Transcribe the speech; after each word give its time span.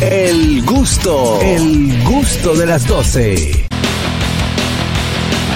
El 0.00 0.62
gusto, 0.64 1.38
el 1.40 2.02
gusto 2.04 2.54
de 2.54 2.66
las 2.66 2.86
12. 2.86 3.66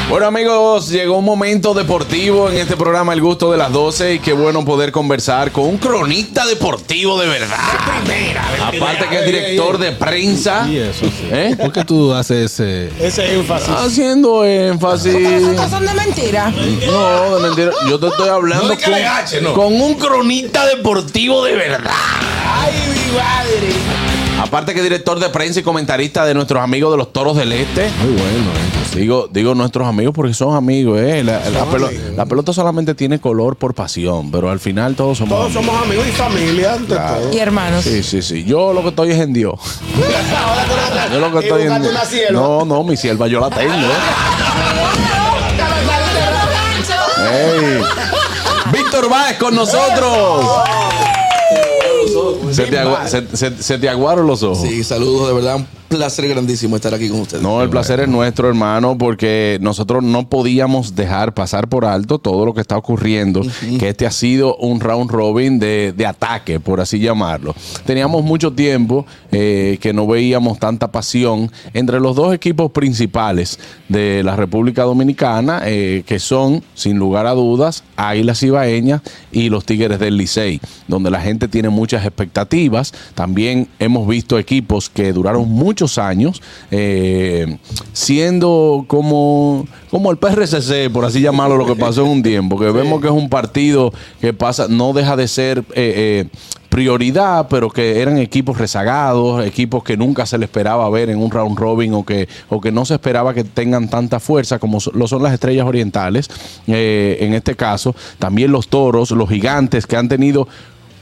Bueno 0.08 0.26
amigos, 0.26 0.88
llegó 0.88 1.18
un 1.18 1.24
momento 1.24 1.74
deportivo 1.74 2.48
en 2.48 2.56
este 2.56 2.76
programa 2.76 3.12
El 3.12 3.20
Gusto 3.20 3.52
de 3.52 3.58
las 3.58 3.70
12 3.72 4.14
y 4.14 4.18
qué 4.20 4.32
bueno 4.32 4.64
poder 4.64 4.90
conversar 4.90 5.52
con 5.52 5.64
un 5.64 5.76
cronista 5.76 6.46
deportivo 6.46 7.20
de 7.20 7.26
verdad. 7.28 7.58
Aparte 8.62 9.06
que 9.10 9.18
es 9.18 9.26
director 9.26 9.76
de 9.76 9.92
prensa. 9.92 10.66
Y 10.68 10.78
eso 10.78 11.04
sí. 11.06 11.28
¿Eh? 11.30 11.56
¿Por 11.60 11.72
qué 11.72 11.84
tú 11.84 12.14
haces 12.14 12.52
ese...? 12.52 12.90
Ese 13.04 13.34
énfasis. 13.34 13.68
Haciendo 13.68 14.44
énfasis. 14.46 15.14
Esas 15.14 15.70
son 15.70 15.84
de 15.84 15.92
mentira. 15.92 16.50
No, 16.90 17.36
de 17.36 17.42
mentira. 17.42 17.70
Yo 17.90 17.98
te 18.00 18.06
estoy 18.06 18.28
hablando 18.30 18.68
No 18.68 18.74
con, 18.80 19.42
no. 19.42 19.52
con 19.54 19.74
un 19.80 19.94
cronista 19.94 20.64
deportivo 20.66 21.44
de 21.44 21.54
verdad. 21.54 21.90
Ay, 22.46 22.72
mi 22.94 23.12
madre. 23.18 24.07
Aparte 24.40 24.72
que 24.72 24.82
director 24.82 25.18
de 25.18 25.28
prensa 25.30 25.60
y 25.60 25.62
comentarista 25.62 26.24
de 26.24 26.32
nuestros 26.34 26.62
amigos 26.62 26.92
de 26.92 26.96
los 26.98 27.12
Toros 27.12 27.36
del 27.36 27.52
Este. 27.52 27.90
Muy 28.00 28.12
bueno, 28.12 28.50
¿eh? 28.54 28.96
Digo, 28.96 29.28
digo 29.30 29.54
nuestros 29.54 29.86
amigos 29.86 30.14
porque 30.14 30.32
son 30.32 30.54
amigos, 30.56 30.98
¿eh? 31.00 31.22
La, 31.22 31.38
la 31.50 31.64
pelo- 31.66 31.90
la 32.16 32.24
pelota 32.26 32.52
solamente 32.52 32.94
tiene 32.94 33.20
color 33.20 33.56
por 33.56 33.74
pasión, 33.74 34.30
pero 34.30 34.48
al 34.50 34.58
final 34.60 34.94
todos 34.96 35.18
somos 35.18 35.36
Todos 35.38 35.56
amigos. 35.56 35.66
somos 35.66 35.82
amigos 35.86 36.06
y 36.08 36.12
familia 36.12 36.72
ante 36.74 36.94
todo. 36.94 37.32
Y 37.32 37.38
hermanos. 37.38 37.84
Sí, 37.84 38.02
sí, 38.02 38.22
sí. 38.22 38.44
Yo 38.44 38.72
lo 38.72 38.82
que 38.82 38.88
estoy 38.88 39.10
es 39.10 39.18
en 39.20 39.32
Dios. 39.34 39.54
Yo 41.12 41.20
lo 41.20 41.32
que 41.32 41.38
estoy 41.46 41.62
en 41.62 41.82
sierva. 42.08 42.32
No, 42.32 42.64
no, 42.64 42.82
mi 42.84 42.96
sierva 42.96 43.26
yo 43.28 43.40
la 43.40 43.50
tengo. 43.50 43.72
Ey. 47.30 47.80
Víctor 48.72 49.08
Báez 49.08 49.36
con 49.38 49.54
nosotros. 49.54 50.46
Se 52.52 52.66
te, 52.66 52.78
agua- 52.78 53.06
se- 53.08 53.36
se- 53.36 53.62
se 53.62 53.78
te 53.78 53.88
aguaron 53.88 54.26
los 54.26 54.42
ojos. 54.42 54.66
Sí, 54.68 54.82
saludos, 54.84 55.28
de 55.28 55.34
verdad, 55.34 55.56
un 55.56 55.66
placer 55.88 56.28
grandísimo 56.28 56.76
estar 56.76 56.92
aquí 56.94 57.08
con 57.08 57.20
ustedes. 57.20 57.42
No, 57.42 57.62
el 57.62 57.70
placer 57.70 58.00
es 58.00 58.08
nuestro, 58.08 58.48
hermano, 58.48 58.96
porque 58.98 59.58
nosotros 59.60 60.02
no 60.04 60.28
podíamos 60.28 60.94
dejar 60.94 61.32
pasar 61.34 61.68
por 61.68 61.84
alto 61.86 62.18
todo 62.18 62.44
lo 62.44 62.52
que 62.54 62.60
está 62.60 62.76
ocurriendo, 62.76 63.40
que 63.78 63.88
este 63.88 64.06
ha 64.06 64.10
sido 64.10 64.56
un 64.56 64.80
round 64.80 65.10
robin 65.10 65.58
de, 65.58 65.94
de 65.96 66.06
ataque, 66.06 66.60
por 66.60 66.80
así 66.80 66.98
llamarlo. 66.98 67.54
Teníamos 67.86 68.22
mucho 68.22 68.52
tiempo 68.52 69.06
eh, 69.32 69.78
que 69.80 69.92
no 69.92 70.06
veíamos 70.06 70.58
tanta 70.58 70.92
pasión 70.92 71.50
entre 71.72 72.00
los 72.00 72.14
dos 72.16 72.34
equipos 72.34 72.70
principales 72.72 73.58
de 73.88 74.22
la 74.22 74.36
República 74.36 74.82
Dominicana, 74.82 75.62
eh, 75.64 76.02
que 76.06 76.18
son, 76.18 76.62
sin 76.74 76.98
lugar 76.98 77.26
a 77.26 77.32
dudas, 77.32 77.82
Águilas 77.96 78.42
Ibaeñas 78.42 79.00
y 79.32 79.48
los 79.48 79.64
Tigres 79.64 79.98
del 79.98 80.16
Licey, 80.18 80.60
donde 80.86 81.10
la 81.10 81.20
gente 81.20 81.48
tiene 81.48 81.68
muchas 81.70 82.04
expectativas. 82.04 82.37
También 83.14 83.68
hemos 83.78 84.06
visto 84.06 84.38
equipos 84.38 84.88
que 84.88 85.12
duraron 85.12 85.48
muchos 85.48 85.98
años 85.98 86.42
eh, 86.70 87.58
siendo 87.92 88.84
como, 88.86 89.66
como 89.90 90.10
el 90.10 90.18
PRCC, 90.18 90.90
por 90.92 91.04
así 91.04 91.20
llamarlo, 91.20 91.56
lo 91.56 91.66
que 91.66 91.76
pasó 91.76 92.02
en 92.02 92.08
un 92.08 92.22
tiempo, 92.22 92.58
que 92.58 92.70
vemos 92.70 93.00
que 93.00 93.08
es 93.08 93.12
un 93.12 93.28
partido 93.28 93.92
que 94.20 94.32
pasa, 94.32 94.66
no 94.68 94.92
deja 94.92 95.16
de 95.16 95.28
ser... 95.28 95.58
eh, 95.74 96.24
eh, 96.24 96.30
prioridad, 96.68 97.48
pero 97.48 97.70
que 97.70 98.00
eran 98.00 98.18
equipos 98.18 98.58
rezagados, 98.58 99.44
equipos 99.44 99.82
que 99.82 99.96
nunca 99.96 100.26
se 100.26 100.38
le 100.38 100.44
esperaba 100.44 100.88
ver 100.90 101.10
en 101.10 101.18
un 101.18 101.30
round 101.30 101.58
robin 101.58 101.94
o 101.94 102.04
que, 102.04 102.28
o 102.48 102.60
que 102.60 102.70
no 102.70 102.84
se 102.84 102.94
esperaba 102.94 103.34
que 103.34 103.44
tengan 103.44 103.88
tanta 103.88 104.20
fuerza 104.20 104.58
como 104.58 104.78
lo 104.92 105.08
son 105.08 105.22
las 105.22 105.32
estrellas 105.32 105.66
orientales. 105.66 106.28
eh, 106.66 107.18
en 107.20 107.34
este 107.34 107.56
caso, 107.56 107.94
también 108.18 108.52
los 108.52 108.68
toros, 108.68 109.10
los 109.10 109.28
gigantes 109.28 109.86
que 109.86 109.96
han 109.96 110.08
tenido 110.08 110.46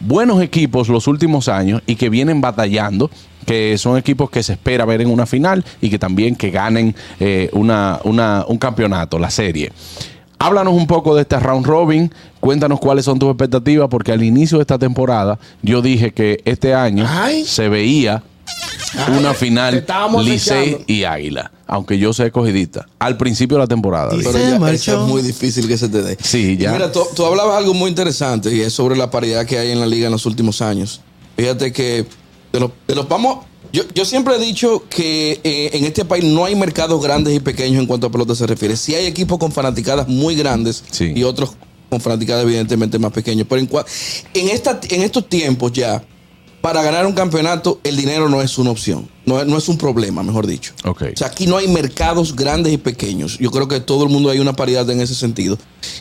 buenos 0.00 0.40
equipos 0.42 0.88
los 0.88 1.06
últimos 1.06 1.48
años 1.48 1.82
y 1.86 1.96
que 1.96 2.08
vienen 2.10 2.40
batallando 2.40 3.10
que 3.46 3.78
son 3.78 3.96
equipos 3.96 4.28
que 4.28 4.42
se 4.42 4.54
espera 4.54 4.84
ver 4.84 5.00
en 5.00 5.08
una 5.08 5.24
final 5.24 5.64
y 5.80 5.88
que 5.88 5.98
también 6.00 6.34
que 6.34 6.50
ganen 6.50 6.96
eh, 7.20 7.48
una, 7.52 8.00
una- 8.04 8.44
un 8.48 8.58
campeonato, 8.58 9.18
la 9.20 9.30
serie. 9.30 9.70
Háblanos 10.38 10.74
un 10.74 10.86
poco 10.86 11.14
de 11.14 11.22
este 11.22 11.38
round 11.38 11.64
robin, 11.64 12.12
cuéntanos 12.40 12.78
cuáles 12.80 13.04
son 13.04 13.18
tus 13.18 13.30
expectativas, 13.30 13.88
porque 13.88 14.12
al 14.12 14.22
inicio 14.22 14.58
de 14.58 14.62
esta 14.62 14.78
temporada 14.78 15.38
yo 15.62 15.80
dije 15.80 16.12
que 16.12 16.40
este 16.44 16.74
año 16.74 17.06
Ay. 17.08 17.44
se 17.44 17.68
veía 17.68 18.22
una 19.18 19.34
final 19.34 19.84
Licey 20.22 20.78
y 20.86 21.04
Águila, 21.04 21.50
aunque 21.66 21.98
yo 21.98 22.12
soy 22.12 22.26
escogidista, 22.26 22.86
al 22.98 23.16
principio 23.16 23.56
de 23.56 23.64
la 23.64 23.66
temporada. 23.66 24.10
Pero 24.10 24.32
ya, 24.32 24.70
eso 24.72 25.02
es 25.02 25.08
muy 25.08 25.22
difícil 25.22 25.68
que 25.68 25.76
se 25.76 25.88
te 25.88 26.02
dé. 26.02 26.16
Sí, 26.22 26.56
ya. 26.56 26.70
Y 26.70 26.72
Mira, 26.74 26.92
tú, 26.92 27.02
tú 27.14 27.24
hablabas 27.24 27.56
algo 27.58 27.74
muy 27.74 27.90
interesante 27.90 28.54
y 28.54 28.60
es 28.60 28.72
sobre 28.72 28.96
la 28.96 29.10
paridad 29.10 29.44
que 29.46 29.58
hay 29.58 29.70
en 29.70 29.80
la 29.80 29.86
liga 29.86 30.06
en 30.06 30.12
los 30.12 30.26
últimos 30.26 30.62
años. 30.62 31.00
Fíjate 31.36 31.72
que 31.72 32.06
de 32.52 32.60
los, 32.60 32.70
de 32.86 32.94
los 32.94 33.08
vamos. 33.08 33.44
Yo, 33.72 33.82
yo 33.94 34.04
siempre 34.04 34.36
he 34.36 34.38
dicho 34.38 34.84
que 34.88 35.40
eh, 35.42 35.70
en 35.74 35.84
este 35.84 36.04
país 36.04 36.24
no 36.24 36.44
hay 36.44 36.54
mercados 36.54 37.02
grandes 37.02 37.34
y 37.34 37.40
pequeños 37.40 37.80
en 37.80 37.86
cuanto 37.86 38.06
a 38.06 38.10
pelota 38.12 38.34
se 38.34 38.46
refiere. 38.46 38.76
Sí 38.76 38.94
hay 38.94 39.06
equipos 39.06 39.38
con 39.38 39.52
fanaticadas 39.52 40.08
muy 40.08 40.34
grandes 40.36 40.82
Sí. 40.90 41.12
y 41.14 41.24
otros 41.24 41.50
con 41.90 42.00
fanaticadas 42.00 42.44
evidentemente 42.44 42.98
más 42.98 43.12
pequeños. 43.12 43.46
Pero 43.50 43.60
en, 43.60 43.68
en, 44.34 44.48
esta, 44.48 44.80
en 44.88 45.02
estos 45.02 45.28
tiempos 45.28 45.72
ya, 45.72 46.02
para 46.66 46.82
ganar 46.82 47.06
un 47.06 47.12
campeonato, 47.12 47.78
el 47.84 47.96
dinero 47.96 48.28
no 48.28 48.42
es 48.42 48.58
una 48.58 48.70
opción. 48.70 49.08
No, 49.24 49.40
es- 49.40 49.46
no 49.46 49.56
es 49.56 49.68
un 49.68 49.78
problema, 49.78 50.24
mejor 50.24 50.48
dicho. 50.48 50.72
Ok. 50.84 51.02
O 51.14 51.16
sea, 51.16 51.28
aquí 51.28 51.46
no 51.46 51.56
hay 51.58 51.68
mercados 51.68 52.34
grandes 52.34 52.72
y 52.72 52.76
pequeños. 52.76 53.38
Yo 53.38 53.52
creo 53.52 53.68
que 53.68 53.78
todo 53.78 54.02
el 54.02 54.10
mundo 54.10 54.30
hay 54.30 54.40
una 54.40 54.54
paridad 54.54 54.90
en 54.90 55.00
ese 55.00 55.14
sentido. 55.14 55.56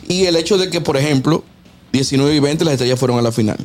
Y 0.08 0.24
el 0.24 0.34
hecho 0.34 0.58
de 0.58 0.68
que, 0.68 0.80
por 0.80 0.96
ejemplo, 0.96 1.44
19 1.92 2.34
y 2.34 2.40
20 2.40 2.64
las 2.64 2.72
estrellas 2.74 2.98
fueron 2.98 3.16
a 3.16 3.22
la 3.22 3.30
final. 3.30 3.58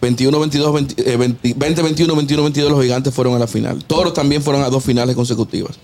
21, 0.00 0.38
22, 0.38 0.72
20, 0.72 1.12
eh, 1.12 1.16
20, 1.16 1.54
20, 1.56 1.82
21, 1.82 2.14
21, 2.14 2.42
22 2.44 2.70
los 2.70 2.80
gigantes 2.80 3.12
fueron 3.12 3.34
a 3.34 3.38
la 3.40 3.48
final. 3.48 3.82
Toros 3.84 4.14
también 4.14 4.40
fueron 4.40 4.62
a 4.62 4.70
dos 4.70 4.84
finales 4.84 5.16
consecutivas. 5.16 5.80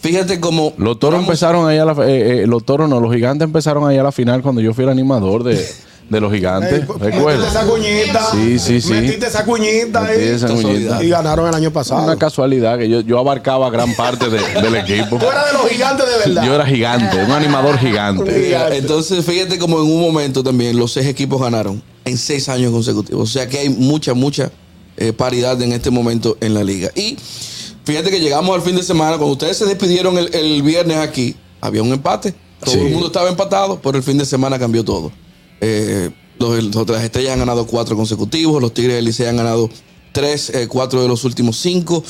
Fíjate 0.00 0.38
cómo... 0.38 0.74
Los 0.78 1.00
toros 1.00 1.14
vamos- 1.18 1.28
empezaron 1.28 1.68
ahí 1.68 1.78
a 1.78 1.84
la 1.84 1.92
eh, 2.06 2.42
eh, 2.42 2.46
los 2.46 2.64
toros 2.64 2.88
no, 2.88 3.00
los 3.00 3.12
gigantes 3.12 3.44
empezaron 3.44 3.84
ahí 3.88 3.98
a 3.98 4.04
la 4.04 4.12
final 4.12 4.42
cuando 4.42 4.60
yo 4.60 4.72
fui 4.74 4.84
el 4.84 4.90
animador 4.90 5.42
de, 5.42 5.54
de 6.08 6.20
los 6.20 6.32
gigantes. 6.32 6.88
Metiste 6.88 7.46
esa 7.48 7.64
cuñita. 7.66 8.30
Sí, 8.32 8.58
sí, 8.58 8.80
sí. 8.80 8.90
Metiste 8.92 9.26
esa 9.26 9.44
cuñita 9.44 10.00
Metí 10.00 10.22
ahí. 10.22 10.28
esa 10.28 10.48
cuñita. 10.48 11.02
Y 11.04 11.08
ganaron 11.10 11.48
el 11.48 11.54
año 11.54 11.70
pasado. 11.72 12.02
Una 12.04 12.16
casualidad 12.16 12.78
que 12.78 12.88
yo, 12.88 13.00
yo 13.02 13.18
abarcaba 13.18 13.68
gran 13.70 13.94
parte 13.94 14.28
de- 14.30 14.40
del 14.62 14.74
equipo. 14.76 15.16
Tú 15.20 15.26
eras 15.30 15.46
de 15.46 15.52
los 15.58 15.68
gigantes 15.68 16.06
de 16.06 16.16
verdad. 16.28 16.44
Yo 16.46 16.54
era 16.54 16.66
gigante, 16.66 17.16
un 17.24 17.30
animador 17.32 17.78
gigante. 17.78 18.30
Mira, 18.30 18.74
entonces, 18.74 19.24
fíjate 19.24 19.58
como 19.58 19.78
en 19.82 19.84
un 19.90 20.00
momento 20.00 20.42
también 20.42 20.78
los 20.78 20.92
seis 20.92 21.06
equipos 21.06 21.40
ganaron 21.40 21.82
en 22.04 22.16
seis 22.16 22.48
años 22.48 22.72
consecutivos. 22.72 23.28
O 23.28 23.32
sea 23.32 23.46
que 23.48 23.58
hay 23.58 23.68
mucha, 23.68 24.14
mucha 24.14 24.50
eh, 24.96 25.12
paridad 25.12 25.60
en 25.60 25.72
este 25.72 25.90
momento 25.90 26.38
en 26.40 26.54
la 26.54 26.64
liga. 26.64 26.90
Y 26.94 27.18
fíjate 27.84 28.10
que 28.10 28.18
llegamos 28.20 28.54
al 28.54 28.62
fin 28.62 28.76
de 28.76 28.82
semana, 28.82 29.18
cuando 29.18 29.32
ustedes 29.32 29.56
se 29.58 29.66
despidieron 29.66 30.16
el, 30.16 30.34
el 30.34 30.62
viernes 30.62 30.96
aquí, 30.96 31.36
había 31.60 31.82
un 31.82 31.92
empate. 31.92 32.34
Todo 32.64 32.74
Sí. 32.74 32.80
el 32.80 32.90
mundo 32.92 33.06
estaba 33.08 33.28
empatado, 33.28 33.78
pero 33.80 33.96
el 33.98 34.02
fin 34.02 34.16
de 34.18 34.24
semana 34.24 34.58
cambió 34.58 34.84
todo. 34.84 35.12
Eh, 35.60 36.10
los, 36.38 36.62
los- 36.62 36.88
las 36.88 37.02
estrellas 37.04 37.32
han 37.32 37.40
ganado 37.40 37.66
cuatro 37.66 37.96
consecutivos, 37.96 38.60
los 38.62 38.72
Tigres 38.74 38.96
del 38.96 39.04
Licey 39.06 39.26
han 39.26 39.36
ganado 39.36 39.68
tres, 40.12 40.50
eh, 40.50 40.68
cuatro 40.68 41.02
de 41.02 41.08
los 41.08 41.24
últimos 41.24 41.56
cinco, 41.56 42.02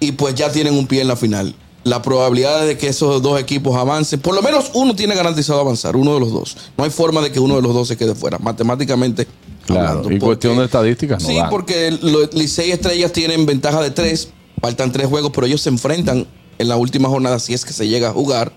y 0.00 0.12
pues 0.12 0.34
ya 0.34 0.50
tienen 0.52 0.74
un 0.74 0.86
pie 0.86 1.00
en 1.02 1.08
la 1.08 1.16
final. 1.16 1.54
La 1.84 2.00
probabilidad 2.00 2.64
de 2.64 2.78
que 2.78 2.86
esos 2.88 3.22
dos 3.22 3.40
equipos 3.40 3.76
avancen, 3.76 4.20
por 4.20 4.34
lo 4.34 4.42
menos 4.42 4.70
uno 4.74 4.94
tiene 4.94 5.14
garantizado 5.16 5.58
avanzar, 5.60 5.96
uno 5.96 6.14
de 6.14 6.20
los 6.20 6.30
dos. 6.30 6.56
No 6.76 6.84
hay 6.84 6.90
forma 6.90 7.20
de 7.22 7.32
que 7.32 7.40
uno 7.40 7.56
de 7.56 7.62
los 7.62 7.74
dos 7.74 7.88
se 7.88 7.96
quede 7.96 8.14
fuera, 8.14 8.38
matemáticamente. 8.38 9.26
Claro, 9.66 9.80
hablando, 9.88 10.08
y 10.10 10.18
porque- 10.18 10.26
cuestión 10.26 10.58
de 10.58 10.64
estadísticas 10.64 11.22
no 11.22 11.28
Sí, 11.28 11.36
dan. 11.36 11.48
porque 11.50 11.90
los 12.02 12.32
Licey 12.34 12.70
Estrellas 12.72 13.12
tienen 13.12 13.46
ventaja 13.46 13.80
de 13.80 13.90
tres, 13.90 14.28
faltan 14.60 14.92
tres 14.92 15.06
juegos, 15.08 15.30
pero 15.34 15.46
ellos 15.46 15.60
se 15.60 15.70
enfrentan 15.70 16.26
en 16.58 16.68
la 16.68 16.76
última 16.76 17.08
jornada 17.08 17.38
si 17.40 17.54
es 17.54 17.64
que 17.64 17.72
se 17.72 17.88
llega 17.88 18.08
a 18.10 18.12
jugar. 18.12 18.52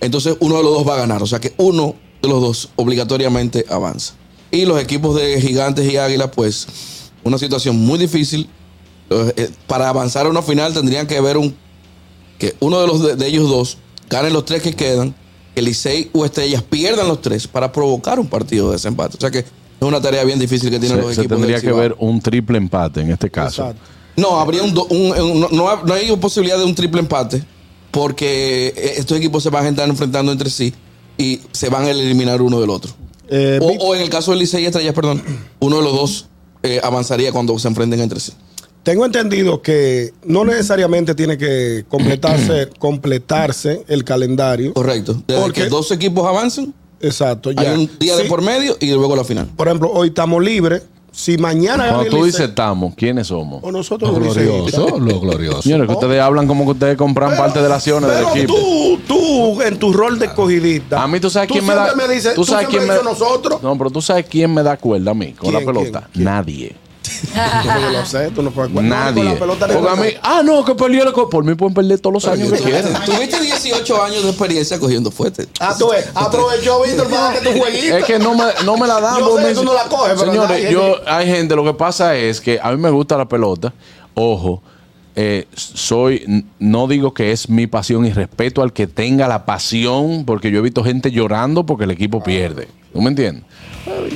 Entonces 0.00 0.36
uno 0.40 0.56
de 0.56 0.62
los 0.62 0.72
dos 0.72 0.88
va 0.88 0.94
a 0.94 0.98
ganar, 0.98 1.22
o 1.22 1.26
sea 1.26 1.40
que 1.40 1.52
uno 1.58 1.94
de 2.22 2.28
los 2.28 2.40
dos 2.40 2.68
obligatoriamente 2.76 3.64
avanza. 3.70 4.14
Y 4.50 4.64
los 4.64 4.80
equipos 4.80 5.14
de 5.16 5.40
Gigantes 5.40 5.90
y 5.90 5.96
Águilas, 5.96 6.30
pues, 6.34 6.66
una 7.24 7.38
situación 7.38 7.76
muy 7.76 7.98
difícil. 7.98 8.48
Eh, 9.10 9.32
eh, 9.36 9.50
Para 9.66 9.88
avanzar 9.88 10.26
a 10.26 10.28
una 10.28 10.42
final 10.42 10.72
tendrían 10.74 11.06
que 11.06 11.20
ver 11.20 11.36
un 11.36 11.54
que 12.38 12.54
uno 12.60 12.80
de 12.80 12.86
los 12.86 13.02
de, 13.02 13.16
de 13.16 13.26
ellos 13.26 13.48
dos 13.50 13.76
gane 14.08 14.30
los 14.30 14.44
tres 14.46 14.62
que 14.62 14.72
quedan, 14.72 15.14
que 15.54 15.60
Licey 15.62 16.08
o 16.14 16.24
Estrellas 16.24 16.62
pierdan 16.62 17.06
los 17.08 17.20
tres 17.20 17.46
para 17.46 17.70
provocar 17.70 18.18
un 18.18 18.26
partido 18.28 18.68
de 18.68 18.72
desempate. 18.74 19.16
O 19.16 19.20
sea 19.20 19.30
que 19.30 19.40
es 19.40 19.46
una 19.80 20.00
tarea 20.00 20.24
bien 20.24 20.38
difícil 20.38 20.70
que 20.70 20.78
tienen 20.78 20.98
los 20.98 21.08
Se, 21.10 21.14
se 21.16 21.20
equipos. 21.22 21.36
tendría 21.38 21.60
que 21.60 21.72
ver 21.72 21.94
un 21.98 22.20
triple 22.20 22.56
empate 22.58 23.00
en 23.02 23.10
este 23.10 23.30
caso. 23.30 23.62
Exacto. 23.62 23.82
No, 24.16 24.40
habría 24.40 24.62
un, 24.62 24.72
do- 24.74 24.86
un- 24.86 25.12
un- 25.20 25.40
no, 25.52 25.82
no 25.84 25.94
hay 25.94 26.14
posibilidad 26.16 26.56
de 26.58 26.64
un 26.64 26.74
triple 26.74 27.00
empate 27.00 27.42
porque 27.90 28.68
eh, 28.76 28.94
estos 28.96 29.18
equipos 29.18 29.42
se 29.42 29.50
van 29.50 29.66
a 29.66 29.68
estar 29.68 29.88
enfrentando 29.88 30.32
entre 30.32 30.50
sí 30.50 30.72
y 31.18 31.40
se 31.52 31.68
van 31.68 31.84
a 31.84 31.90
eliminar 31.90 32.40
uno 32.42 32.60
del 32.60 32.70
otro. 32.70 32.92
Eh, 33.28 33.58
O, 33.62 33.94
en 33.94 34.00
el 34.02 34.10
caso 34.10 34.32
del 34.32 34.40
Licey 34.40 34.62
y 34.64 34.66
Estrellas, 34.66 34.94
perdón, 34.94 35.22
uno 35.60 35.76
de 35.78 35.82
los 35.82 35.92
dos 35.92 36.26
eh, 36.62 36.80
avanzaría 36.82 37.32
cuando 37.32 37.58
se 37.58 37.68
enfrenten 37.68 38.00
entre 38.00 38.18
sí. 38.20 38.32
Tengo 38.82 39.04
entendido 39.04 39.60
que 39.62 40.12
no 40.24 40.44
necesariamente 40.44 41.14
tiene 41.14 41.36
que 41.38 41.84
completarse, 41.88 42.68
completarse 42.78 43.84
el 43.88 44.04
calendario. 44.04 44.72
Correcto. 44.74 45.22
Desde 45.26 45.40
Porque- 45.42 45.62
que 45.64 45.68
dos 45.68 45.90
equipos 45.90 46.26
avancen, 46.26 46.74
Exacto, 47.02 47.50
hay 47.56 47.66
un 47.68 47.90
día 47.98 48.14
de 48.14 48.24
por 48.24 48.42
medio 48.42 48.76
y 48.78 48.90
luego 48.90 49.16
la 49.16 49.24
final. 49.24 49.48
Por 49.56 49.68
ejemplo, 49.68 49.90
hoy 49.90 50.08
estamos 50.08 50.42
libres 50.44 50.82
si 51.12 51.36
mañana 51.38 51.88
Cuando 51.92 52.10
tú 52.10 52.24
dices 52.24 52.40
estamos, 52.48 52.94
¿quiénes 52.94 53.26
somos? 53.26 53.60
o 53.62 53.72
nosotros 53.72 54.10
Lo 54.12 54.18
los 54.20 54.36
liceístas. 54.36 54.80
glorioso, 54.80 54.98
lo 55.00 55.20
glorioso. 55.20 55.62
Señores, 55.62 55.86
que 55.88 55.92
ustedes 55.94 56.20
hablan 56.20 56.46
como 56.46 56.64
que 56.64 56.70
ustedes 56.72 56.96
compran 56.96 57.30
Pero- 57.30 57.42
parte 57.42 57.60
de 57.62 57.68
las 57.68 57.76
acciones 57.78 58.10
del 58.10 58.24
equipo. 58.28 58.54
Tú, 58.54 58.98
tú, 59.06 59.62
en 59.62 59.78
tu 59.78 59.92
rol 59.92 60.18
de 60.18 60.26
escogidista. 60.26 61.02
A 61.02 61.08
mí 61.08 61.18
tú 61.20 61.28
sabes 61.30 61.50
quién 61.50 61.66
me 61.66 61.74
da. 61.74 61.94
Me 61.94 62.08
dices, 62.08 62.34
tú 62.34 62.44
sabes 62.44 62.68
quién 62.68 62.86
me 62.86 62.94
nosotros. 63.02 63.62
No, 63.62 63.76
pero 63.76 63.90
tú 63.90 64.00
sabes 64.00 64.26
quién 64.28 64.52
me 64.54 64.62
da 64.62 64.76
cuerda 64.76 65.10
a 65.10 65.14
mí 65.14 65.32
con 65.32 65.52
la 65.52 65.58
¿Quién, 65.60 65.66
pelota. 65.66 66.00
quién, 66.00 66.10
quién? 66.12 66.24
Nadie. 66.24 66.76
Yo 67.64 67.90
lo 67.90 68.06
sé, 68.06 68.30
tú 68.30 68.42
no 68.42 68.50
puedes 68.50 68.72
Con 68.72 68.88
Nadie. 68.88 69.36
ah, 70.22 70.42
no, 70.44 70.64
que 70.64 70.74
perdió 70.74 71.04
la 71.04 71.12
Por 71.12 71.44
mí 71.44 71.54
pueden 71.54 71.74
perder 71.74 71.98
todos 72.00 72.14
los 72.14 72.26
años 72.26 72.52
que 72.52 72.58
quieran. 72.58 72.92
Tuviste 73.04 73.40
18 73.40 74.02
años 74.02 74.22
de 74.22 74.30
experiencia 74.30 74.78
cogiendo 74.78 75.10
fuerte. 75.10 75.46
Ah, 75.58 75.74
tú 75.78 75.90
ves, 75.90 76.08
aprovechó 76.14 76.82
Víctor 76.82 77.08
para 77.08 77.22
darte 77.32 77.40
tu 77.52 77.58
jueguito. 77.58 77.96
Es 77.98 78.04
que 78.04 78.18
no 78.18 78.34
me, 78.34 78.44
no 78.64 78.76
me 78.76 78.86
la 78.86 79.00
dan. 79.00 79.18
Yo 79.18 79.28
porque 79.30 79.42
sé, 79.42 79.48
me 79.48 79.54
tú 79.54 79.60
dicen- 79.60 79.64
no 79.66 79.74
la 79.74 79.84
coges, 79.84 80.14
pero 80.18 80.32
Señores, 80.32 80.50
nadie- 80.62 80.72
yo, 80.72 80.96
hay 81.06 81.26
gente, 81.26 81.56
lo 81.56 81.64
que 81.64 81.74
pasa 81.74 82.16
es 82.16 82.40
que 82.40 82.58
a 82.62 82.70
mí 82.72 82.76
me 82.76 82.90
gusta 82.90 83.16
la 83.16 83.28
pelota. 83.28 83.72
Ojo, 84.14 84.62
eh, 85.16 85.46
soy, 85.54 86.44
no 86.58 86.86
digo 86.86 87.14
que 87.14 87.32
es 87.32 87.48
mi 87.48 87.66
pasión 87.66 88.06
y 88.06 88.12
respeto 88.12 88.62
al 88.62 88.72
que 88.72 88.86
tenga 88.86 89.28
la 89.28 89.44
pasión, 89.46 90.24
porque 90.24 90.50
yo 90.50 90.58
he 90.58 90.62
visto 90.62 90.84
gente 90.84 91.10
llorando 91.10 91.64
porque 91.66 91.84
el 91.84 91.90
equipo 91.90 92.22
pierde. 92.22 92.68
¿Tú 92.92 93.00
me 93.00 93.08
entiendes? 93.10 93.44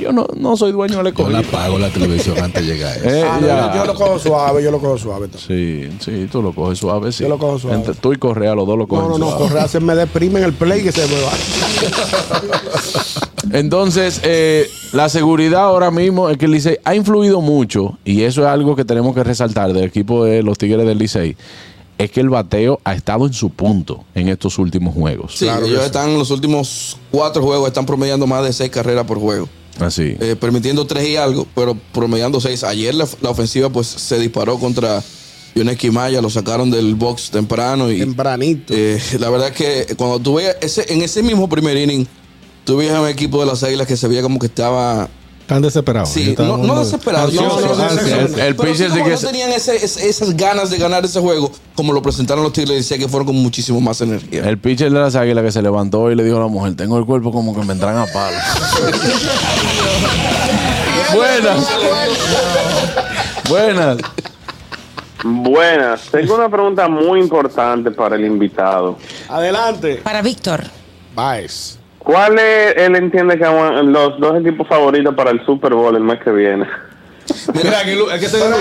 Yo 0.01 0.13
no, 0.13 0.27
no 0.37 0.57
soy 0.57 0.73
dueño 0.73 1.03
del 1.03 1.15
Yo 1.15 1.29
la 1.31 1.39
apago 1.39 1.79
la 1.79 1.89
televisión 1.89 2.37
antes 2.39 2.67
de 2.67 2.75
llegar 2.75 2.93
a 2.93 2.97
eso. 2.97 3.09
Eh, 3.15 3.25
Ah, 3.27 3.39
no, 3.41 3.47
ya. 3.47 3.73
yo, 3.73 3.81
yo 3.81 3.85
lo 3.87 3.95
cojo 3.95 4.19
suave, 4.19 4.63
yo 4.63 4.71
lo 4.71 4.79
cojo 4.79 4.99
suave. 4.99 5.29
Sí, 5.37 5.89
sí, 6.01 6.29
tú 6.31 6.43
lo 6.43 6.53
coges 6.53 6.79
suave, 6.79 7.11
sí. 7.13 7.23
Yo 7.25 7.31
lo 7.31 7.39
cojo 7.39 7.59
suave. 7.59 7.77
Entre 7.79 7.95
tú 7.95 8.13
y 8.13 8.17
Correa, 8.17 8.55
los 8.55 8.67
dos 8.67 8.77
lo 8.77 8.87
cogen 8.87 9.09
No, 9.09 9.19
no, 9.19 9.21
no, 9.25 9.31
suave. 9.31 9.49
Correa 9.49 9.69
se 9.69 9.81
me 9.81 9.95
deprime 9.95 10.41
en 10.41 10.47
el 10.47 10.53
play 10.53 10.83
que 10.83 10.93
se 10.93 11.07
me 11.07 11.21
va. 11.23 11.31
Entonces, 13.53 14.21
eh, 14.25 14.69
la 14.93 15.09
seguridad 15.09 15.63
ahora 15.65 15.91
mismo 15.91 16.29
es 16.29 16.39
que 16.39 16.47
el 16.47 16.53
Licey 16.53 16.79
ha 16.85 16.95
influido 16.95 17.41
mucho, 17.41 17.99
y 18.05 18.23
eso 18.23 18.43
es 18.43 18.49
algo 18.49 18.75
que 18.75 18.85
tenemos 18.85 19.15
que 19.15 19.23
resaltar 19.23 19.73
del 19.73 19.85
equipo 19.85 20.25
de 20.25 20.43
los 20.43 20.59
Tigres 20.59 20.87
del 20.87 20.99
Licey, 20.99 21.37
es 21.99 22.11
que 22.11 22.21
el 22.21 22.29
bateo 22.29 22.81
ha 22.85 22.95
estado 22.95 23.27
en 23.27 23.33
su 23.33 23.51
punto 23.51 24.05
en 24.15 24.29
estos 24.29 24.59
últimos 24.59 24.95
juegos. 24.95 25.35
Sí, 25.37 25.47
ellos 25.47 25.85
están 25.85 26.11
en 26.11 26.19
los 26.19 26.31
últimos 26.31 26.97
cuatro 27.11 27.43
juegos, 27.43 27.69
están 27.69 27.87
promediando 27.87 28.27
más 28.27 28.45
de 28.45 28.53
seis 28.53 28.71
carreras 28.71 29.05
por 29.07 29.19
juego. 29.19 29.49
Así. 29.81 30.17
Eh, 30.21 30.37
permitiendo 30.39 30.87
tres 30.87 31.09
y 31.09 31.17
algo, 31.17 31.47
pero 31.55 31.77
promediando 31.93 32.41
seis. 32.41 32.63
Ayer 32.65 32.95
la, 32.95 33.07
la 33.21 33.31
ofensiva 33.31 33.69
pues 33.71 33.87
se 33.87 34.19
disparó 34.19 34.59
contra 34.59 35.03
Yoneski 35.55 35.91
Maya, 35.91 36.21
lo 36.21 36.31
sacaron 36.31 36.71
del 36.71 36.95
box 36.95 37.31
temprano 37.31 37.91
y 37.91 37.99
Tempranito. 38.01 38.75
eh, 38.77 39.01
la 39.19 39.31
verdad 39.31 39.49
es 39.49 39.55
que 39.55 39.95
cuando 39.97 40.19
tú 40.19 40.35
veías 40.35 40.57
ese, 40.61 40.93
en 40.93 41.03
ese 41.03 41.23
mismo 41.23 41.49
primer 41.49 41.77
inning, 41.77 42.07
tú 42.65 42.77
veías 42.77 42.95
a 42.95 43.01
un 43.01 43.09
equipo 43.09 43.41
de 43.41 43.47
las 43.47 43.63
águilas 43.63 43.87
que 43.87 43.97
se 43.97 44.09
veía 44.09 44.23
como 44.23 44.39
que 44.39 44.47
estaba 44.47 45.09
Están 45.45 45.61
desesperados. 45.61 46.09
Sí, 46.09 46.35
no, 46.39 46.57
no 46.57 46.73
muy- 46.75 46.85
desesperado. 46.85 47.29
yo 47.29 47.43
ansiosos, 47.43 47.77
no. 48.33 48.39
El 48.43 48.57
pitcher 48.57 48.91
sí 48.91 49.03
que 49.03 49.11
no 49.11 49.19
tenían 49.19 49.53
ese- 49.53 49.77
esas 49.85 50.35
ganas 50.39 50.71
de 50.71 50.79
ganar 50.79 51.05
ese 51.05 51.21
juego, 51.21 51.53
como 51.75 51.93
lo 51.93 52.01
presentaron 52.01 52.43
los 52.45 52.55
Tigres, 52.55 52.79
decía 52.79 52.97
que 52.97 53.09
fueron 53.09 53.27
con 53.27 53.37
muchísimo 53.37 53.79
más 53.79 54.01
energía. 54.01 54.49
El 54.49 54.57
pitcher 54.57 54.91
de 54.91 54.99
las 55.01 55.17
águilas 55.17 55.45
que 55.45 55.53
se 55.53 55.61
levantó 55.61 56.11
y 56.11 56.15
le 56.15 56.25
dijo 56.25 56.39
a 56.39 56.41
la 56.41 56.47
mujer, 56.47 56.75
tengo 56.77 56.97
el 56.97 57.05
cuerpo 57.05 57.31
como 57.31 57.55
que 57.55 57.63
me 57.67 57.75
entran 57.75 57.95
a 57.99 58.07
palo. 58.07 58.39
Buenas. 61.15 61.69
Buenas. 63.49 63.99
Buenas, 65.23 66.03
tengo 66.11 66.35
una 66.35 66.49
pregunta 66.51 66.87
muy 66.89 67.21
importante 67.21 67.91
para 67.91 68.17
el 68.17 68.25
invitado. 68.27 68.99
Adelante. 69.29 69.97
Para 70.03 70.21
Víctor. 70.23 70.65
Baez. 71.15 71.79
¿Cuál 72.05 72.39
es, 72.39 72.77
él 72.77 72.97
entiende 72.97 73.39
que 73.39 73.45
los 73.45 74.21
dos 74.21 74.39
equipos 74.39 74.69
favoritos 74.69 75.15
para 75.15 75.31
el 75.31 75.45
Super 75.47 75.73
Bowl 75.73 75.97
el 75.97 76.05
mes 76.05 76.21
que 76.23 76.31
viene? 76.31 76.67
Mira, 77.55 77.83
Lu- 77.85 78.11
aquí 78.11 78.25
está 78.25 78.39
Pero, 78.39 78.57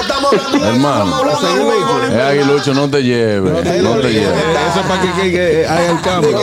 estamos 0.00 0.32
hablando 0.32 0.58
de 0.58 0.68
Hermano. 0.72 1.04
estamos 1.04 1.20
hablando 1.20 1.48
de 1.48 1.70
béisbol, 1.70 2.12
Eh, 2.12 2.22
Aguilucho, 2.22 2.74
no 2.74 2.90
te 2.90 3.02
lleves. 3.02 3.52
No 3.52 3.58
te 3.98 4.12
lleves. 4.12 4.28
Eso 4.70 4.80
es 4.80 4.86
para 4.86 5.00
que, 5.30 5.66
haga 5.68 5.90
el 5.90 6.00
cambio. 6.00 6.38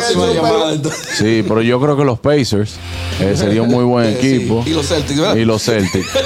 Sí, 1.18 1.44
pero 1.48 1.62
yo 1.62 1.80
creo 1.80 1.98
que 1.98 2.04
los 2.04 2.20
Pacers 2.20 2.76
eh, 3.20 3.34
sería 3.38 3.62
un 3.62 3.70
muy 3.70 3.84
buen 3.84 4.06
Eh, 4.06 4.18
sí. 4.22 4.36
equipo. 4.36 4.64
Y 4.66 4.72
los 4.72 4.88
Celtics, 4.88 5.20
¿verdad? 5.20 5.36
Y 5.36 5.46
los 5.46 5.64
Celtics. 5.64 6.08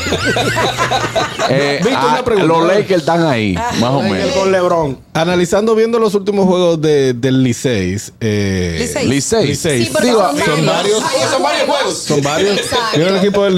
Eh, 1.49 1.79
ah, 1.95 2.21
pregunta. 2.25 2.45
los 2.47 2.67
Lakers 2.67 2.99
están 2.99 3.25
ahí, 3.25 3.53
más 3.53 3.83
o 3.91 4.01
menos. 4.01 4.31
con 4.33 4.51
LeBron. 4.51 4.97
Analizando, 5.13 5.75
viendo 5.75 5.97
los 5.97 6.13
últimos 6.13 6.45
juegos 6.45 6.81
de, 6.81 7.13
del 7.13 7.41
Licey. 7.41 7.97
Eh, 8.19 8.75
Licey. 8.79 9.07
Licey. 9.07 9.47
Licey. 9.47 9.85
Sí, 9.85 9.91
Digo, 10.03 10.19
son 10.27 10.37
son 10.39 10.65
varios. 10.65 10.65
varios. 10.65 11.03
Ah, 11.03 11.27
son 11.31 11.43
varios 11.43 11.65
juegos. 11.69 11.97
Son 11.99 12.21
varios. 12.21 12.57
Exacto. 12.57 12.99
Yo 12.99 13.07
el 13.07 13.15
equipo 13.15 13.43
del 13.45 13.55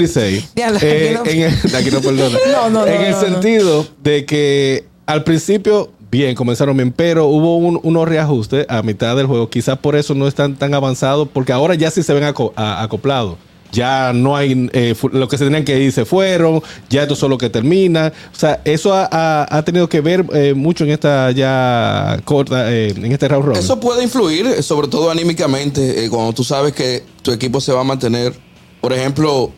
la- 0.70 0.78
Eh, 0.80 1.18
en 1.24 1.40
el- 1.42 1.58
aquí 1.98 2.06
no 2.06 2.16
perdona. 2.16 2.38
No, 2.52 2.70
no, 2.70 2.80
no, 2.80 2.86
En 2.86 3.02
el 3.02 3.10
no, 3.12 3.16
no. 3.16 3.26
sentido 3.26 3.86
de 4.02 4.24
que 4.24 4.84
al 5.06 5.24
principio, 5.24 5.90
bien, 6.10 6.34
comenzaron 6.34 6.76
bien, 6.76 6.92
pero 6.92 7.26
hubo 7.26 7.56
un- 7.56 7.80
unos 7.82 8.08
reajustes 8.08 8.66
a 8.68 8.82
mitad 8.82 9.16
del 9.16 9.26
juego. 9.26 9.48
Quizás 9.50 9.78
por 9.78 9.96
eso 9.96 10.14
no 10.14 10.26
están 10.28 10.56
tan 10.56 10.72
avanzados, 10.74 11.28
porque 11.32 11.52
ahora 11.52 11.74
ya 11.74 11.90
sí 11.90 12.02
se 12.02 12.14
ven 12.14 12.24
aco- 12.24 12.52
acoplados. 12.56 13.36
Ya 13.72 14.12
no 14.12 14.34
hay 14.36 14.68
eh, 14.72 14.96
lo 15.12 15.28
que 15.28 15.38
se 15.38 15.44
tenían 15.44 15.64
que 15.64 15.78
ir, 15.80 15.92
se 15.92 16.04
fueron. 16.04 16.60
Ya 16.88 17.02
esto 17.02 17.14
solo 17.14 17.38
que 17.38 17.48
termina. 17.50 18.12
O 18.34 18.36
sea, 18.36 18.60
eso 18.64 18.92
ha, 18.92 19.08
ha- 19.12 19.46
ha 19.48 19.62
tenido 19.64 19.88
que 19.88 20.00
ver 20.00 20.24
eh, 20.34 20.54
mucho 20.54 20.82
en 20.82 20.90
esta 20.90 21.30
ya 21.30 22.20
corta, 22.24 22.72
eh, 22.72 22.88
en 22.96 23.12
este 23.12 23.28
round 23.28 23.46
robin. 23.46 23.60
Eso 23.60 23.78
puede 23.78 24.02
influir, 24.02 24.44
eh, 24.46 24.62
sobre 24.64 24.88
todo 24.88 25.08
anímicamente, 25.08 26.04
eh, 26.04 26.10
cuando 26.10 26.32
tú 26.32 26.42
sabes 26.42 26.72
que 26.72 27.04
tu 27.22 27.30
equipo 27.30 27.60
se 27.60 27.72
va 27.72 27.82
a 27.82 27.84
mantener. 27.84 28.32
Por 28.80 28.92
ejemplo, 28.92 29.52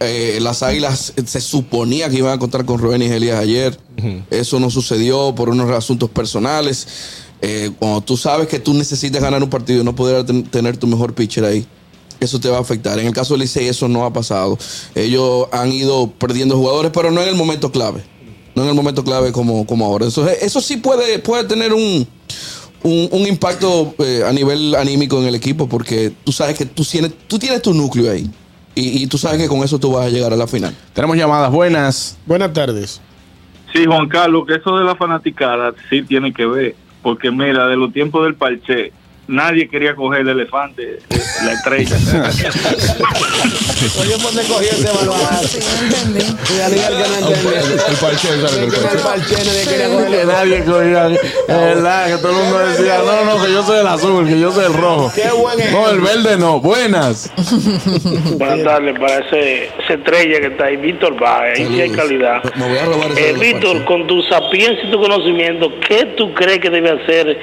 eh, 0.00 0.38
las 0.40 0.62
Águilas 0.62 1.12
eh, 1.16 1.22
se 1.26 1.40
suponía 1.40 2.08
que 2.08 2.16
iban 2.18 2.32
a 2.32 2.38
contar 2.38 2.64
con 2.64 2.78
Rubén 2.78 3.02
y 3.02 3.06
Elías 3.06 3.38
ayer. 3.40 3.78
Eso 4.30 4.60
no 4.60 4.70
sucedió 4.70 5.34
por 5.34 5.48
unos 5.48 5.70
asuntos 5.70 6.08
personales. 6.10 6.86
Eh, 7.42 7.70
cuando 7.78 8.00
tú 8.00 8.16
sabes 8.16 8.48
que 8.48 8.58
tú 8.58 8.74
necesitas 8.74 9.22
ganar 9.22 9.42
un 9.42 9.50
partido 9.50 9.80
y 9.80 9.84
no 9.84 9.94
poder 9.94 10.24
ten- 10.24 10.44
tener 10.44 10.76
tu 10.76 10.86
mejor 10.86 11.14
pitcher 11.14 11.44
ahí, 11.44 11.66
eso 12.20 12.40
te 12.40 12.48
va 12.48 12.58
a 12.58 12.60
afectar. 12.60 12.98
En 12.98 13.06
el 13.06 13.12
caso 13.12 13.34
del 13.34 13.42
Licey 13.42 13.68
eso 13.68 13.86
no 13.88 14.04
ha 14.04 14.12
pasado. 14.12 14.58
Ellos 14.94 15.46
han 15.52 15.72
ido 15.72 16.10
perdiendo 16.18 16.56
jugadores, 16.56 16.90
pero 16.92 17.10
no 17.10 17.22
en 17.22 17.28
el 17.28 17.34
momento 17.36 17.70
clave. 17.70 18.02
No 18.56 18.64
en 18.64 18.70
el 18.70 18.74
momento 18.74 19.04
clave 19.04 19.30
como, 19.30 19.64
como 19.66 19.84
ahora. 19.86 20.06
Eso, 20.06 20.28
eso 20.28 20.60
sí 20.60 20.78
puede, 20.78 21.20
puede 21.20 21.44
tener 21.44 21.72
un, 21.72 22.06
un, 22.82 23.08
un 23.12 23.26
impacto 23.28 23.94
eh, 24.00 24.24
a 24.26 24.32
nivel 24.32 24.74
anímico 24.74 25.20
en 25.20 25.26
el 25.28 25.36
equipo 25.36 25.68
porque 25.68 26.12
tú 26.24 26.32
sabes 26.32 26.56
que 26.58 26.66
tú 26.66 26.84
tienes, 26.84 27.12
tú 27.28 27.38
tienes 27.38 27.62
tu 27.62 27.72
núcleo 27.72 28.10
ahí. 28.10 28.28
Y, 28.78 29.02
y 29.02 29.06
tú 29.08 29.18
sabes 29.18 29.38
que 29.38 29.48
con 29.48 29.64
eso 29.64 29.78
tú 29.78 29.92
vas 29.92 30.06
a 30.06 30.08
llegar 30.08 30.32
a 30.32 30.36
la 30.36 30.46
final. 30.46 30.72
Tenemos 30.92 31.16
llamadas 31.16 31.50
buenas. 31.50 32.16
Buenas 32.26 32.52
tardes. 32.52 33.00
Sí, 33.72 33.84
Juan 33.84 34.08
Carlos, 34.08 34.46
que 34.46 34.54
eso 34.54 34.78
de 34.78 34.84
la 34.84 34.94
fanaticada 34.94 35.74
sí 35.90 36.02
tiene 36.02 36.32
que 36.32 36.46
ver, 36.46 36.74
porque 37.02 37.30
mira, 37.30 37.66
de 37.66 37.76
los 37.76 37.92
tiempos 37.92 38.24
del 38.24 38.34
parche, 38.34 38.92
nadie 39.28 39.68
quería 39.68 39.94
coger 39.94 40.22
el 40.22 40.28
elefante, 40.30 40.98
eh, 41.10 41.20
la 41.44 41.52
estrella. 41.52 41.96
Oye, 44.00 44.14
pues 44.20 44.34
te 44.34 44.42
cogí 44.52 44.66
ese 44.66 44.88
balón. 44.88 45.16
Sí, 45.46 45.58
entendí. 45.82 46.20
El 47.88 47.96
parche, 48.00 48.28
¿sabes? 48.28 48.56
El 48.56 48.70
Que 48.72 48.98
parche. 49.02 49.34
nadie 49.44 49.64
quería 49.68 49.88
cogerlo. 49.88 50.18
Que 50.18 50.24
nadie 50.26 50.64
cogía. 50.64 51.06
Es 51.08 51.46
verdad, 51.48 52.06
que 52.06 52.16
todo 52.22 52.30
el 52.30 52.36
mundo 52.36 52.58
decía, 52.58 52.98
no, 53.04 53.24
no, 53.24 53.44
que 53.44 53.52
yo 53.52 53.62
soy 53.62 53.80
el 53.80 53.86
azul, 53.86 54.26
que 54.26 54.40
yo 54.40 54.50
soy 54.52 54.64
el 54.66 54.74
rojo. 54.74 55.12
Qué 55.14 55.28
buen 55.30 55.58
No, 55.72 55.90
el 55.90 56.00
verde 56.00 56.36
no. 56.38 56.60
Buenas. 56.60 57.30
Buenas 58.36 58.64
tardes 58.64 58.98
para 58.98 59.18
ese, 59.18 59.64
esa 59.84 59.94
estrella 59.94 60.40
que 60.40 60.46
está 60.48 60.64
ahí, 60.66 60.76
Víctor 60.76 61.18
Baez, 61.18 61.58
ahí 61.58 61.66
sí 61.68 61.80
hay 61.80 61.90
calidad. 61.90 62.42
Me 62.56 62.68
voy 62.68 62.78
a 62.78 62.84
robar 62.84 63.10
ese 63.12 63.30
Eh, 63.30 63.32
Víctor, 63.34 63.84
con 63.84 64.06
tu 64.06 64.22
sapiencia 64.22 64.84
y 64.86 64.90
tu 64.90 65.00
conocimiento, 65.00 65.70
¿qué 65.86 66.04
tú 66.16 66.32
crees 66.34 66.58
que 66.60 66.70
debe 66.70 66.90
hacer 66.90 67.38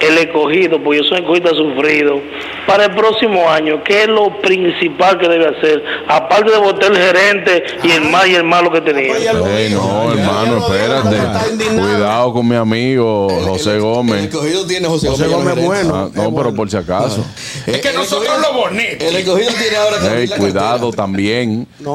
el 0.00 0.18
escogido? 0.18 0.82
Porque 0.82 0.98
yo 0.98 1.04
soy 1.04 1.18
escogida 1.20 1.50
sufrido. 1.50 2.20
Para 2.66 2.86
el 2.86 2.94
próximo 2.94 3.48
año, 3.48 3.82
¿qué 3.84 4.02
es 4.02 4.08
lo 4.08 4.40
principal 4.40 5.18
que 5.18 5.28
debe 5.28 5.46
hacer? 5.48 5.82
Aparte 6.08 6.50
de 6.50 6.58
votar 6.58 6.90
el 6.92 6.98
gerente 6.98 7.62
y 7.84 7.90
el 7.92 8.02
mal 8.10 8.28
y 8.28 8.34
el 8.34 8.44
malo 8.44 8.72
que 8.72 8.80
tenía. 8.80 9.12
Oye, 9.14 9.32
lo 9.32 9.46
Ey, 9.46 9.68
dijo. 9.68 9.82
no, 9.82 10.12
hermano, 10.12 10.58
espérate. 10.58 11.66
Cuidado 11.76 12.32
con 12.32 12.48
mi 12.48 12.56
amigo 12.56 13.28
José 13.46 13.70
el- 13.70 13.76
El 13.76 13.82
Gómez. 13.82 14.24
escogido 14.24 14.66
tiene 14.66 14.88
José, 14.88 15.08
José 15.08 15.26
Gómez. 15.28 15.54
Gómez 15.54 15.54
gerente. 15.54 15.66
bueno. 15.88 15.94
Ah, 15.94 16.10
no, 16.22 16.34
pero 16.34 16.54
por 16.54 16.70
si 16.70 16.76
acaso. 16.76 17.24
Es 17.66 17.80
que 17.80 17.92
nosotros 17.92 18.34
lo 18.40 18.58
bonito. 18.58 19.04
El 19.04 19.16
escogido 19.16 19.50
tiene 19.52 19.76
ahora 19.76 19.96
que 20.16 20.28
cuidado 20.36 20.92
también. 20.92 21.66
No. 21.80 21.94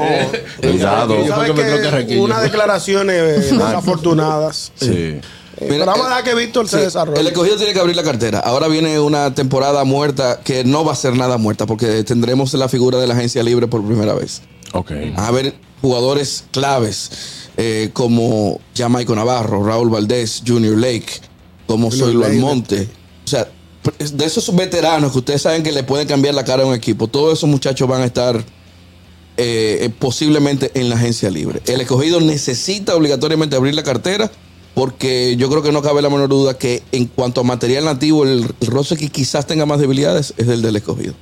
Cuidado. 0.60 1.16
Que 1.54 1.90
Requillo. 1.90 2.22
unas 2.22 2.42
declaraciones 2.42 3.16
eh, 3.16 3.54
desafortunadas. 3.54 4.72
Sí. 4.76 5.20
Eh, 5.58 5.66
Pero 5.68 5.86
vamos 5.86 6.06
a 6.06 6.08
dejar 6.08 6.24
que 6.24 6.34
Víctor 6.34 6.68
se 6.68 6.78
desarrolle. 6.78 7.20
El 7.20 7.26
escogido 7.26 7.56
tiene 7.56 7.72
que 7.72 7.80
abrir 7.80 7.96
la 7.96 8.02
cartera. 8.02 8.38
Ahora 8.40 8.68
viene 8.68 8.98
una 9.00 9.34
temporada 9.34 9.84
muerta 9.84 10.40
que 10.42 10.64
no 10.64 10.84
va 10.84 10.92
a 10.92 10.96
ser 10.96 11.14
nada 11.16 11.36
muerta 11.38 11.66
porque 11.66 12.04
tendremos 12.04 12.54
la 12.54 12.68
figura 12.68 12.98
de 12.98 13.06
la 13.06 13.14
agencia 13.14 13.42
libre 13.42 13.68
por 13.68 13.84
primera 13.84 14.14
vez. 14.14 14.42
Ok. 14.74 14.90
a 15.16 15.26
haber 15.26 15.54
jugadores 15.82 16.44
claves 16.50 17.10
eh, 17.58 17.90
como 17.92 18.60
Jamaico 18.74 19.14
Navarro, 19.14 19.62
Raúl 19.62 19.90
Valdés, 19.90 20.42
Junior 20.46 20.78
Lake, 20.78 21.20
como 21.66 21.90
Lake. 21.90 22.24
Almonte. 22.24 22.88
O 23.24 23.28
sea, 23.28 23.48
de 23.98 24.24
esos 24.24 24.54
veteranos 24.54 25.12
que 25.12 25.18
ustedes 25.18 25.42
saben 25.42 25.62
que 25.62 25.72
le 25.72 25.82
pueden 25.82 26.06
cambiar 26.06 26.34
la 26.34 26.44
cara 26.44 26.62
a 26.62 26.66
un 26.66 26.74
equipo, 26.74 27.08
todos 27.08 27.38
esos 27.38 27.50
muchachos 27.50 27.88
van 27.88 28.02
a 28.02 28.06
estar 28.06 28.36
eh, 28.36 29.78
eh, 29.82 29.90
posiblemente 29.98 30.70
en 30.74 30.88
la 30.88 30.94
agencia 30.94 31.30
libre. 31.30 31.60
El 31.66 31.80
escogido 31.80 32.20
necesita 32.20 32.94
obligatoriamente 32.94 33.56
abrir 33.56 33.74
la 33.74 33.82
cartera 33.82 34.30
porque 34.74 35.36
yo 35.36 35.50
creo 35.50 35.62
que 35.62 35.70
no 35.72 35.82
cabe 35.82 36.00
la 36.02 36.08
menor 36.08 36.28
duda 36.28 36.56
que 36.56 36.82
en 36.92 37.06
cuanto 37.06 37.42
a 37.42 37.44
material 37.44 37.84
nativo, 37.84 38.24
el, 38.24 38.46
el 38.60 38.66
roster 38.68 38.96
que 38.98 39.08
quizás 39.08 39.46
tenga 39.46 39.66
más 39.66 39.78
debilidades 39.80 40.32
es 40.36 40.48
el 40.48 40.62
del 40.62 40.76
escogido. 40.76 41.14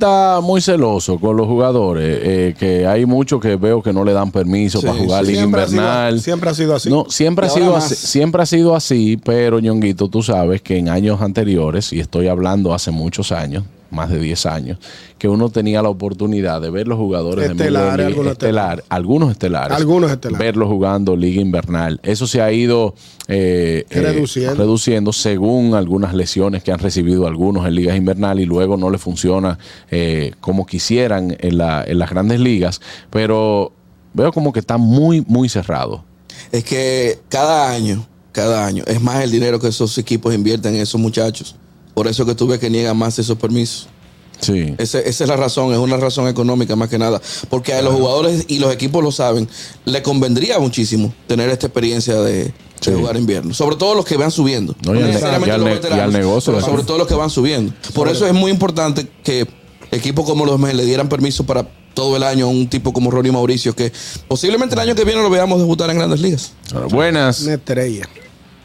Está 0.00 0.40
muy 0.42 0.60
celoso 0.60 1.18
con 1.18 1.36
los 1.36 1.46
jugadores, 1.46 2.18
eh, 2.22 2.54
que 2.58 2.86
hay 2.86 3.06
muchos 3.06 3.40
que 3.40 3.56
veo 3.56 3.82
que 3.82 3.92
no 3.92 4.04
le 4.04 4.12
dan 4.12 4.30
permiso 4.32 4.80
Sí, 4.80 4.86
para 4.86 4.98
jugar 4.98 5.24
sí. 5.24 5.32
liga 5.32 5.40
Siempre 5.42 5.62
ha 5.62 5.66
sido- 5.66 5.76
invernal. 5.82 6.20
siempre 6.20 6.50
ha 6.50 6.54
sido 6.54 6.74
así. 6.74 6.88
No, 6.90 7.06
siempre 7.08 7.46
ha 7.46 7.50
sido 7.50 7.76
así, 7.76 7.94
siempre 7.94 8.42
ha 8.42 8.46
sido 8.46 8.74
así, 8.74 9.18
pero 9.24 9.60
ñonguito, 9.60 10.08
tú 10.08 10.22
sabes 10.22 10.62
que 10.62 10.78
en 10.78 10.88
años 10.88 11.20
anteriores, 11.20 11.92
y 11.92 12.00
estoy 12.00 12.28
hablando 12.28 12.72
hace 12.74 12.90
muchos 12.90 13.30
años, 13.32 13.64
más 13.90 14.10
de 14.10 14.18
10 14.18 14.46
años, 14.46 14.78
que 15.18 15.28
uno 15.28 15.48
tenía 15.50 15.82
la 15.82 15.88
oportunidad 15.88 16.60
de 16.60 16.70
ver 16.70 16.86
los 16.88 16.98
jugadores 16.98 17.56
de 17.56 17.64
algunos 17.68 18.32
estelar, 18.32 18.84
algunos 18.88 19.30
estelares, 19.32 19.76
Algunos 19.76 20.10
estelares. 20.10 20.38
verlos 20.46 20.68
jugando 20.68 21.16
liga 21.16 21.40
invernal. 21.40 22.00
Eso 22.02 22.26
se 22.26 22.40
ha 22.42 22.52
ido 22.52 22.94
eh, 23.28 23.84
eh, 23.90 24.00
Reduciendo. 24.00 24.54
reduciendo 24.54 25.12
según 25.12 25.74
algunas 25.74 26.14
lesiones 26.14 26.62
que 26.62 26.72
han 26.72 26.78
recibido 26.78 27.26
algunos 27.26 27.66
en 27.66 27.74
ligas 27.74 27.96
invernal 27.96 28.40
y 28.40 28.46
luego 28.46 28.76
no 28.76 28.90
le 28.90 28.98
funciona 28.98 29.58
eh, 29.90 30.32
como 30.40 30.66
quisieran 30.66 31.36
en, 31.40 31.58
la- 31.58 31.84
en 31.86 31.98
las 31.98 32.10
grandes 32.10 32.40
ligas, 32.40 32.80
pero 33.10 33.72
veo 34.14 34.32
como 34.32 34.52
que 34.52 34.60
está 34.60 34.76
muy, 34.78 35.24
muy 35.28 35.48
cerrado. 35.48 36.04
Es 36.52 36.64
que 36.64 37.18
cada 37.28 37.70
año, 37.70 38.06
cada 38.32 38.64
año, 38.66 38.82
es 38.86 39.00
más 39.00 39.22
el 39.22 39.30
dinero 39.30 39.60
que 39.60 39.68
esos 39.68 39.96
equipos 39.98 40.34
invierten 40.34 40.74
en 40.74 40.80
esos 40.80 41.00
muchachos. 41.00 41.56
Por 42.00 42.08
eso 42.08 42.24
que 42.24 42.34
tú 42.34 42.46
ves 42.46 42.58
que 42.58 42.70
niegan 42.70 42.96
más 42.96 43.18
esos 43.18 43.36
permisos. 43.36 43.86
Sí. 44.40 44.74
Ese- 44.78 45.06
esa 45.06 45.24
es 45.24 45.28
la 45.28 45.36
razón, 45.36 45.70
es 45.74 45.76
una 45.78 45.98
razón 45.98 46.28
económica 46.28 46.74
más 46.74 46.88
que 46.88 46.96
nada. 46.98 47.20
Porque 47.50 47.74
a 47.74 47.82
los 47.82 47.92
jugadores 47.92 48.46
y 48.48 48.58
los 48.58 48.72
equipos 48.72 49.04
lo 49.04 49.12
saben, 49.12 49.46
le 49.84 50.00
convendría 50.00 50.58
muchísimo 50.58 51.12
tener 51.26 51.50
esta 51.50 51.66
experiencia 51.66 52.14
de, 52.22 52.54
jugar 52.82 53.18
invierno. 53.18 53.52
Sobre 53.52 53.76
todo 53.76 53.94
los 53.94 54.06
que 54.06 54.16
van 54.16 54.30
subiendo. 54.30 54.74
No, 54.82 54.94
necesariamente 54.94 55.48
y 55.48 55.52
al 55.52 55.60
los 55.60 55.68
veteranos, 55.68 55.98
y 55.98 56.00
al 56.00 56.12
negocio, 56.14 56.54
pero 56.54 56.64
sobre 56.64 56.84
todo 56.84 56.96
los 56.96 57.06
que 57.06 57.14
van 57.16 57.28
subiendo. 57.28 57.74
Por 57.92 58.08
eso 58.08 58.26
es 58.26 58.32
muy 58.32 58.50
importante 58.50 59.06
que 59.22 59.46
equipos 59.90 60.24
como 60.24 60.46
los 60.46 60.58
Mets 60.58 60.76
le 60.76 60.86
dieran 60.86 61.10
permiso 61.10 61.44
para 61.44 61.68
todo 61.92 62.16
el 62.16 62.22
año 62.22 62.46
a 62.46 62.48
un 62.48 62.66
tipo 62.66 62.94
como 62.94 63.10
Ronnie 63.10 63.30
Mauricio, 63.30 63.76
que 63.76 63.92
posiblemente 64.26 64.74
el 64.74 64.80
año 64.80 64.94
que 64.94 65.04
viene 65.04 65.20
lo 65.20 65.28
veamos 65.28 65.58
debutar 65.58 65.90
en 65.90 65.98
grandes 65.98 66.22
ligas. 66.22 66.54
Buenas. 66.88 67.42
Una 67.42 67.52
estrella. 67.56 68.08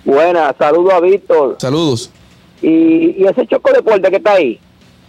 Buenas, 0.06 0.56
saludo 0.58 0.94
a 0.94 1.02
Víctor. 1.02 1.58
Saludos. 1.60 2.12
Y, 2.66 3.16
y 3.22 3.26
ese 3.26 3.46
choco 3.46 3.72
deporte 3.72 4.10
que 4.10 4.18
está 4.18 4.34
ahí. 4.34 4.60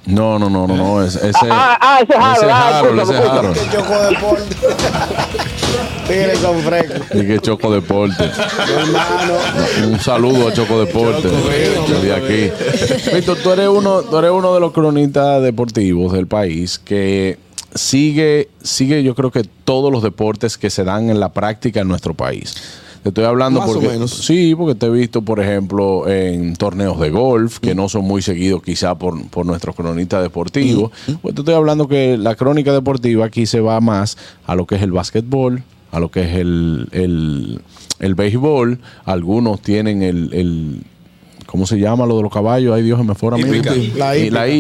No, 0.05 0.39
no, 0.39 0.51
no, 0.51 0.67
no, 0.67 0.77
no. 0.77 1.03
Ese, 1.03 1.31
ese, 1.31 1.49
Ah, 1.51 1.79
ah, 1.81 1.99
ese 2.03 2.13
es 2.13 2.19
Harold, 2.19 3.01
ese 3.01 3.15
ah, 3.23 3.39
Harold, 3.39 3.57
ese. 3.57 3.65
Que 3.65 3.77
chocó 3.77 3.99
deporte. 4.03 4.57
Tigre 6.07 6.33
con 6.35 6.59
fresco. 6.61 7.19
Y 7.19 7.27
que 7.27 7.39
Choco 7.41 7.73
Deporte. 7.73 8.25
Hermano. 8.25 9.35
Un 9.89 9.99
saludo 9.99 10.49
a 10.49 10.53
Choco 10.53 10.85
Deporte. 10.85 11.29
Desde 11.29 12.15
aquí. 12.15 13.11
Víctor, 13.15 13.39
tú 13.43 13.51
eres 13.51 13.69
uno, 13.69 14.03
tú 14.03 14.19
eres 14.19 14.31
uno 14.31 14.55
de 14.55 14.61
los 14.61 14.73
cronistas 14.73 15.43
deportivos 15.43 16.13
del 16.13 16.27
país 16.29 16.79
que 16.79 17.39
sigue, 17.75 18.49
sigue, 18.63 19.03
yo 19.03 19.15
creo 19.15 19.33
que 19.33 19.43
todos 19.65 19.91
los 19.91 20.03
deportes 20.03 20.57
que 20.57 20.71
se 20.71 20.85
dan 20.85 21.11
en 21.11 21.19
la 21.19 21.33
práctica 21.33 21.81
en 21.81 21.89
nuestro 21.89 22.15
país. 22.15 22.55
Te 23.07 23.11
estoy 23.11 23.25
hablando 23.25 23.61
Más 23.61 23.71
o 23.71 23.75
porque 23.75 23.87
menos. 23.89 24.11
sí, 24.11 24.53
porque 24.57 24.75
te 24.75 24.87
he 24.87 24.91
visto, 24.91 25.23
por 25.23 25.39
ejemplo, 25.39 26.09
en 26.09 26.57
torneos 26.57 26.99
de 26.99 27.11
golf 27.11 27.61
que 27.61 27.73
no 27.73 27.89
son 27.89 28.05
muy 28.05 28.21
seguidos 28.21 28.65
quizá 28.65 28.97
por, 28.97 29.25
por 29.29 29.47
nuestros 29.47 29.77
cronistas 29.77 30.25
deportivos. 30.25 30.91
Pues 31.23 31.33
te 31.33 31.43
estoy 31.43 31.55
hablando 31.55 31.87
que 31.87 32.17
la 32.19 32.35
crónica 32.35 32.73
deportiva 32.73 33.25
aquí 33.25 33.47
se 33.47 33.61
va 33.61 33.81
más 33.81 34.19
a 34.45 34.57
lo 34.57 34.67
que 34.67 34.75
es 34.75 34.83
el 34.83 34.91
básquetbol, 34.91 35.63
a 35.93 36.01
lo 36.01 36.11
que 36.11 36.23
es 36.23 36.35
el, 36.37 36.89
el, 36.91 37.61
el 38.01 38.15
béisbol. 38.17 38.81
Algunos 39.05 39.61
tienen 39.63 40.03
el, 40.03 40.31
el- 40.33 40.83
¿cómo 41.47 41.67
se 41.67 41.79
llama 41.79 42.05
lo 42.07 42.17
de 42.17 42.23
los 42.25 42.33
caballos? 42.33 42.75
Ay 42.75 42.83
Dios, 42.83 42.99
se 42.99 43.05
me 43.05 43.15
fue 43.15 43.29
ahora 43.31 43.37
mismo. 43.39 43.55
Hípica. 43.55 43.75
La 43.97 44.17
Y 44.17 44.31
La 44.31 44.49
hípica. 44.49 44.57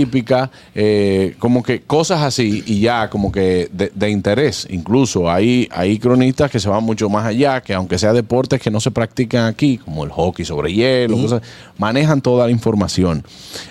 hípica, 0.46 0.50
eh, 0.74 1.36
como 1.38 1.62
que 1.62 1.82
cosas 1.82 2.22
así 2.22 2.62
y 2.66 2.80
ya 2.80 3.10
como 3.10 3.30
que 3.30 3.68
de, 3.72 3.92
de 3.94 4.10
interés. 4.10 4.66
Incluso 4.70 5.30
hay, 5.30 5.68
hay 5.72 5.98
cronistas 5.98 6.50
que 6.50 6.60
se 6.60 6.68
van 6.68 6.84
mucho 6.84 7.08
más 7.08 7.26
allá, 7.26 7.60
que 7.60 7.74
aunque 7.74 7.98
sea 7.98 8.12
deportes 8.12 8.60
que 8.60 8.70
no 8.70 8.80
se 8.80 8.90
practican 8.90 9.46
aquí, 9.46 9.78
como 9.78 10.04
el 10.04 10.10
hockey 10.10 10.44
sobre 10.44 10.72
hielo, 10.72 11.20
cosas, 11.20 11.42
manejan 11.78 12.20
toda 12.20 12.46
la 12.46 12.52
información. 12.52 13.24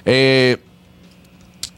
Eh, 0.06 0.58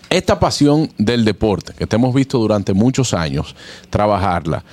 esta 0.09 0.39
pasión 0.39 0.89
del 0.97 1.25
deporte 1.25 1.73
que 1.77 1.85
te 1.85 1.97
hemos 1.97 2.15
visto 2.15 2.37
durante 2.39 2.73
muchos 2.73 3.13
años 3.13 3.55
trabajarla, 3.89 4.63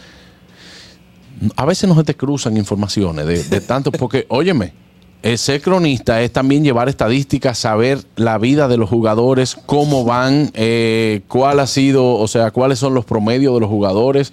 a 1.57 1.65
veces 1.65 1.89
no 1.89 1.97
se 1.97 2.05
te 2.05 2.15
cruzan 2.15 2.57
informaciones 2.57 3.27
de, 3.27 3.43
de 3.43 3.61
tanto, 3.61 3.91
porque, 3.91 4.27
óyeme, 4.31 4.73
eh, 5.25 5.39
ser 5.39 5.61
cronista 5.63 6.21
es 6.23 6.33
también 6.33 6.63
llevar 6.63 6.89
estadísticas, 6.89 7.59
saber 7.59 8.05
la 8.17 8.37
vida 8.39 8.69
de 8.69 8.77
los 8.77 8.89
jugadores, 8.91 9.57
cómo 9.67 10.05
van, 10.05 10.51
eh, 10.55 11.23
cuál 11.29 11.61
ha 11.61 11.67
sido, 11.67 12.15
o 12.15 12.29
sea, 12.29 12.51
cuáles 12.51 12.79
son 12.79 12.93
los 12.95 13.05
promedios 13.05 13.55
de 13.55 13.61
los 13.61 13.69
jugadores. 13.71 14.33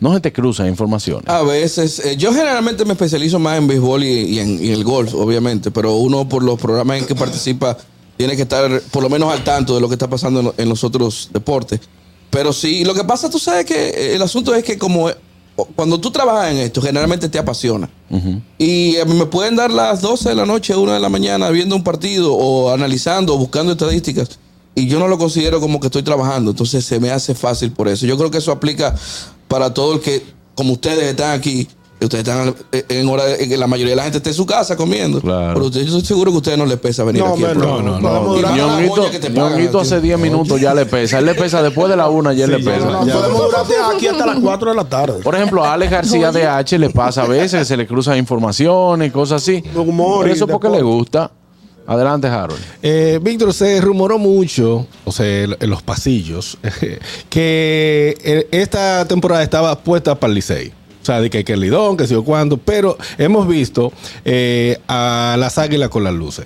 No 0.00 0.12
se 0.12 0.18
te 0.20 0.32
cruzan 0.32 0.66
informaciones. 0.66 1.28
A 1.28 1.42
veces, 1.42 2.00
eh, 2.04 2.16
yo 2.16 2.32
generalmente 2.34 2.84
me 2.84 2.92
especializo 2.94 3.38
más 3.38 3.56
en 3.56 3.68
béisbol 3.68 4.02
y, 4.02 4.40
en, 4.40 4.58
el 4.64 4.82
golf, 4.82 5.14
obviamente, 5.14 5.70
pero 5.70 5.94
uno 5.94 6.28
por 6.28 6.42
los 6.42 6.58
programas 6.60 6.98
en 6.98 7.06
que 7.06 7.14
participa 7.14 7.78
tiene 8.16 8.34
que 8.34 8.42
estar 8.42 8.82
por 8.90 9.02
lo 9.04 9.08
menos 9.08 9.32
al 9.32 9.44
tanto 9.44 9.76
de 9.76 9.80
lo 9.80 9.88
que 9.88 9.94
está 9.94 10.08
pasando 10.10 10.40
en, 10.40 10.46
lo- 10.46 10.54
en 10.58 10.68
los 10.68 10.82
otros 10.82 11.30
deportes. 11.32 11.78
Pero 12.30 12.52
sí, 12.52 12.84
lo 12.84 12.94
que 12.94 13.04
pasa, 13.04 13.30
tú 13.30 13.38
sabes 13.38 13.64
que 13.64 13.90
eh, 13.90 14.14
el 14.16 14.22
asunto 14.22 14.52
es 14.56 14.64
que 14.64 14.76
como 14.76 15.08
cuando 15.54 16.00
tú 16.00 16.10
trabajas 16.10 16.52
en 16.52 16.58
esto, 16.58 16.80
generalmente 16.80 17.28
te 17.28 17.38
apasiona. 17.38 17.90
Y 18.58 18.96
a 18.98 19.04
mí 19.04 19.14
me 19.14 19.26
pueden 19.26 19.56
dar 19.56 19.70
las 19.70 20.00
12 20.00 20.30
de 20.30 20.34
la 20.34 20.46
noche, 20.46 20.74
1 20.74 20.92
de 20.92 21.00
la 21.00 21.08
mañana 21.08 21.50
viendo 21.50 21.76
un 21.76 21.84
partido 21.84 22.34
o 22.34 22.70
analizando 22.70 23.34
o 23.34 23.38
buscando 23.38 23.72
estadísticas. 23.72 24.38
Y 24.74 24.86
yo 24.86 24.98
no 24.98 25.08
lo 25.08 25.18
considero 25.18 25.60
como 25.60 25.80
que 25.80 25.86
estoy 25.86 26.02
trabajando. 26.02 26.52
Entonces 26.52 26.84
se 26.84 26.98
me 26.98 27.10
hace 27.10 27.34
fácil 27.34 27.72
por 27.72 27.88
eso. 27.88 28.06
Yo 28.06 28.16
creo 28.16 28.30
que 28.30 28.38
eso 28.38 28.52
aplica 28.52 28.94
para 29.48 29.74
todo 29.74 29.94
el 29.94 30.00
que, 30.00 30.22
como 30.54 30.72
ustedes 30.72 31.04
están 31.04 31.38
aquí, 31.38 31.68
ustedes 32.04 32.26
están 32.28 32.54
en 32.88 33.08
hora 33.08 33.24
de 33.24 33.48
que 33.48 33.56
la 33.56 33.66
mayoría 33.66 33.92
de 33.92 33.96
la 33.96 34.02
gente 34.04 34.18
esté 34.18 34.30
en 34.30 34.36
su 34.36 34.46
casa 34.46 34.76
comiendo. 34.76 35.20
Claro. 35.20 35.54
Pero 35.54 35.66
ustedes- 35.66 35.86
yo 35.88 35.96
estoy 35.98 36.06
seguro 36.08 36.30
que 36.30 36.34
a 36.36 36.38
ustedes 36.38 36.58
no 36.58 36.66
les 36.66 36.78
pesa 36.78 37.04
venir 37.04 37.22
No, 37.22 37.34
aquí. 37.34 37.44
al 37.44 37.50
hombre, 37.62 37.66
no, 37.68 38.00
no, 38.00 38.00
no. 38.00 39.28
Ñonguito, 39.30 39.80
hace 39.80 40.00
10 40.00 40.18
minutos 40.18 40.60
ya 40.60 40.74
le 40.74 40.86
pesa. 40.86 41.18
Él 41.18 41.26
le 41.26 41.34
pesa 41.34 41.62
después 41.62 41.88
de 41.88 41.96
la 41.96 42.08
una, 42.08 42.32
ya 42.32 42.44
él 42.44 42.50
le 42.52 42.58
Sí, 42.58 42.64
ya, 42.64 42.72
pesa. 42.74 42.86
No, 42.86 43.00
podemos 43.06 43.42
durarte 43.44 43.74
aquí 43.94 44.06
hasta 44.08 44.26
las 44.26 44.38
4 44.40 44.70
de 44.70 44.76
la 44.76 44.84
tarde. 44.84 45.20
Por 45.22 45.34
ejemplo, 45.34 45.64
a 45.64 45.72
Alex 45.74 45.90
García 45.90 46.32
de 46.32 46.46
H 46.46 46.78
le 46.78 46.90
pasa 46.90 47.22
a 47.22 47.26
veces 47.26 47.66
se 47.68 47.76
le 47.76 47.86
cruzan 47.86 48.16
informaciones, 48.18 49.12
cosas 49.12 49.42
así. 49.42 49.62
Humor 49.74 50.20
Pero 50.22 50.34
y 50.34 50.36
eso 50.36 50.46
porque 50.46 50.68
le 50.68 50.82
gusta. 50.82 51.30
Adelante, 51.84 52.28
Harold. 52.28 52.60
Eh, 52.80 53.18
Víctor, 53.20 53.52
se 53.52 53.80
rumoró 53.80 54.16
mucho, 54.16 54.86
o 55.04 55.10
sea, 55.10 55.26
en 55.42 55.56
en 55.58 55.68
los 55.68 55.82
pasillos, 55.82 56.56
que 57.28 58.16
eh, 58.22 58.48
esta 58.52 59.04
temporada 59.06 59.42
estaba 59.42 59.76
puesta 59.78 60.14
para 60.14 60.30
el 60.30 60.36
Licey. 60.36 60.72
O 61.02 61.04
sea, 61.04 61.20
de 61.20 61.30
que, 61.30 61.44
que 61.44 61.54
el 61.54 61.60
Lidón, 61.60 61.96
que 61.96 62.06
sé 62.06 62.14
yo 62.14 62.22
cuándo, 62.24 62.56
pero 62.58 62.96
hemos 63.18 63.48
visto 63.48 63.92
eh, 64.24 64.78
a 64.88 65.36
las 65.38 65.58
águilas 65.58 65.88
con 65.88 66.04
las 66.04 66.14
luces. 66.14 66.44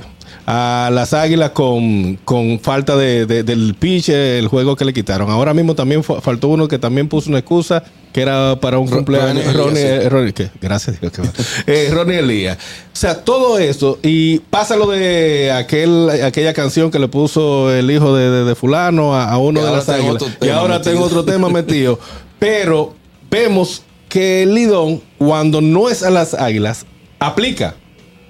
A 0.48 0.90
las 0.92 1.12
águilas 1.12 1.50
con, 1.50 2.16
con 2.24 2.60
falta 2.60 2.96
de, 2.96 3.26
de- 3.26 3.42
del 3.42 3.74
pitch, 3.74 4.10
el 4.10 4.46
juego 4.46 4.76
que 4.76 4.84
le 4.84 4.92
quitaron. 4.92 5.28
Ahora 5.28 5.52
mismo 5.52 5.74
también 5.74 6.04
fa- 6.04 6.20
faltó 6.20 6.48
uno 6.48 6.68
que 6.68 6.78
también 6.78 7.08
puso 7.08 7.30
una 7.30 7.40
excusa 7.40 7.82
que 8.12 8.22
era 8.22 8.58
para 8.60 8.78
un 8.78 8.86
cumpleaños. 8.88 9.52
Ronnie 9.52 9.82
Ronnie, 9.96 10.08
Ronnie, 10.08 10.32
¿qué? 10.32 10.50
Gracias, 10.60 11.00
Dios. 11.00 11.12
que. 11.12 11.22
Eh, 11.66 11.90
Ronnie 11.92 12.20
Elías. 12.20 12.56
O 12.58 12.60
sea, 12.96 13.24
todo 13.24 13.58
eso. 13.58 13.98
Y 14.04 14.38
pasa 14.38 14.76
lo 14.76 14.86
de 14.88 15.50
aquel, 15.52 16.08
aquella 16.24 16.54
canción 16.54 16.92
que 16.92 17.00
le 17.00 17.08
puso 17.08 17.74
el 17.74 17.90
hijo 17.90 18.14
de, 18.16 18.30
de- 18.30 18.44
de 18.44 18.54
fulano 18.54 19.16
a, 19.16 19.24
a 19.28 19.38
uno 19.38 19.60
Y 19.60 19.64
de 19.64 19.70
las 19.72 19.88
águilas. 19.88 20.22
Y 20.40 20.48
ahora 20.48 20.78
metido. 20.78 20.92
tengo 20.94 21.06
otro 21.06 21.24
tema 21.24 21.48
metido. 21.48 21.98
Pero 22.38 22.94
vemos 23.28 23.82
que 24.16 24.42
el 24.44 24.54
Lidón, 24.54 25.02
cuando 25.18 25.60
no 25.60 25.90
es 25.90 26.02
a 26.02 26.08
las 26.10 26.32
águilas, 26.32 26.86
aplica. 27.18 27.76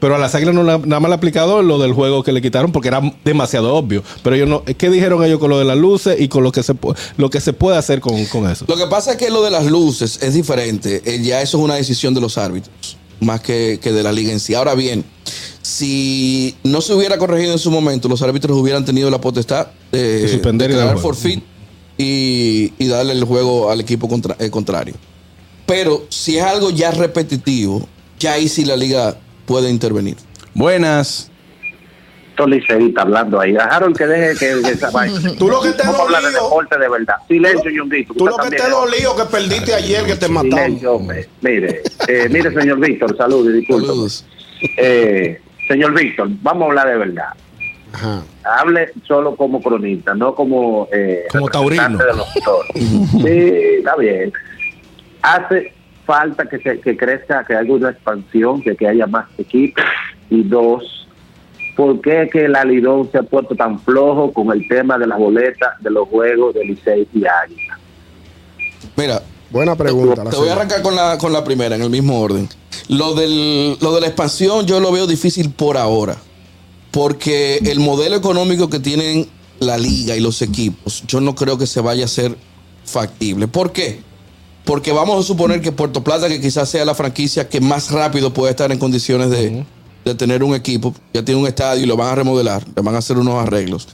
Pero 0.00 0.16
a 0.16 0.18
las 0.18 0.34
águilas 0.34 0.52
no 0.52 0.64
la- 0.64 0.78
nada 0.78 0.98
más 0.98 1.08
le 1.08 1.14
ha 1.14 1.16
aplicado 1.16 1.62
lo 1.62 1.78
del 1.78 1.92
juego 1.92 2.24
que 2.24 2.32
le 2.32 2.42
quitaron 2.42 2.72
porque 2.72 2.88
era 2.88 3.00
demasiado 3.24 3.72
obvio. 3.74 4.02
Pero 4.24 4.34
ellos 4.34 4.48
no, 4.48 4.64
¿qué 4.64 4.90
dijeron 4.90 5.22
ellos 5.24 5.38
con 5.38 5.48
lo 5.48 5.58
de 5.60 5.64
las 5.64 5.76
luces 5.78 6.20
y 6.20 6.26
con 6.26 6.42
lo 6.42 6.50
que 6.50 6.64
se, 6.64 6.74
lo 7.16 7.30
que 7.30 7.40
se 7.40 7.52
puede 7.52 7.76
hacer 7.78 8.00
con, 8.00 8.24
con 8.26 8.50
eso? 8.50 8.64
Lo 8.68 8.76
que 8.76 8.86
pasa 8.88 9.12
es 9.12 9.16
que 9.16 9.30
lo 9.30 9.42
de 9.44 9.52
las 9.52 9.64
luces 9.66 10.18
es 10.22 10.34
diferente. 10.34 11.02
Eh, 11.04 11.22
ya 11.22 11.40
eso 11.40 11.58
es 11.58 11.62
una 11.64 11.76
decisión 11.76 12.12
de 12.14 12.20
los 12.20 12.36
árbitros, 12.36 12.96
más 13.20 13.40
que, 13.40 13.78
que 13.80 13.92
de 13.92 14.02
la 14.02 14.10
liga 14.10 14.32
en 14.32 14.40
sí. 14.40 14.54
Ahora 14.54 14.74
bien, 14.74 15.04
si 15.62 16.54
no 16.64 16.80
se 16.80 16.94
hubiera 16.94 17.16
corregido 17.16 17.52
en 17.52 17.58
su 17.58 17.70
momento, 17.70 18.08
los 18.08 18.20
árbitros 18.22 18.56
hubieran 18.58 18.84
tenido 18.84 19.08
la 19.10 19.20
potestad 19.20 19.68
de, 19.92 20.22
De 20.22 20.28
suspender 20.28 20.70
y 20.72 20.74
dar 20.74 20.98
forfeit 20.98 21.42
y, 21.96 22.72
y 22.78 22.86
darle 22.88 23.12
el 23.12 23.24
juego 23.24 23.70
al 23.70 23.80
equipo 23.80 24.08
contra- 24.08 24.36
eh, 24.38 24.50
contrario. 24.50 24.94
Pero 25.66 26.04
si 26.08 26.38
es 26.38 26.44
algo 26.44 26.70
ya 26.70 26.90
repetitivo, 26.92 27.86
ya 28.18 28.32
ahí 28.34 28.48
sí 28.48 28.64
la 28.64 28.76
liga 28.76 29.16
puede 29.46 29.70
intervenir. 29.70 30.16
Buenas. 30.54 31.30
liceístas 32.46 33.04
hablando 33.04 33.40
ahí. 33.40 33.52
Dejaron 33.52 33.92
que 33.92 34.06
deje 34.06 34.38
que, 34.38 34.62
que 34.62 34.70
esa 34.70 34.90
vaina. 34.90 35.18
Tú 35.38 35.48
lo 35.48 35.60
que 35.60 35.72
te 35.72 35.82
Vamos 35.82 36.00
a 36.00 36.02
hablar 36.04 36.22
de 36.22 36.32
deporte 36.32 36.78
de 36.78 36.88
verdad. 36.88 37.16
Silencio, 37.26 37.70
Yundito. 37.70 38.14
Tú 38.14 38.26
lo 38.26 38.36
que 38.36 38.50
te 38.50 38.68
dolió 38.68 39.16
que 39.16 39.24
perdiste 39.24 39.74
ayer 39.74 40.04
que 40.04 40.16
te. 40.16 40.26
Silencio, 40.26 40.94
hombre. 40.94 41.28
Mire, 41.40 41.82
eh, 42.08 42.28
mire, 42.30 42.52
señor 42.52 42.78
Víctor, 42.78 43.16
saludos 43.16 43.48
y 43.54 43.58
disculpe. 43.58 43.86
Saludos. 43.86 44.24
Eh, 44.76 45.40
señor 45.68 45.94
Víctor, 45.94 46.28
vamos 46.42 46.62
a 46.62 46.66
hablar 46.66 46.88
de 46.88 46.96
verdad. 46.96 47.28
Ajá. 47.92 48.22
Hable 48.44 48.92
solo 49.06 49.34
como 49.36 49.60
cronista, 49.60 50.14
no 50.14 50.34
como... 50.34 50.88
Eh, 50.92 51.24
Como 51.32 51.48
taurino. 51.48 51.98
de 51.98 52.04
los 52.14 52.36
actores. 52.36 52.72
sí, 53.10 53.76
está 53.78 53.96
bien. 53.96 54.32
Hace 55.26 55.72
falta 56.04 56.48
que, 56.48 56.58
se, 56.58 56.80
que 56.80 56.96
crezca, 56.96 57.44
que 57.44 57.56
haya 57.56 57.72
una 57.72 57.90
expansión, 57.90 58.62
que, 58.62 58.76
que 58.76 58.86
haya 58.86 59.06
más 59.06 59.26
equipos. 59.36 59.84
Y 60.30 60.42
dos, 60.44 61.08
¿por 61.76 62.00
qué 62.00 62.22
es 62.22 62.30
que 62.30 62.44
el 62.44 62.54
alidón 62.54 63.10
se 63.10 63.18
ha 63.18 63.22
puesto 63.22 63.56
tan 63.56 63.80
flojo 63.80 64.32
con 64.32 64.52
el 64.52 64.66
tema 64.68 64.98
de 64.98 65.06
las 65.06 65.18
boletas 65.18 65.80
de 65.80 65.90
los 65.90 66.08
juegos 66.08 66.54
de 66.54 66.64
Licey 66.64 67.08
y 67.12 67.24
Águila? 67.26 67.78
Mira, 68.96 69.22
Buena 69.50 69.76
pregunta. 69.76 70.24
la 70.24 70.30
te 70.30 70.36
voy 70.36 70.48
a 70.48 70.52
arrancar 70.52 70.82
con 70.82 70.94
la, 70.96 71.18
con 71.18 71.32
la 71.32 71.44
primera, 71.44 71.76
en 71.76 71.82
el 71.82 71.90
mismo 71.90 72.20
orden. 72.20 72.48
Lo, 72.88 73.14
del, 73.14 73.76
lo 73.80 73.94
de 73.94 74.00
la 74.00 74.06
expansión 74.08 74.66
yo 74.66 74.80
lo 74.80 74.92
veo 74.92 75.06
difícil 75.06 75.50
por 75.50 75.76
ahora. 75.76 76.16
Porque 76.90 77.58
el 77.58 77.80
modelo 77.80 78.16
económico 78.16 78.68
que 78.70 78.80
tienen 78.80 79.28
la 79.60 79.78
liga 79.78 80.16
y 80.16 80.20
los 80.20 80.42
equipos, 80.42 81.04
yo 81.06 81.20
no 81.20 81.34
creo 81.34 81.58
que 81.58 81.66
se 81.66 81.80
vaya 81.80 82.04
a 82.04 82.08
ser 82.08 82.36
factible. 82.84 83.48
¿Por 83.48 83.72
qué? 83.72 84.00
Porque 84.66 84.92
vamos 84.92 85.18
a 85.24 85.26
suponer 85.26 85.62
que 85.62 85.72
Puerto 85.72 86.04
Plata, 86.04 86.28
que 86.28 86.40
quizás 86.40 86.68
sea 86.68 86.84
la 86.84 86.94
franquicia 86.94 87.48
que 87.48 87.60
más 87.62 87.90
rápido 87.90 88.34
puede 88.34 88.50
estar 88.50 88.70
en 88.72 88.78
condiciones 88.78 89.30
de, 89.30 89.64
de 90.04 90.14
tener 90.14 90.42
un 90.42 90.54
equipo, 90.54 90.92
ya 91.14 91.24
tiene 91.24 91.40
un 91.40 91.46
estadio 91.46 91.84
y 91.84 91.86
lo 91.86 91.96
van 91.96 92.08
a 92.08 92.14
remodelar, 92.16 92.62
le 92.74 92.82
van 92.82 92.94
a 92.94 92.98
hacer 92.98 93.16
unos 93.16 93.40
arreglos. 93.42 93.88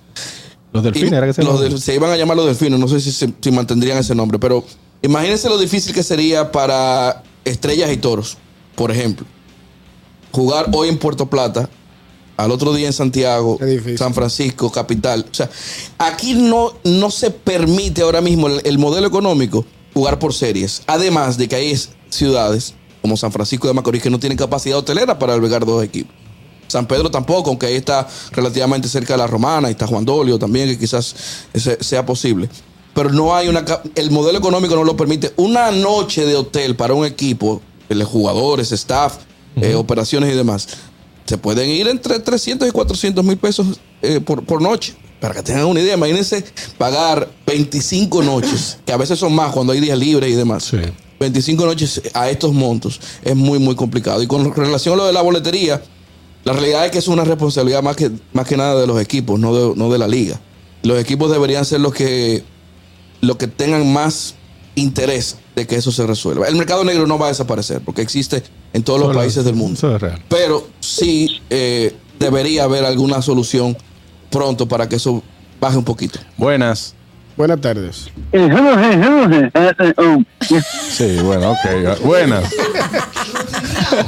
Los 0.73 0.83
delfines, 0.83 1.13
Y 1.13 1.15
era 1.15 1.27
que 1.27 1.35
se 1.35 1.43
los 1.45 1.61
del- 1.61 1.79
se 1.81 1.95
iban 1.95 2.11
a 2.11 2.17
llamar 2.17 2.37
los 2.39 2.47
delfines, 2.47 2.81
no 2.81 2.89
sé 2.89 3.01
si, 3.01 3.13
se- 3.13 3.33
si 3.41 3.51
mantendrían 3.53 3.99
ese 3.99 4.15
nombre, 4.15 4.39
pero 4.39 4.65
imagínense 5.03 5.49
lo 5.51 5.59
difícil 5.59 5.93
que 5.95 6.03
sería 6.03 6.51
para 6.51 7.23
estrellas 7.45 7.93
y 7.93 7.99
toros, 7.99 8.39
por 8.75 8.91
ejemplo. 8.91 9.27
Jugar 10.33 10.71
hoy 10.73 10.89
en 10.89 10.97
Puerto 10.99 11.27
Plata, 11.29 11.69
al 12.39 12.51
otro 12.51 12.73
día 12.73 12.87
en 12.87 12.95
Santiago. 12.95 13.59
San 13.99 14.15
Francisco, 14.15 14.73
capital. 14.73 15.27
O 15.31 15.35
sea, 15.35 15.51
aquí 15.99 16.33
no, 16.33 16.73
no 16.85 17.11
se 17.11 17.31
permite 17.31 18.01
ahora 18.01 18.23
mismo 18.23 18.47
el, 18.49 18.63
el 18.65 18.79
modelo 18.79 19.07
económico 19.07 19.67
jugar 19.95 20.19
por 20.19 20.35
series. 20.35 20.83
Además 20.87 21.37
de 21.39 21.49
que 21.49 21.57
hay 21.57 21.71
es- 21.71 21.91
ciudades 22.11 22.75
como 23.01 23.17
San 23.17 23.33
Francisco 23.33 23.67
de 23.69 23.75
Macorís 23.75 24.03
que 24.03 24.11
no 24.11 24.19
tienen 24.21 24.39
capacidad 24.39 24.79
hotelera 24.79 25.19
para 25.19 25.35
albergar 25.35 25.65
dos 25.67 25.83
equipos. 25.83 26.15
San 26.69 26.87
Pedro 26.87 27.11
tampoco, 27.11 27.51
aunque 27.51 27.67
ahí 27.67 27.75
está 27.75 28.07
relativamente 28.31 28.89
cerca 28.89 29.15
de 29.15 29.19
la 29.19 29.27
Romana, 29.27 29.69
y 29.69 29.73
está 29.73 29.87
Juan 29.87 30.05
Dolio 30.05 30.39
también, 30.39 30.69
que 30.69 30.79
quizás 30.79 31.15
ese 31.53 31.77
sea 31.83 32.07
posible. 32.07 32.49
Pero 32.95 33.11
no 33.11 33.35
hay 33.35 33.49
una. 33.49 33.65
El 33.95 34.11
modelo 34.11 34.39
económico 34.39 34.75
no 34.75 34.85
lo 34.85 34.97
permite. 34.97 35.33
Una 35.37 35.71
noche 35.71 36.25
de 36.25 36.37
hotel 36.37 36.77
para 36.77 36.95
un 36.95 37.05
equipo, 37.05 37.61
los 37.89 38.09
jugadores, 38.09 38.73
staff, 38.73 39.17
eh, 39.57 39.75
operaciones 39.75 40.33
y 40.33 40.37
demás, 40.37 40.69
se 41.27 41.37
pueden 41.37 41.69
ir 41.69 41.89
entre 41.89 42.19
300 42.21 42.69
y 42.69 42.71
400 42.71 43.23
mil 43.25 43.37
pesos 43.37 43.81
eh, 44.01 44.21
por, 44.21 44.45
por 44.45 44.63
noche. 44.63 44.95
Para 45.23 45.35
que 45.35 45.43
tengan 45.45 45.67
una 45.67 45.81
idea, 45.81 45.95
imagínense 45.95 46.45
pagar 46.77 47.31
25 47.47 48.25
noches, 48.25 48.79
que 48.85 48.93
a 48.93 48.97
veces 48.97 49.21
son 49.21 49.33
más 49.33 49.53
cuando 49.53 49.73
hay 49.73 49.79
días 49.79 49.97
libres 49.97 50.29
y 50.29 50.35
demás. 50.35 50.65
Sí. 50.65 50.79
25 51.21 51.65
noches 51.65 52.03
a 52.13 52.29
estos 52.29 52.53
montos 52.53 53.01
es 53.23 53.37
muy, 53.37 53.61
muy 53.61 53.77
complicado. 53.77 54.21
Y 54.21 54.27
con 54.27 54.53
relación 54.53 54.95
a 54.95 54.97
lo 54.97 55.07
de 55.07 55.13
la 55.13 55.23
boletería, 55.23 55.81
la 56.43 56.53
realidad 56.55 56.87
es 56.87 56.91
que 56.91 56.99
es 56.99 57.07
una 57.07 57.23
responsabilidad 57.23 57.85
más 57.85 57.95
que, 57.95 58.11
más 58.33 58.49
que 58.49 58.57
nada 58.57 58.81
de 58.81 58.89
los 58.89 59.01
equipos, 59.01 59.39
no 59.39 59.55
de, 59.55 59.77
no 59.77 59.93
de 59.93 59.99
la 59.99 60.09
liga. 60.09 60.41
Los 60.83 60.99
equipos 60.99 61.31
deberían 61.31 61.65
ser 61.65 61.79
los 61.79 61.95
que, 61.95 62.43
los 63.21 63.37
que 63.37 63.47
tengan 63.47 63.93
más 63.93 64.35
interés 64.75 65.37
de 65.55 65.69
que 65.69 65.77
eso 65.77 65.93
se 65.93 66.05
resuelva. 66.05 66.49
El 66.49 66.57
mercado 66.57 66.83
negro 66.83 67.07
no 67.07 67.17
va 67.17 67.27
a 67.27 67.29
desaparecer 67.29 67.81
porque 67.81 68.03
existe 68.03 68.43
en 68.73 68.83
todos 68.83 68.99
los 68.99 69.15
países 69.15 69.45
del 69.45 69.55
mundo. 69.55 69.79
Pero 70.29 70.67
sí 70.81 71.41
eh, 71.49 71.95
debería 72.19 72.65
haber 72.65 72.85
alguna 72.85 73.23
solución 73.23 73.77
pronto 74.33 74.67
para 74.67 74.89
que 74.89 74.97
eso 74.97 75.23
baje 75.61 75.77
un 75.79 75.85
poquito. 75.85 76.19
Buenas. 76.37 76.97
Buenas 77.37 77.61
tardes. 77.61 78.11
Sí, 80.91 81.17
bueno, 81.23 81.53
ok. 81.53 82.01
Buenas. 82.05 82.51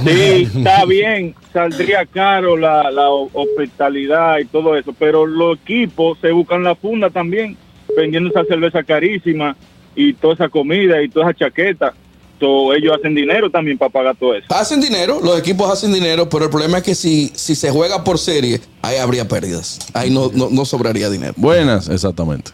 Sí, 0.05 0.49
está 0.57 0.85
bien, 0.85 1.35
saldría 1.53 2.05
caro 2.07 2.57
la, 2.57 2.91
la 2.91 3.09
ho- 3.11 3.31
hospitalidad 3.33 4.39
y 4.39 4.45
todo 4.47 4.77
eso, 4.77 4.93
pero 4.99 5.27
los 5.27 5.59
equipos 5.59 6.19
se 6.21 6.33
buscan 6.33 6.65
la 6.65 6.75
funda 6.75 7.11
también, 7.11 7.57
vendiendo 7.97 8.31
esa 8.31 8.45
cerveza 8.45 8.83
carísima 8.83 9.57
y 9.95 10.13
toda 10.15 10.35
esa 10.35 10.49
comida 10.49 11.01
y 11.03 11.09
toda 11.09 11.31
esa 11.31 11.39
chaqueta. 11.47 11.95
So, 12.45 12.75
ellos 12.75 12.93
hacen 12.99 13.15
dinero 13.15 13.51
también 13.51 13.79
para 13.79 13.89
pagar 13.91 14.17
todo 14.17 14.35
eso. 14.35 14.47
Hacen 14.51 14.81
dinero, 14.81 15.19
los 15.23 15.39
equipos 15.39 15.71
hacen 15.71 15.93
dinero, 15.95 16.29
pero 16.29 16.45
el 16.45 16.51
problema 16.51 16.79
es 16.79 16.85
que 16.85 16.95
si, 16.95 17.33
si 17.35 17.55
se 17.55 17.71
juega 17.71 18.05
por 18.05 18.19
serie, 18.19 18.61
ahí 18.83 18.99
habría 18.99 19.27
pérdidas. 19.27 19.79
Ahí 19.95 20.11
no, 20.11 20.31
no, 20.35 20.49
no 20.51 20.65
sobraría 20.67 21.09
dinero. 21.09 21.33
Buenas, 21.39 21.89
exactamente. 21.89 22.51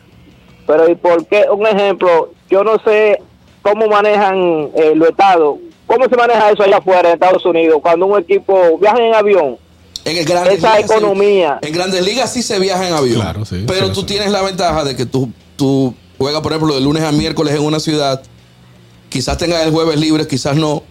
Pero 0.66 0.88
¿y 0.88 0.94
por 0.94 1.26
qué? 1.26 1.44
Un 1.52 1.66
ejemplo, 1.66 2.32
yo 2.48 2.62
no 2.62 2.78
sé 2.84 3.18
cómo 3.62 3.88
manejan 3.88 4.70
eh, 4.76 4.92
los 4.94 5.08
estados. 5.08 5.56
¿Cómo 5.86 6.04
se 6.08 6.16
maneja 6.16 6.50
eso 6.52 6.62
allá 6.62 6.76
afuera 6.76 7.08
en 7.08 7.14
Estados 7.14 7.44
Unidos? 7.44 7.78
Cuando 7.82 8.06
un 8.06 8.20
equipo 8.20 8.78
viaja 8.78 8.98
en 9.04 9.12
avión, 9.12 9.56
En 10.04 10.16
el 10.18 10.24
Grandes 10.24 10.58
esa 10.58 10.76
Ligas, 10.76 10.88
sí- 10.90 10.96
economía. 10.96 11.58
en 11.62 11.72
Grandes 11.72 12.04
Ligas 12.06 12.32
sí 12.32 12.42
se 12.44 12.60
viaja 12.60 12.86
en 12.86 12.94
avión. 12.94 13.20
Claro, 13.20 13.44
sí, 13.44 13.64
pero 13.66 13.90
tú 13.90 14.02
sí. 14.02 14.06
tienes 14.06 14.30
la 14.30 14.42
ventaja 14.42 14.84
de 14.84 14.94
que 14.94 15.04
tú, 15.04 15.30
tú 15.56 15.92
juegas, 16.16 16.42
por 16.42 16.52
ejemplo, 16.52 16.74
de 16.76 16.80
lunes 16.80 17.02
a 17.02 17.10
miércoles 17.10 17.54
en 17.56 17.62
una 17.62 17.80
ciudad. 17.80 18.22
Quizás 19.10 19.36
tengas 19.36 19.66
el 19.66 19.72
jueves 19.72 20.00
libre, 20.00 20.26
quizás 20.26 20.56
no. 20.56 20.82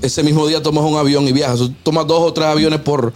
Ese 0.00 0.22
mismo 0.22 0.46
día 0.46 0.62
tomas 0.62 0.84
un 0.84 0.96
avión 0.96 1.28
y 1.28 1.32
viajas. 1.32 1.60
Tomas 1.82 2.06
dos 2.06 2.22
o 2.22 2.32
tres 2.32 2.46
aviones 2.48 2.80
por, 2.80 3.12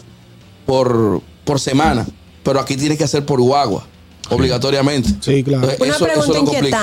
por, 0.67 1.23
por 1.45 1.59
semana. 1.59 2.07
Pero 2.43 2.61
aquí 2.61 2.77
tienes 2.77 2.99
que 2.99 3.05
hacer 3.05 3.25
por 3.25 3.41
guagua, 3.41 3.87
obligatoriamente. 4.31 5.09
Sí, 5.21 5.43
claro. 5.43 5.63
Entonces, 5.71 5.81
Una 5.81 5.95
eso- 5.97 6.07
eso 6.07 6.33
pregunta 6.33 6.39
lo 6.39 6.45
complica. 6.45 6.77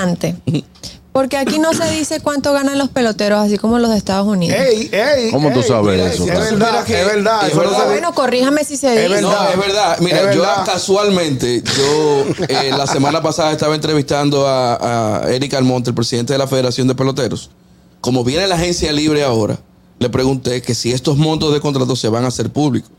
Porque 1.12 1.38
aquí 1.38 1.58
no 1.58 1.74
se 1.74 1.90
dice 1.90 2.20
cuánto 2.22 2.54
ganan 2.54 2.78
los 2.78 2.90
peloteros, 2.90 3.40
así 3.40 3.58
como 3.58 3.80
los 3.80 3.90
de 3.90 3.98
Estados 3.98 4.28
Unidos. 4.28 4.58
Ey, 4.60 4.90
ey, 4.92 5.32
¿Cómo 5.32 5.52
tú 5.52 5.64
sabes 5.64 5.96
mira, 5.98 6.12
eso, 6.14 6.24
Es 6.24 6.30
verdad, 6.52 6.84
que- 6.86 7.02
es 7.02 7.06
verdad. 7.06 7.48
es 7.48 7.56
no 7.56 7.86
Bueno, 7.86 8.14
corríjame 8.14 8.64
si 8.64 8.78
se 8.78 9.06
Es 9.06 9.10
dice. 9.10 9.22
No, 9.24 9.30
verdad. 9.30 9.52
es 9.52 9.58
verdad. 9.60 9.98
Mira, 10.02 10.18
Es 10.30 10.36
yo 10.36 10.42
verdad. 10.42 10.66
casualmente, 10.66 11.64
yo 11.78 12.26
eh, 12.48 12.72
la 12.78 12.86
semana 12.86 13.22
pasada 13.24 13.52
estaba 13.52 13.74
entrevistando 13.76 14.48
a, 14.48 15.24
a 15.24 15.32
Eric 15.32 15.56
Almonte, 15.56 15.90
el 15.90 15.96
presidente 15.96 16.34
de 16.34 16.40
la 16.40 16.48
Federación 16.48 16.88
de 16.88 16.94
Peloteros. 16.96 17.50
Como 18.02 18.24
viene 18.24 18.48
la 18.48 18.56
agencia 18.56 18.92
libre 18.92 19.24
ahora, 19.24 19.58
le 19.98 20.10
pregunté 20.10 20.62
que 20.62 20.76
si 20.76 20.92
estos 20.94 21.18
montos 21.18 21.52
de 21.54 21.60
contratos 21.60 22.00
se 22.00 22.08
van 22.08 22.24
a 22.24 22.28
hacer 22.28 22.52
públicos. 22.52 22.92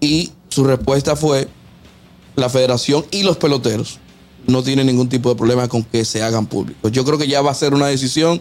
Y 0.00 0.32
su 0.50 0.64
respuesta 0.64 1.16
fue, 1.16 1.48
la 2.36 2.48
federación 2.48 3.04
y 3.10 3.24
los 3.24 3.36
peloteros 3.38 3.98
no 4.48 4.62
tienen 4.62 4.86
ningún 4.86 5.08
tipo 5.08 5.28
de 5.28 5.36
problema 5.36 5.68
con 5.68 5.84
que 5.84 6.04
se 6.04 6.22
hagan 6.22 6.46
públicos. 6.46 6.90
Yo 6.90 7.04
creo 7.04 7.18
que 7.18 7.28
ya 7.28 7.42
va 7.42 7.50
a 7.50 7.54
ser 7.54 7.74
una 7.74 7.86
decisión 7.86 8.40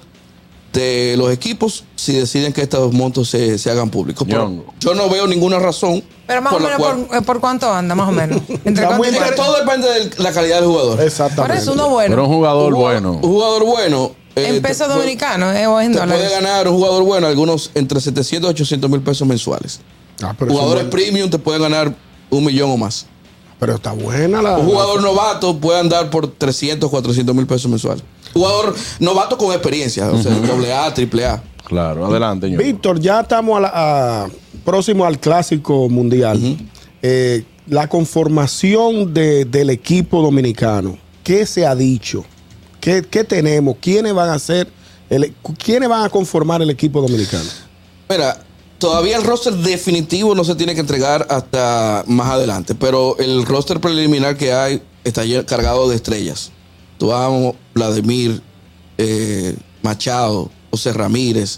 de 0.74 1.16
los 1.18 1.32
equipos 1.32 1.84
si 1.96 2.14
deciden 2.14 2.54
que 2.54 2.62
estos 2.62 2.94
montos 2.94 3.30
se, 3.30 3.58
se 3.58 3.70
hagan 3.70 3.90
públicos. 3.90 4.26
Pero 4.30 4.64
yo 4.80 4.94
no 4.96 5.10
veo 5.10 5.28
ninguna 5.28 5.60
razón. 5.60 6.02
Pero 6.26 6.42
más 6.42 6.54
o 6.54 6.60
menos, 6.60 6.78
cual- 6.78 7.06
por, 7.08 7.18
eh, 7.18 7.22
¿por 7.22 7.40
cuánto 7.42 7.72
anda? 7.74 7.94
Más 7.94 8.08
o 8.08 8.12
menos. 8.12 8.42
¿Entre 8.66 8.86
y 8.86 9.16
es 9.16 9.36
todo 9.36 9.60
depende 9.60 9.88
de 9.88 10.24
la 10.24 10.32
calidad 10.32 10.58
del 10.62 10.70
jugador. 10.70 11.02
Exactamente. 11.02 11.58
eso 11.62 11.74
uno 11.74 11.90
bueno. 11.90 12.10
Pero 12.16 12.26
un 12.28 12.36
jugador 12.36 12.74
Un 12.74 12.80
jugador- 12.80 13.02
bueno. 13.02 13.12
Un 13.22 13.22
jugador 13.34 13.66
bueno. 13.66 14.12
eh, 14.36 14.48
en 14.56 14.62
pesos 14.62 14.88
puede- 14.88 15.00
dominicanos 15.00 15.56
eh, 15.56 15.68
o 15.68 15.82
en 15.82 15.92
Te 15.92 16.00
dólares. 16.00 16.24
puede 16.24 16.36
ganar 16.42 16.68
un 16.70 16.76
jugador 16.76 17.04
bueno 17.04 17.28
algunos 17.28 17.72
entre 17.76 18.00
700 18.00 18.50
y 18.50 18.54
800 18.54 18.90
mil 18.90 19.02
pesos 19.02 19.28
mensuales. 19.28 19.80
Ah, 20.22 20.34
pero, 20.38 20.52
Jugadores 20.52 20.86
es 20.86 20.90
bueno. 20.90 21.06
premium 21.06 21.30
te 21.30 21.38
pueden 21.40 21.62
ganar 21.62 21.94
un 22.30 22.46
millón 22.46 22.72
o 22.72 22.78
más. 22.78 23.06
Pero 23.60 23.76
está 23.76 23.92
buena 23.92 24.42
la. 24.42 24.58
Un 24.58 24.68
jugador 24.68 25.02
novato 25.02 25.58
puede 25.58 25.80
andar 25.80 26.10
por 26.10 26.28
300, 26.28 26.90
400 26.90 27.36
mil 27.36 27.48
pesos 27.48 27.70
mensuales. 27.70 28.04
Jugador 28.34 28.76
novato 29.00 29.38
con 29.38 29.52
experiencia, 29.52 30.12
o 30.12 30.22
sea, 30.22 30.34
doble 30.36 30.74
A, 30.74 30.94
triple 30.94 31.26
A. 31.26 31.42
Claro, 31.66 32.06
adelante, 32.06 32.50
ñongo. 32.50 32.64
Víctor, 32.64 33.00
ya 33.00 33.22
estamos 33.22 33.58
a 33.58 33.62
la- 33.62 33.72
a- 33.74 34.28
próximo 34.64 35.06
al 35.06 35.20
clásico 35.20 35.90
mundial. 35.90 36.40
Eh, 37.02 37.44
la 37.68 37.88
conformación 37.90 39.14
de- 39.14 39.46
del 39.46 39.70
equipo 39.70 40.22
dominicano, 40.22 40.98
¿qué 41.24 41.46
se 41.46 41.66
ha 41.66 41.76
dicho? 41.76 42.24
¿Qué, 42.80 43.04
qué 43.10 43.24
tenemos? 43.24 43.76
¿Quiénes 43.82 44.14
van 44.14 44.30
a 44.30 44.40
ser? 44.40 44.68
el- 45.10 45.34
¿Quiénes 45.64 45.88
van 45.90 46.04
a 46.04 46.10
conformar 46.10 46.62
el 46.62 46.70
equipo 46.70 47.02
dominicano? 47.02 47.50
Mira, 48.10 48.38
todavía 48.80 49.18
el 49.18 49.24
roster 49.24 49.54
definitivo 49.54 50.36
no 50.36 50.44
se 50.44 50.56
tiene 50.56 50.74
que 50.76 50.82
entregar 50.82 51.26
hasta 51.30 52.04
más 52.08 52.30
adelante, 52.30 52.76
pero 52.76 53.18
el 53.20 53.46
roster 53.46 53.80
preliminar 53.80 54.38
que 54.38 54.54
hay 54.54 54.82
está 55.04 55.24
cargado 55.46 55.90
de 55.90 55.96
estrellas. 55.96 56.52
Tuamo, 56.98 57.56
Vladimir, 57.74 58.42
eh, 58.98 59.56
Machado, 59.84 60.50
José 60.72 60.94
Ramírez, 60.94 61.58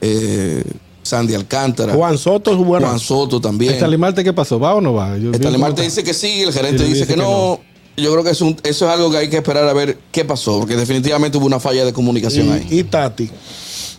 eh, 0.00 0.64
Sandy 1.02 1.34
Alcántara. 1.34 1.94
Juan 1.94 2.18
Soto 2.18 2.52
es 2.52 2.58
bueno. 2.58 2.86
Juan 2.86 2.98
Soto 2.98 3.40
también. 3.40 3.72
¿Esta 3.74 3.88
Limarte 3.88 4.22
qué 4.22 4.32
pasó? 4.32 4.58
¿Va 4.60 4.74
o 4.74 4.80
no 4.80 4.92
va? 4.94 5.16
Yo- 5.16 5.30
Esta 5.32 5.44
yo- 5.44 5.50
Limarte 5.50 5.82
dice 5.82 6.04
que 6.04 6.12
sí, 6.14 6.42
el 6.42 6.52
gerente 6.52 6.84
dice, 6.84 7.06
que, 7.06 7.16
no. 7.16 7.60
Yo 7.96 8.12
creo 8.12 8.24
que 8.24 8.30
es 8.30 8.40
un- 8.40 8.56
eso 8.62 8.86
es 8.86 8.92
algo 8.92 9.10
que 9.10 9.18
hay 9.18 9.28
que 9.28 9.36
esperar 9.36 9.66
a 9.68 9.72
ver 9.72 9.98
qué 10.12 10.24
pasó, 10.24 10.58
porque 10.60 10.76
definitivamente 10.76 11.36
hubo 11.38 11.46
una 11.46 11.60
falla 11.60 11.84
de 11.84 11.92
comunicación 11.92 12.50
ahí. 12.52 12.66
Y 12.70 12.84
Tati. 12.84 13.28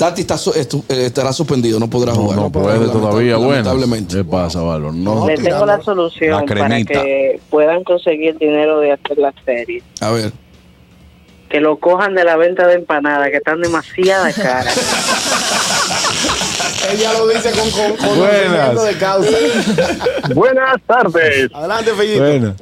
Tati 0.01 0.21
está 0.21 0.35
su- 0.35 0.51
estu- 0.53 0.83
eh, 0.89 1.05
estará 1.05 1.31
suspendido, 1.31 1.79
no 1.79 1.87
podrá 1.87 2.15
jugar. 2.15 2.39
no 2.39 2.51
puede 2.51 2.87
todavía. 2.87 3.35
Bueno, 3.37 3.51
Lamentablemente. 3.51 4.15
¿qué 4.17 4.23
pasa, 4.23 4.59
Valor? 4.59 4.95
No. 4.95 5.27
Le 5.27 5.35
tengo 5.37 5.63
la 5.63 5.79
solución 5.83 6.43
La 6.47 6.55
para 6.55 6.83
que 6.83 7.39
puedan 7.51 7.83
conseguir 7.83 8.35
dinero 8.39 8.79
de 8.79 8.93
hacer 8.93 9.19
la 9.19 9.31
serie. 9.45 9.83
A 9.99 10.09
ver. 10.09 10.31
Que 11.49 11.59
lo 11.59 11.77
cojan 11.77 12.15
de 12.15 12.23
la 12.23 12.35
venta 12.35 12.65
de 12.65 12.73
empanadas, 12.75 13.29
que 13.29 13.37
están 13.37 13.61
demasiada 13.61 14.33
caras. 14.33 14.75
Ella 16.91 17.13
lo 17.13 17.27
dice 17.27 17.51
con, 17.51 17.69
con, 17.69 17.95
con 17.97 18.17
Buenas. 18.17 18.69
conocimiento 18.69 18.83
de 18.83 18.97
causa. 18.97 19.37
Buenas 20.33 20.81
tardes. 20.87 21.51
Adelante, 21.53 21.91
Fellito. 21.91 22.23
Bueno. 22.23 22.55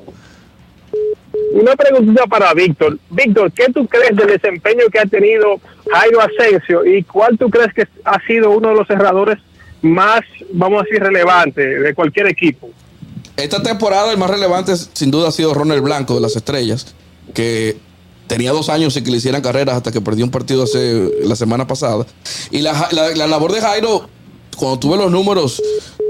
Una 1.54 1.76
preguntita 1.76 2.26
para 2.28 2.54
Víctor. 2.54 2.98
Víctor, 3.10 3.52
¿qué 3.52 3.66
tú 3.74 3.88
crees 3.88 4.16
del 4.16 4.28
desempeño 4.28 4.84
que 4.92 5.00
ha 5.00 5.06
tenido 5.06 5.60
Jairo 5.92 6.20
Asensio 6.22 6.86
y 6.86 7.04
cuál 7.04 7.38
tú 7.38 7.50
crees 7.50 7.74
que 7.74 7.88
ha 8.06 8.20
sido 8.26 8.52
uno 8.52 8.70
de 8.70 8.76
los 8.76 8.88
cerradores 8.88 9.40
más, 9.82 10.22
vamos 10.54 10.82
a 10.82 10.84
decir, 10.84 11.02
relevantes 11.02 11.82
de 11.82 11.94
cualquier 11.96 12.28
equipo? 12.28 12.70
Esta 13.36 13.64
temporada 13.64 14.12
el 14.12 14.18
más 14.18 14.30
relevante 14.30 14.74
sin 14.76 15.12
duda 15.12 15.30
ha 15.30 15.32
sido 15.32 15.54
Ronald 15.54 15.82
Blanco 15.82 16.16
de 16.16 16.22
las 16.22 16.36
Estrellas, 16.36 16.94
que 17.34 17.78
tenía 18.28 18.52
dos 18.52 18.70
años 18.70 18.94
sin 18.94 19.04
que 19.04 19.12
le 19.12 19.18
hicieran 19.18 19.42
carreras 19.42 19.76
hasta 19.78 19.92
que 19.92 20.02
perdió 20.02 20.26
un 20.26 20.32
partido 20.32 20.64
hace 20.64 21.10
la 21.24 21.36
semana 21.36 21.66
pasada. 21.66 22.06
Y 22.52 22.62
la, 22.62 22.90
la- 22.92 23.10
la 23.16 23.28
labor 23.28 23.54
de 23.54 23.62
Jairo, 23.62 24.08
cuando 24.58 24.78
tuve 24.80 24.98
los 24.98 25.10
números, 25.10 25.64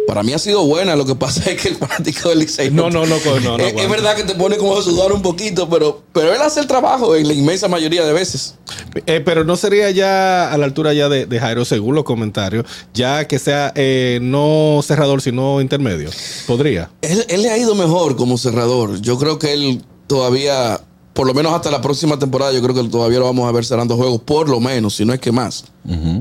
para 0.09 0.23
mí 0.23 0.33
ha 0.33 0.39
sido 0.39 0.65
buena. 0.65 0.95
Lo 0.95 1.05
que 1.05 1.13
pasa 1.13 1.47
es 1.51 1.61
que 1.61 1.67
el 1.69 1.75
fanático 1.75 2.29
del 2.29 2.39
Licey... 2.39 2.71
No, 2.71 2.89
no, 2.89 3.05
no, 3.05 3.17
no, 3.23 3.57
no, 3.57 3.63
es, 3.63 3.89
verdad 3.89 4.15
que 4.15 4.23
te 4.23 4.33
pone 4.33 4.57
como 4.57 4.75
a 4.75 4.81
sudar 4.81 5.13
un 5.13 5.21
poquito, 5.21 5.69
pero, 5.69 6.01
pero 6.13 6.33
él 6.33 6.41
hace 6.41 6.61
el 6.61 6.65
trabajo 6.65 7.15
en 7.15 7.27
la 7.27 7.33
inmensa 7.35 7.67
mayoría 7.67 8.03
de 8.03 8.11
veces. 8.11 8.55
Eh, 9.05 9.21
pero 9.23 9.43
no 9.43 9.55
sería 9.55 9.91
ya 9.91 10.51
a 10.51 10.57
la 10.57 10.65
altura 10.65 10.93
ya 10.93 11.09
de, 11.09 11.27
de 11.27 11.39
Jairo, 11.39 11.63
según 11.63 11.93
los 11.93 12.05
comentarios, 12.05 12.65
ya 12.91 13.27
que 13.27 13.37
sea 13.37 13.71
eh, 13.75 14.17
no 14.19 14.79
cerrador, 14.81 15.21
sino 15.21 15.61
intermedio. 15.61 16.09
Podría. 16.47 16.89
Él, 17.03 17.23
él 17.29 17.43
le 17.43 17.51
ha 17.51 17.57
ido 17.59 17.75
mejor 17.75 18.15
como 18.15 18.39
cerrador. 18.39 18.99
Yo 19.01 19.19
creo 19.19 19.37
que 19.37 19.53
él 19.53 19.85
todavía, 20.07 20.81
por 21.13 21.27
lo 21.27 21.35
menos 21.35 21.53
hasta 21.53 21.69
la 21.69 21.81
próxima 21.81 22.17
temporada, 22.17 22.51
yo 22.51 22.63
creo 22.63 22.73
que 22.73 22.89
todavía 22.89 23.19
lo 23.19 23.25
vamos 23.25 23.47
a 23.47 23.51
ver 23.51 23.63
cerrando 23.63 23.95
juegos, 23.95 24.21
por 24.21 24.49
lo 24.49 24.59
menos, 24.59 24.95
si 24.95 25.05
no 25.05 25.13
es 25.13 25.19
que 25.19 25.31
más. 25.31 25.65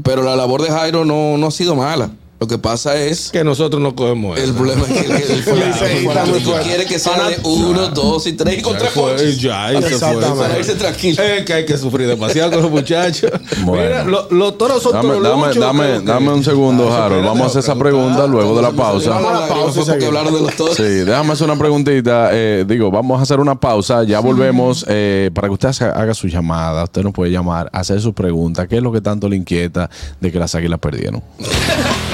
Pero 0.04 0.22
la 0.22 0.36
labor 0.36 0.60
de 0.60 0.68
Jairo 0.68 1.06
no, 1.06 1.38
no 1.38 1.46
ha 1.46 1.50
sido 1.50 1.74
mala. 1.74 2.10
Lo 2.40 2.46
que 2.46 2.56
pasa 2.56 2.96
es 2.96 3.30
que 3.32 3.42
nosotros 3.42 3.82
no 3.82 3.96
cogemos 3.96 4.38
El 4.38 4.52
problema 4.54 4.82
es 4.82 4.92
que 4.92 5.06
el, 5.06 5.10
el 5.12 5.42
fanático 6.06 6.52
quiere 6.62 6.86
que 6.86 6.98
sea 7.00 7.28
de 7.28 7.38
uno, 7.42 7.88
dos 7.88 8.26
y 8.28 8.34
tres 8.34 8.58
y 8.58 8.62
con 8.62 8.78
tres 8.78 8.92
ponches. 8.92 9.40
Ya, 9.40 9.66
ahí 9.66 9.82
se 9.82 9.98
fue. 9.98 10.16
Para 10.20 10.56
irse 10.56 10.76
tranquilo. 10.76 11.20
Es 11.20 11.44
que 11.44 11.52
hay 11.52 11.66
que 11.66 11.76
sufrir 11.76 12.06
demasiado 12.06 12.52
con 12.52 12.62
los 12.62 12.70
muchachos. 12.70 13.32
Bueno. 13.64 13.82
Mira, 13.82 14.04
lo- 14.04 14.28
los 14.30 14.56
toros 14.56 14.80
son 14.82 14.92
Dame, 14.92 15.08
toros 15.14 15.56
dame, 15.56 16.00
dame, 16.00 16.32
un 16.32 16.44
segundo, 16.44 16.88
Ah, 16.92 17.06
Harold. 17.06 17.24
Vamos 17.24 17.42
a 17.42 17.46
hacer 17.46 17.58
esa 17.60 17.74
pregunta 17.76 18.26
luego 18.28 18.54
de 18.54 18.62
la 18.62 18.70
pausa. 18.70 19.10
Vamos 19.10 19.32
a 19.32 19.40
la 19.40 19.48
pausa 19.48 19.84
porque 19.84 20.06
hablaron 20.06 20.32
de 20.34 20.40
los 20.40 20.54
toros. 20.54 20.76
Sí, 20.76 20.82
déjame 20.84 21.32
hacer 21.32 21.44
una 21.50 21.58
preguntita. 21.58 22.30
eh, 22.32 22.64
digo, 22.68 22.90
vamos 22.92 23.18
a 23.18 23.22
hacer 23.24 23.40
una 23.40 23.56
pausa. 23.58 24.04
Ya 24.04 24.20
volvemos 24.20 24.84
eh, 24.88 25.30
para 25.34 25.48
que 25.48 25.54
usted 25.54 25.68
haga, 25.70 25.90
haga 26.00 26.14
su 26.14 26.28
llamada. 26.28 26.84
Usted 26.84 27.02
nos 27.02 27.12
puede 27.12 27.32
llamar, 27.32 27.68
hacer 27.72 28.00
sus 28.00 28.14
preguntas. 28.14 28.68
¿Qué 28.68 28.76
es 28.76 28.82
lo 28.82 28.92
que 28.92 29.00
tanto 29.00 29.28
le 29.28 29.34
inquieta 29.34 29.90
de 30.20 30.30
que 30.30 30.38
las 30.38 30.54
águilas 30.54 30.78
perdieron? 30.78 31.20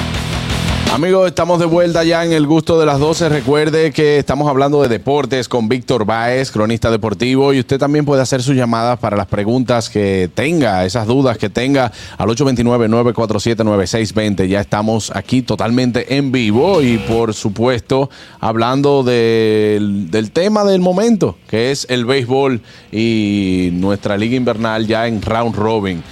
Amigos, 0.94 1.26
estamos 1.26 1.58
de 1.58 1.66
vuelta 1.66 2.04
ya 2.04 2.24
en 2.24 2.32
el 2.32 2.46
gusto 2.46 2.78
de 2.78 2.86
las 2.86 3.00
12. 3.00 3.28
Recuerde 3.28 3.90
que 3.90 4.16
estamos 4.16 4.48
hablando 4.48 4.80
de 4.80 4.86
deportes 4.86 5.48
con 5.48 5.68
Víctor 5.68 6.04
Báez, 6.04 6.52
cronista 6.52 6.88
deportivo, 6.88 7.52
y 7.52 7.58
usted 7.58 7.80
también 7.80 8.04
puede 8.04 8.22
hacer 8.22 8.44
sus 8.44 8.54
llamadas 8.54 9.00
para 9.00 9.16
las 9.16 9.26
preguntas 9.26 9.90
que 9.90 10.30
tenga, 10.32 10.84
esas 10.84 11.08
dudas 11.08 11.36
que 11.36 11.50
tenga 11.50 11.90
al 12.16 12.28
829-947-9620. 12.28 14.46
Ya 14.46 14.60
estamos 14.60 15.10
aquí 15.16 15.42
totalmente 15.42 16.16
en 16.16 16.30
vivo 16.30 16.80
y 16.80 16.98
por 16.98 17.34
supuesto 17.34 18.08
hablando 18.38 19.02
del, 19.02 20.12
del 20.12 20.30
tema 20.30 20.62
del 20.62 20.80
momento, 20.80 21.36
que 21.48 21.72
es 21.72 21.88
el 21.90 22.04
béisbol 22.04 22.60
y 22.92 23.70
nuestra 23.72 24.16
liga 24.16 24.36
invernal 24.36 24.86
ya 24.86 25.08
en 25.08 25.20
round 25.20 25.56
robin 25.56 26.04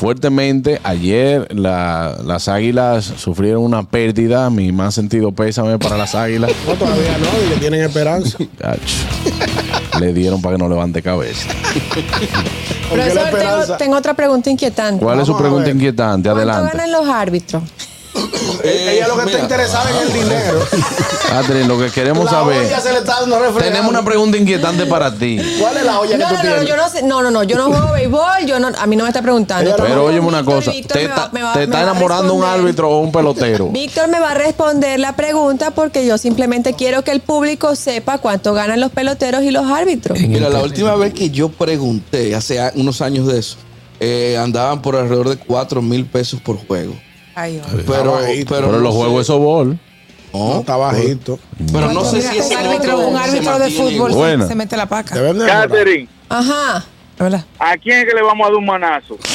fuertemente. 0.00 0.80
Ayer 0.82 1.46
la- 1.54 2.16
las 2.24 2.48
águilas 2.48 3.04
sufrieron 3.04 3.62
una 3.62 3.82
pérdida. 3.82 4.48
Mi 4.50 4.72
más 4.72 4.94
sentido 4.94 5.30
pésame 5.32 5.78
para 5.78 5.96
las 5.98 6.14
águilas. 6.14 6.50
No, 6.66 6.72
todavía 6.74 7.18
no, 7.18 7.26
y 7.46 7.54
que 7.54 7.60
tienen 7.60 7.82
esperanza. 7.82 8.38
Le 10.00 10.12
dieron 10.14 10.40
para 10.40 10.56
que 10.56 10.62
no 10.62 10.68
levante 10.70 11.02
cabeza. 11.02 11.48
Profesor, 12.90 13.28
tengo, 13.38 13.76
tengo 13.76 13.96
otra 13.96 14.14
pregunta 14.14 14.50
inquietante. 14.50 15.04
¿Cuál 15.04 15.20
es 15.20 15.26
su 15.26 15.36
pregunta 15.36 15.68
inquietante? 15.70 16.28
¿Cuánto 16.30 16.50
Adelante. 16.50 16.76
ganan 16.78 16.92
los 16.92 17.06
árbitros? 17.08 17.62
Ella 18.64 19.08
lo 19.08 19.16
que 19.16 19.24
está 19.30 19.38
interesada 19.40 19.90
en 19.90 19.96
el 20.08 20.12
dinero. 20.12 20.60
Catherine, 21.30 21.66
lo 21.68 21.78
que 21.78 21.90
queremos 21.90 22.24
La 22.24 22.30
saber. 22.30 22.64
olla 22.66 22.80
se 22.80 22.92
le 22.92 22.98
está 22.98 23.20
dando 23.20 23.38
refregado. 23.38 23.70
Tenemos 23.70 23.90
una 23.90 24.04
pregunta 24.04 24.36
inquietante 24.36 24.84
para 24.86 25.14
ti. 25.14 25.38
¿Cuál 25.60 25.76
es 25.76 25.84
la 25.84 26.00
olla 26.00 26.16
No, 26.18 26.24
que 26.28 26.28
tú 26.28 26.34
no, 26.34 26.36
no, 26.36 26.42
tienes? 26.42 26.68
yo 26.68 26.76
no 26.76 26.88
sé. 26.88 27.02
No, 27.02 27.22
no, 27.22 27.30
no. 27.30 27.42
Yo 27.44 27.56
no 27.56 27.66
juego 27.66 27.92
béisbol. 27.92 28.46
Yo 28.46 28.58
no, 28.58 28.68
a 28.76 28.86
mí 28.86 28.96
no 28.96 29.04
me 29.04 29.10
está 29.10 29.22
preguntando. 29.22 29.74
Pero 29.78 30.04
óyeme 30.04 30.26
una 30.26 30.44
cosa. 30.44 30.72
Víctor 30.72 30.96
¿Te 30.98 31.02
me 31.04 31.08
va- 31.08 31.14
está, 31.14 31.30
me 31.32 31.42
va- 31.42 31.52
te 31.52 31.58
me 31.60 31.64
está 31.64 31.76
va 31.76 31.80
a 31.80 31.90
enamorando 31.90 32.34
un 32.34 32.40
responder. 32.42 32.60
árbitro 32.66 32.90
o 32.90 33.00
un 33.00 33.12
pelotero? 33.12 33.68
Víctor 33.72 34.08
me 34.08 34.18
va 34.18 34.32
a 34.32 34.34
responder 34.34 34.98
la 34.98 35.14
pregunta 35.14 35.70
porque 35.70 36.04
yo 36.04 36.18
simplemente 36.18 36.74
quiero 36.74 37.02
que 37.04 37.12
el 37.12 37.20
público 37.20 37.76
sepa 37.76 38.18
cuánto 38.18 38.52
ganan 38.52 38.80
los 38.80 38.90
peloteros 38.90 39.42
y 39.42 39.50
los 39.52 39.66
árbitros. 39.70 40.18
Mira, 40.18 40.48
la 40.48 40.60
última 40.62 40.96
vez 40.96 41.14
que 41.14 41.30
yo 41.30 41.48
pregunté, 41.50 42.34
hace 42.34 42.60
a- 42.60 42.72
unos 42.74 43.00
años 43.02 43.28
de 43.28 43.38
eso, 43.38 43.56
eh, 44.00 44.36
andaban 44.42 44.82
por 44.82 44.96
alrededor 44.96 45.28
de 45.28 45.36
4 45.36 45.80
mil 45.80 46.06
pesos 46.06 46.40
por 46.40 46.56
juego. 46.66 46.94
Ay, 47.34 47.60
Pero, 47.86 48.12
bajito. 48.12 48.54
pero, 48.54 48.66
Pero 48.66 48.72
no 48.72 48.78
los 48.78 48.94
juegos 48.94 49.18
de 49.18 49.24
sobol. 49.24 49.78
No, 50.32 50.60
Está 50.60 50.76
bajito. 50.76 51.38
Pero 51.72 51.92
no 51.92 52.04
sé 52.04 52.22
si 52.22 52.38
ese 52.38 52.56
un 52.56 52.66
árbitro, 52.66 52.98
un 53.00 53.16
árbitro 53.16 53.58
de 53.58 53.70
fútbol 53.70 54.12
se- 54.12 54.16
Buena. 54.16 54.46
se 54.48 54.54
mete 54.54 54.76
la 54.76 54.86
paca. 54.86 55.14
Catherine, 55.46 56.08
Ajá. 56.28 56.84
¿a 57.58 57.76
quién 57.76 57.98
es 57.98 58.04
que 58.06 58.14
le 58.14 58.22
vamos 58.22 58.46
a 58.46 58.50
dar 58.50 58.56
un 58.56 58.64
manazo? 58.64 59.18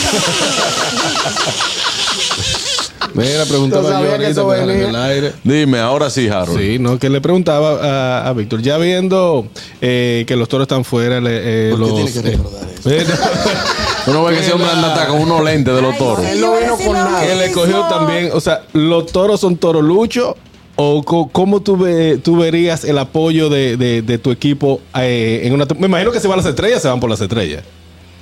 Mira, 3.14 3.46
preguntaba 3.46 3.90
Yo 3.90 3.96
ahorita 4.12 4.30
eso 4.30 4.54
en 4.56 4.70
el 4.70 4.96
aire. 4.96 5.34
Dime, 5.44 5.80
ahora 5.80 6.10
sí, 6.10 6.28
Harold. 6.28 6.60
Sí, 6.60 6.80
no, 6.80 6.98
que 7.00 7.10
le 7.10 7.22
preguntaba 7.22 8.24
a, 8.24 8.28
a 8.30 8.34
Víctor, 8.34 8.62
ya 8.62 8.78
viendo 8.78 9.48
eh, 9.82 10.26
que 10.28 10.36
los 10.36 10.50
toros 10.50 10.66
están 10.66 10.84
fuera, 10.84 11.22
le- 11.22 11.70
eh, 11.70 11.72
¿Por 11.72 11.80
qué 11.80 11.86
los, 11.86 11.96
tiene 11.96 12.12
que 12.12 12.20
eh, 12.20 12.32
recordar 12.38 12.66
Tú 14.06 14.14
no 14.14 14.24
ves 14.24 14.38
que 14.38 14.44
ese 14.44 14.54
hombre 14.54 14.70
anda 14.70 14.94
hasta 14.94 15.08
con 15.08 15.20
unos 15.22 15.44
lentes 15.44 15.74
de 15.76 15.82
los 15.82 15.98
toros. 15.98 16.26
Él 16.26 16.40
no 16.42 16.56
vino 16.58 16.78
con 16.78 16.94
nada. 16.94 17.26
que 17.26 17.36
le 17.36 17.52
cogió 17.52 17.82
también, 17.88 18.30
o 18.34 18.40
sea, 18.40 18.62
los 18.74 19.08
toros 19.08 19.40
son 19.42 19.58
toros 19.58 19.84
lucho. 19.84 20.36
¿O 20.78 21.04
cómo 21.32 21.62
tú, 21.62 21.78
ve- 21.78 22.18
tú 22.22 22.36
verías 22.36 22.84
el 22.84 22.98
apoyo 22.98 23.48
de, 23.48 23.78
de- 23.78 24.02
de 24.02 24.18
tu 24.18 24.30
equipo 24.32 24.82
eh, 25.00 25.40
en 25.46 25.54
una... 25.54 25.66
Me 25.80 25.88
imagino 25.88 26.12
que 26.12 26.20
se 26.20 26.28
van 26.28 26.36
las 26.36 26.46
estrellas, 26.46 26.82
se 26.82 26.90
van 26.90 27.00
por 27.00 27.10
las 27.10 27.22
estrellas. 27.22 27.64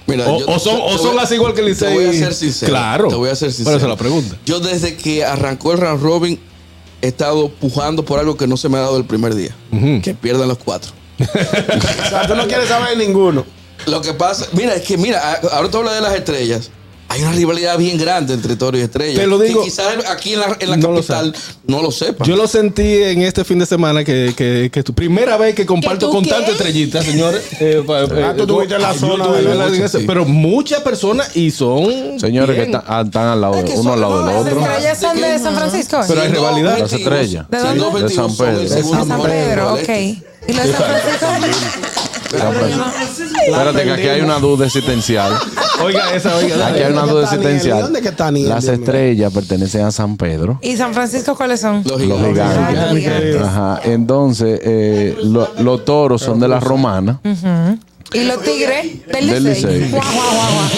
Mira, 0.06 0.28
O, 0.30 0.40
yo- 0.40 0.46
o 0.48 0.60
son, 0.60 0.76
te 0.76 0.82
o 0.84 0.86
voy- 0.86 0.98
son 1.00 1.16
las 1.16 1.32
igual 1.32 1.56
que 1.56 1.62
el 1.62 1.66
Te 1.66 1.72
Licey. 1.72 1.94
voy 1.96 2.06
a 2.06 2.14
ser 2.14 2.34
sincero. 2.36 2.70
Claro. 2.70 3.08
Te 3.08 3.16
voy 3.16 3.30
a 3.32 3.36
ser 3.36 3.48
Por 3.48 3.56
sincero. 3.56 3.78
eso 3.78 3.88
la 3.88 3.96
pregunta. 3.96 4.36
Yo 4.46 4.60
desde 4.60 4.96
que 4.96 5.26
arrancó 5.26 5.72
el 5.72 5.80
round 5.80 6.04
robin 6.04 6.40
he 7.02 7.08
estado 7.08 7.50
pujando 7.50 8.06
por 8.06 8.20
algo 8.20 8.38
que 8.38 8.46
no 8.46 8.56
se 8.56 8.70
me 8.70 8.78
ha 8.78 8.82
dado 8.82 8.98
el 8.98 9.06
primer 9.06 9.34
día. 9.34 9.56
Que 10.04 10.14
pierdan 10.14 10.48
los 10.48 10.60
cuatro. 10.60 10.92
O 11.24 12.10
sea, 12.10 12.28
tú 12.28 12.36
no 12.36 12.46
quieres 12.46 12.68
saber 12.70 12.96
de 12.96 13.04
ninguno. 13.08 13.46
Lo 13.86 14.02
que 14.02 14.14
pasa, 14.14 14.46
mira, 14.54 14.76
es 14.76 14.82
que 14.84 14.98
mira, 14.98 15.40
ahora 15.52 15.70
tú 15.70 15.78
hablas 15.80 15.96
de 15.96 16.02
las 16.02 16.16
estrellas. 16.16 16.70
Hay 17.10 17.22
una 17.22 17.34
rivalidad 17.34 17.78
bien 17.78 18.00
grande 18.00 18.34
entre 18.34 18.56
Toro 18.56 18.76
y 18.76 18.82
Estrella. 18.82 19.20
Te 19.20 19.28
lo 19.28 19.38
digo- 19.38 19.60
Que 19.62 19.66
quizás 19.70 19.86
aquí 20.10 20.34
en 20.34 20.40
la, 20.40 20.58
en 20.60 20.70
la 20.72 20.78
No 20.78 20.88
lo 20.90 20.96
capital 20.96 21.36
no 21.68 21.84
lo 21.84 21.92
sepa. 21.92 22.26
Yo 22.26 22.36
lo 22.36 22.48
sentí 22.48 23.04
en 23.04 23.22
este 23.22 23.44
fin 23.44 23.60
de 23.60 23.68
semana 23.68 24.04
que, 24.04 24.34
que, 24.36 24.72
que 24.74 24.82
tu 24.82 24.96
primera 24.96 25.38
vez 25.38 25.54
que 25.54 25.64
comparto 25.64 26.08
¿Que 26.08 26.12
tú 26.12 26.12
con 26.12 26.24
qué? 26.24 26.30
tanta 26.32 26.52
estrellita, 26.54 27.04
señores. 27.04 27.44
Eh, 27.60 27.84
pa- 27.86 28.00
Ah, 28.00 28.06
eh, 28.32 28.34
tú 28.36 28.48
tuviste 28.48 28.80
la 28.80 28.96
zona 28.96 29.28
de- 29.32 29.44
la- 29.44 29.88
Sí. 29.90 30.06
Pero 30.08 30.26
muchas 30.26 30.82
personas 30.82 31.36
y 31.36 31.52
son. 31.52 32.20
Señores 32.20 32.56
que 32.56 32.64
están, 32.64 32.84
ah, 32.88 33.04
están 33.06 33.28
al 33.28 33.42
lado, 33.42 33.58
de- 33.58 33.66
que 33.66 33.74
uno 33.74 33.94
al 33.94 34.02
lado 34.02 34.18
del 34.26 34.28
¿Las 34.36 34.36
otro. 34.48 34.60
estrellas 34.66 35.00
son 35.00 35.22
de 35.22 35.40
San 35.40 35.56
Francisco? 35.56 36.00
Pero 36.08 36.22
hay 36.22 36.28
rivalidad. 36.30 36.80
Las 36.80 36.94
estrellas. 36.94 37.46
¿De 37.48 37.60
Siendo 37.60 37.84
dónde? 37.92 38.04
De 38.04 38.10
San 38.10 38.36
22 38.36 38.38
son 38.38 38.50
el 38.50 38.66
Pedro. 38.66 38.96
De 38.96 39.08
San 39.08 39.22
Pedro, 39.22 39.74
ok. 39.76 39.90
¿Y 40.46 40.52
los 40.54 40.66
de 40.66 40.72
San 40.74 40.84
Francisco? 40.84 41.28
Espérate 42.34 43.84
que 43.84 43.92
aquí 43.92 44.08
hay 44.08 44.22
una 44.22 44.40
duda 44.40 44.66
existencial. 44.66 45.34
Oiga, 45.84 46.14
esa, 46.16 46.36
oiga. 46.38 46.68
Aquí 46.68 46.80
hay 46.80 46.92
una 46.92 47.02
¿Dónde 47.02 47.14
duda 47.14 47.24
existencial. 47.26 47.82
¿Dónde 47.82 48.02
que 48.02 48.10
está 48.10 48.32
Niel? 48.32 48.50
Las 48.50 48.66
estrellas 48.66 49.32
pertenecen 49.34 49.86
a 49.86 49.92
San 49.92 50.18
Pedro. 50.18 50.60
¿Y 50.62 50.76
San 50.78 50.94
Francisco 50.94 51.36
cuáles 51.36 51.60
son? 51.62 51.84
Los 51.86 52.00
gigantes. 52.02 52.42
Ah, 52.44 52.72
los 52.90 52.98
gigantes. 52.98 53.42
Ajá. 53.42 53.82
Entonces, 53.84 54.60
eh, 54.64 55.18
lo- 55.24 55.50
los 55.60 55.86
toros 55.86 56.22
son 56.22 56.40
de 56.40 56.48
la 56.48 56.60
romana. 56.60 57.20
¿Y 58.14 58.24
los 58.26 58.42
tigres 58.44 59.06
del? 59.08 59.44
Licey. 59.44 59.90
Guau, 59.90 60.02
guau, 60.02 60.32
guau, 60.32 60.52
guau. 60.54 60.70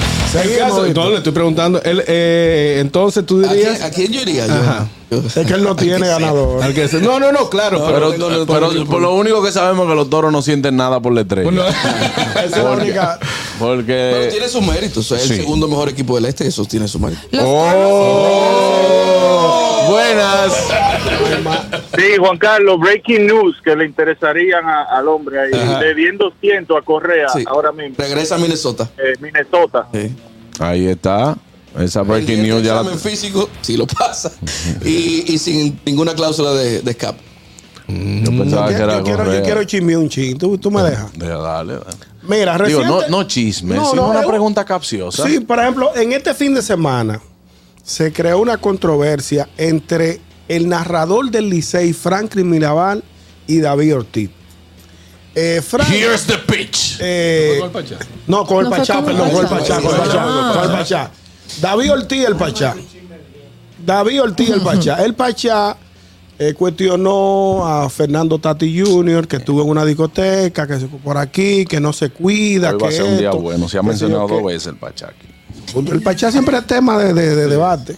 Seguimos, 0.42 0.68
caso- 0.70 0.86
no, 0.94 1.10
le 1.10 1.16
estoy 1.18 1.32
preguntando. 1.32 1.82
Él, 1.82 2.02
eh, 2.06 2.78
entonces 2.80 3.24
tú 3.24 3.44
¿A 3.44 3.52
dirías. 3.52 3.78
quién, 3.78 3.82
a 3.82 3.90
quién 3.90 4.12
yo 4.12 4.20
iría? 4.22 4.46
Yo- 4.46 4.54
Ajá. 4.54 4.88
yo- 5.10 5.22
Es 5.26 5.46
que 5.46 5.52
él 5.54 5.62
no 5.62 5.76
tiene 5.76 6.06
ganador. 6.06 6.60
No, 7.02 7.20
no, 7.20 7.32
no, 7.32 7.48
claro. 7.50 7.78
No, 7.78 7.86
pero, 7.86 8.10
Pero, 8.10 8.18
no, 8.18 8.30
no, 8.38 8.46
pero 8.46 8.72
no, 8.72 8.72
no, 8.72 8.86
por 8.86 9.00
lo 9.00 9.14
único 9.14 9.42
que 9.42 9.52
sabemos 9.52 9.84
es 9.86 9.90
que 9.90 9.96
los 9.96 10.10
toros 10.10 10.32
no 10.32 10.42
sienten 10.42 10.76
nada 10.76 11.00
por 11.00 11.12
la 11.12 11.20
estrella. 11.22 11.44
Bueno, 11.44 11.62
Esa 11.66 12.44
es 12.44 12.50
la 12.56 12.70
única. 12.70 13.18
Pero 13.20 13.30
Porque. 13.76 14.28
tiene 14.32 14.48
sus 14.48 14.62
méritos. 14.62 15.10
Es 15.12 15.22
Sí. 15.22 15.32
el 15.34 15.40
segundo 15.40 15.68
mejor 15.68 15.88
equipo 15.88 16.14
del 16.16 16.24
este. 16.26 16.46
Eso 16.46 16.64
tiene 16.64 16.88
su 16.88 16.98
mérito. 16.98 17.20
¡Oh! 17.40 18.70
Buenas. 19.90 20.52
Sí, 21.96 22.16
Juan 22.18 22.38
Carlos, 22.38 22.78
breaking 22.80 23.26
news 23.26 23.56
que 23.64 23.76
le 23.76 23.84
interesarían 23.86 24.64
a- 24.66 24.84
al 24.84 25.08
hombre 25.08 25.40
ahí. 25.40 25.50
Ajá. 25.52 25.80
Le 25.80 25.94
di 25.94 26.06
en 26.06 26.18
200 26.18 26.76
a 26.76 26.82
Correa 26.82 27.28
Sí. 27.28 27.44
ahora 27.46 27.72
mismo. 27.72 27.94
Regresa 27.98 28.34
a 28.36 28.38
Minnesota. 28.38 28.88
Eh, 28.98 29.14
Minnesota. 29.20 29.86
Sí. 29.92 30.14
Ahí 30.58 30.86
está. 30.86 31.36
Esa 31.78 32.02
breaking 32.02 32.42
news 32.42 32.62
ya 32.62 32.82
la. 32.82 32.84
físico, 32.96 33.48
si 33.60 33.76
lo 33.76 33.86
pasa. 33.86 34.32
y, 34.84 35.24
y 35.32 35.38
sin 35.38 35.80
ninguna 35.84 36.14
cláusula 36.14 36.52
de, 36.52 36.82
de 36.82 36.90
escape. 36.90 37.18
Yo 37.86 38.30
pensaba 38.30 38.70
Yo, 38.70 38.76
que 38.76 38.82
era 38.82 38.98
yo 38.98 39.04
quiero, 39.04 39.32
yo 39.34 39.42
quiero 39.42 39.64
chismear 39.64 39.98
un 39.98 40.08
chin. 40.08 40.38
¿Tú, 40.38 40.56
tú 40.56 40.70
me 40.70 40.82
dejas? 40.82 41.12
Deja, 41.18 41.36
dale, 41.36 41.74
dale. 41.74 41.96
Mira, 42.22 42.52
Digo, 42.64 42.80
reciente... 42.80 42.86
no, 43.10 43.18
no 43.18 43.24
chisme, 43.24 43.74
No, 43.76 43.90
sino 43.90 44.02
no, 44.02 44.10
una 44.10 44.22
pregunta 44.26 44.64
capciosa. 44.64 45.26
Sí, 45.26 45.40
por 45.40 45.58
ejemplo, 45.58 45.90
en 45.94 46.12
este 46.12 46.32
fin 46.32 46.54
de 46.54 46.62
semana 46.62 47.20
se 47.82 48.10
creó 48.12 48.38
una 48.38 48.56
controversia 48.56 49.48
entre 49.58 50.20
el 50.48 50.68
narrador 50.68 51.30
del 51.30 51.48
Licey, 51.50 51.92
Franklin 51.92 52.48
Mirabal, 52.50 53.02
y 53.46 53.60
David 53.60 53.96
Ortiz. 53.96 54.30
Eh, 55.34 55.60
Frank- 55.66 55.90
Here's 55.90 56.24
the 56.26 56.38
pitch. 56.38 56.96
eh, 57.00 57.60
no, 58.26 58.46
con 58.46 58.58
el 58.58 58.70
No 58.70 58.76
Pachá, 58.76 58.94
con 59.02 59.10
el 59.10 59.16
perdón, 59.16 59.30
con 59.32 59.42
el 59.42 59.48
Pachá. 59.48 59.74
Pachá, 59.76 59.82
con 59.82 59.90
el 59.94 60.00
Pachá, 60.00 60.24
Ah. 60.24 60.52
con 60.54 60.64
el 60.64 60.70
Pachá. 60.78 61.10
David 61.60 61.92
Ortiz, 61.92 62.24
el 62.24 62.36
Pachá. 62.36 62.74
David 63.84 64.22
Ortiz, 64.22 64.50
el 64.50 64.60
Pachá. 64.60 65.04
El 65.04 65.14
Pachá 65.14 65.76
eh, 66.38 66.52
cuestionó 66.54 67.64
a 67.66 67.88
Fernando 67.90 68.38
Tati 68.38 68.80
Jr., 68.80 69.28
que 69.28 69.36
estuvo 69.36 69.62
en 69.62 69.68
una 69.68 69.84
discoteca, 69.84 70.66
que 70.66 70.78
se 70.80 70.88
fue 70.88 70.98
por 70.98 71.16
aquí, 71.18 71.64
que 71.64 71.78
no 71.80 71.92
se 71.92 72.10
cuida, 72.10 72.70
Hoy 72.70 72.78
que 72.78 72.82
va 72.84 72.88
a 72.88 72.92
ser 72.92 73.02
un 73.04 73.18
día 73.18 73.28
esto, 73.30 73.40
bueno. 73.40 73.68
Se 73.68 73.78
ha 73.78 73.82
mencionado 73.82 74.26
dos 74.26 74.44
veces 74.44 74.66
el 74.68 74.76
Pachaki. 74.76 75.26
El 75.92 76.02
Pachá 76.02 76.30
siempre 76.32 76.56
es 76.58 76.66
tema 76.66 76.98
de, 76.98 77.12
de- 77.14 77.36
de 77.36 77.46
debate. 77.48 77.96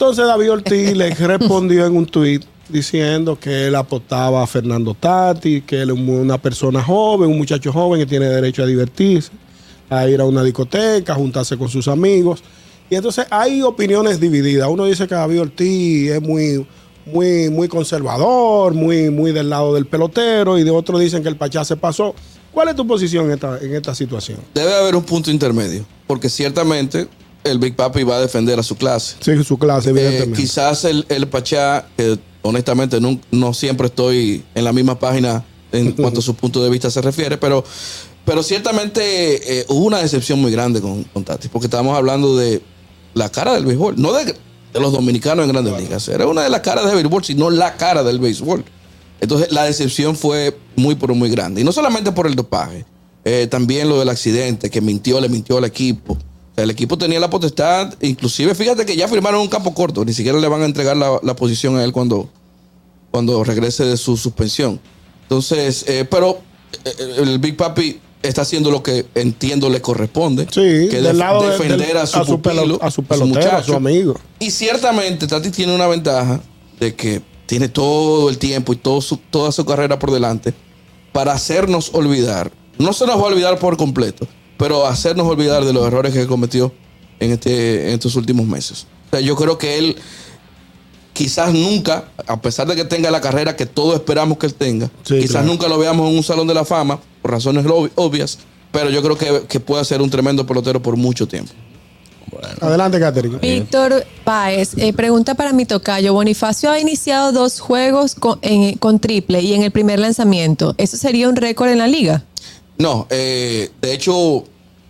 Entonces 0.00 0.24
David 0.24 0.52
Ortiz 0.52 0.96
le 0.96 1.10
respondió 1.14 1.84
en 1.84 1.94
un 1.94 2.06
tuit 2.06 2.42
diciendo 2.70 3.38
que 3.38 3.66
él 3.66 3.74
apostaba 3.74 4.42
a 4.42 4.46
Fernando 4.46 4.94
Tati, 4.94 5.60
que 5.60 5.82
él 5.82 5.90
es 5.90 5.98
una 5.98 6.38
persona 6.38 6.82
joven, 6.82 7.28
un 7.28 7.36
muchacho 7.36 7.70
joven 7.70 8.00
que 8.00 8.06
tiene 8.06 8.24
derecho 8.24 8.62
a 8.62 8.66
divertirse, 8.66 9.30
a 9.90 10.08
ir 10.08 10.18
a 10.22 10.24
una 10.24 10.42
discoteca, 10.42 11.12
a 11.12 11.16
juntarse 11.16 11.58
con 11.58 11.68
sus 11.68 11.86
amigos. 11.86 12.42
Y 12.88 12.94
entonces 12.94 13.26
hay 13.28 13.60
opiniones 13.60 14.18
divididas. 14.18 14.70
Uno 14.70 14.86
dice 14.86 15.06
que 15.06 15.14
David 15.14 15.42
Ortiz 15.42 16.12
es 16.12 16.22
muy, 16.22 16.66
muy, 17.04 17.50
muy 17.50 17.68
conservador, 17.68 18.72
muy, 18.72 19.10
muy 19.10 19.32
del 19.32 19.50
lado 19.50 19.74
del 19.74 19.84
pelotero, 19.84 20.58
y 20.58 20.64
de 20.64 20.70
otros 20.70 20.98
dicen 20.98 21.22
que 21.22 21.28
el 21.28 21.36
Pachá 21.36 21.62
se 21.62 21.76
pasó. 21.76 22.14
¿Cuál 22.52 22.68
es 22.68 22.74
tu 22.74 22.86
posición 22.86 23.26
en 23.26 23.32
esta, 23.32 23.58
en 23.58 23.74
esta 23.74 23.94
situación? 23.94 24.38
Debe 24.54 24.72
haber 24.72 24.96
un 24.96 25.04
punto 25.04 25.30
intermedio. 25.30 25.84
Porque 26.06 26.30
ciertamente 26.30 27.06
el 27.44 27.58
Big 27.58 27.74
Papi 27.76 28.02
va 28.04 28.16
a 28.16 28.20
defender 28.20 28.58
a 28.58 28.62
su 28.62 28.76
clase. 28.76 29.16
Sí, 29.20 29.42
su 29.44 29.58
clase, 29.58 29.88
Eh, 29.88 29.92
evidentemente. 29.92 30.40
quizás 30.40 30.84
el, 30.84 31.06
el 31.08 31.26
Pachá, 31.28 31.86
que 31.96 32.18
honestamente 32.42 33.00
no, 33.00 33.18
no 33.30 33.54
siempre 33.54 33.86
estoy 33.88 34.44
en 34.54 34.64
la 34.64 34.72
misma 34.72 34.98
página 34.98 35.44
en 35.72 35.92
cuanto 36.00 36.20
a 36.20 36.22
su 36.22 36.34
punto 36.34 36.62
de 36.62 36.70
vista 36.70 36.90
se 36.90 37.00
refiere, 37.00 37.38
pero, 37.38 37.64
pero 38.24 38.42
ciertamente 38.42 39.60
eh, 39.60 39.64
hubo 39.68 39.84
una 39.86 39.98
decepción 39.98 40.40
muy 40.40 40.50
grande 40.52 40.80
con, 40.80 41.04
con 41.04 41.24
Tati, 41.24 41.48
porque 41.48 41.66
estábamos 41.66 41.96
hablando 41.96 42.36
de 42.36 42.60
la 43.14 43.28
cara 43.30 43.54
del 43.54 43.64
béisbol, 43.66 43.94
no 44.00 44.12
de, 44.12 44.24
de 44.24 44.80
los 44.80 44.92
dominicanos 44.92 45.44
en 45.46 45.52
grandes 45.52 45.78
ligas, 45.80 46.08
era 46.08 46.26
una 46.26 46.42
de 46.42 46.50
las 46.50 46.60
caras 46.60 46.84
del 46.86 46.94
béisbol, 46.94 47.24
sino 47.24 47.50
la 47.50 47.76
cara 47.76 48.02
del 48.02 48.18
béisbol. 48.18 48.64
Entonces 49.20 49.52
la 49.52 49.64
decepción 49.64 50.16
fue 50.16 50.56
muy, 50.76 50.94
pero 50.94 51.14
muy 51.14 51.28
grande. 51.28 51.60
Y 51.60 51.64
no 51.64 51.72
solamente 51.72 52.10
por 52.12 52.26
el 52.26 52.34
dopaje, 52.34 52.86
eh, 53.24 53.46
también 53.50 53.88
lo 53.88 53.98
del 53.98 54.08
accidente, 54.08 54.70
que 54.70 54.80
mintió, 54.80 55.20
le 55.20 55.28
mintió 55.28 55.58
al 55.58 55.64
equipo. 55.66 56.16
El 56.62 56.70
equipo 56.70 56.96
tenía 56.98 57.18
la 57.20 57.30
potestad, 57.30 57.94
inclusive 58.00 58.54
fíjate 58.54 58.84
que 58.86 58.96
ya 58.96 59.08
firmaron 59.08 59.40
un 59.40 59.48
campo 59.48 59.72
corto, 59.74 60.04
ni 60.04 60.12
siquiera 60.12 60.38
le 60.38 60.48
van 60.48 60.62
a 60.62 60.64
entregar 60.66 60.96
la, 60.96 61.18
la 61.22 61.34
posición 61.36 61.76
a 61.76 61.84
él 61.84 61.92
cuando, 61.92 62.28
cuando 63.10 63.42
regrese 63.44 63.84
de 63.84 63.96
su 63.96 64.16
suspensión. 64.16 64.80
Entonces, 65.22 65.84
eh, 65.88 66.04
pero 66.10 66.40
eh, 66.84 66.92
el 67.18 67.38
Big 67.38 67.56
Papi 67.56 67.98
está 68.22 68.42
haciendo 68.42 68.70
lo 68.70 68.82
que 68.82 69.06
entiendo 69.14 69.70
le 69.70 69.80
corresponde. 69.80 70.44
Sí, 70.44 70.88
que 70.90 71.00
del 71.00 71.16
de- 71.40 71.50
defender 71.52 71.86
del- 71.88 71.96
a 71.96 72.06
su, 72.06 72.18
a 72.18 72.24
su 72.24 72.40
pelo- 72.42 72.78
a 72.82 72.90
su 72.90 73.02
pelotero, 73.02 73.56
a 73.56 73.62
su 73.62 73.74
amigo. 73.74 74.14
Y 74.38 74.50
ciertamente 74.50 75.26
Tati 75.26 75.50
tiene 75.50 75.74
una 75.74 75.86
ventaja 75.86 76.40
de 76.78 76.94
que 76.94 77.22
tiene 77.46 77.68
todo 77.68 78.28
el 78.28 78.38
tiempo 78.38 78.72
y 78.72 78.76
todo 78.76 79.00
su- 79.00 79.16
toda 79.16 79.52
su 79.52 79.64
carrera 79.64 79.98
por 79.98 80.10
delante 80.12 80.52
para 81.12 81.32
hacernos 81.32 81.90
olvidar. 81.94 82.52
No 82.78 82.92
se 82.92 83.06
nos 83.06 83.16
va 83.16 83.22
a 83.22 83.26
olvidar 83.26 83.58
por 83.58 83.76
completo, 83.76 84.26
pero 84.60 84.86
hacernos 84.86 85.26
olvidar 85.26 85.64
de 85.64 85.72
los 85.72 85.84
errores 85.86 86.12
que 86.14 86.24
cometió 86.28 86.72
en, 87.18 87.32
este, 87.32 87.88
en 87.88 87.94
estos 87.94 88.14
últimos 88.14 88.46
meses. 88.46 88.86
O 89.08 89.10
sea, 89.16 89.20
yo 89.20 89.34
creo 89.34 89.58
que 89.58 89.78
él 89.78 89.96
quizás 91.12 91.52
nunca, 91.52 92.04
a 92.26 92.40
pesar 92.40 92.68
de 92.68 92.76
que 92.76 92.84
tenga 92.84 93.10
la 93.10 93.20
carrera 93.20 93.56
que 93.56 93.66
todos 93.66 93.94
esperamos 93.94 94.38
que 94.38 94.46
él 94.46 94.54
tenga, 94.54 94.86
Sí, 95.02 95.14
quizás 95.16 95.30
claro. 95.32 95.46
nunca 95.48 95.66
lo 95.68 95.78
veamos 95.78 96.08
en 96.08 96.16
un 96.16 96.22
salón 96.22 96.46
de 96.46 96.54
la 96.54 96.64
fama, 96.64 97.00
por 97.22 97.30
razones 97.32 97.64
ob- 97.66 97.90
obvias, 97.96 98.38
pero 98.70 98.88
yo 98.90 99.02
creo 99.02 99.18
que, 99.18 99.42
que 99.48 99.58
puede 99.60 99.84
ser 99.84 100.00
un 100.00 100.08
tremendo 100.10 100.46
pelotero 100.46 100.80
por 100.80 100.96
mucho 100.96 101.26
tiempo. 101.26 101.52
Adelante, 102.60 103.00
Catherine. 103.00 103.38
Víctor 103.38 104.06
Páez, 104.24 104.74
eh, 104.76 104.92
pregunta 104.92 105.34
para 105.34 105.52
mi 105.52 105.64
tocayo. 105.66 106.14
Bonifacio 106.14 106.70
ha 106.70 106.78
iniciado 106.78 107.32
dos 107.32 107.58
juegos 107.58 108.14
con, 108.14 108.38
en- 108.42 108.78
con 108.78 109.00
triple 109.00 109.40
y 109.42 109.54
en 109.54 109.62
el 109.62 109.72
primer 109.72 109.98
lanzamiento. 109.98 110.74
¿Eso 110.78 110.96
sería 110.96 111.28
un 111.28 111.34
récord 111.36 111.68
en 111.70 111.78
la 111.78 111.88
liga? 111.88 112.24
No, 112.80 113.06
eh, 113.10 113.68
de 113.82 113.92
hecho, 113.92 114.44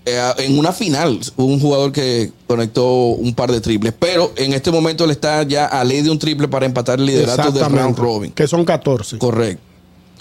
eh, 0.07 0.21
en 0.39 0.57
una 0.59 0.71
final 0.73 1.19
hubo 1.37 1.47
un 1.47 1.59
jugador 1.61 1.91
que 1.91 2.31
conectó 2.47 2.87
un 3.09 3.35
par 3.35 3.51
de 3.51 3.61
triples, 3.61 3.93
pero 3.99 4.31
en 4.37 4.53
este 4.53 4.71
momento 4.71 5.05
él 5.05 5.11
está 5.11 5.43
ya 5.43 5.67
a 5.67 5.83
ley 5.83 6.03
de 6.03 6.11
un 6.11 6.19
triple 6.19 6.47
para 6.47 6.67
empatar 6.67 7.01
el 7.01 7.07
liderato 7.07 7.51
del 7.51 7.65
round 7.69 7.99
robin. 7.99 8.31
Que 8.33 8.47
son 8.47 8.65
14. 8.65 9.19
Correcto. 9.19 9.61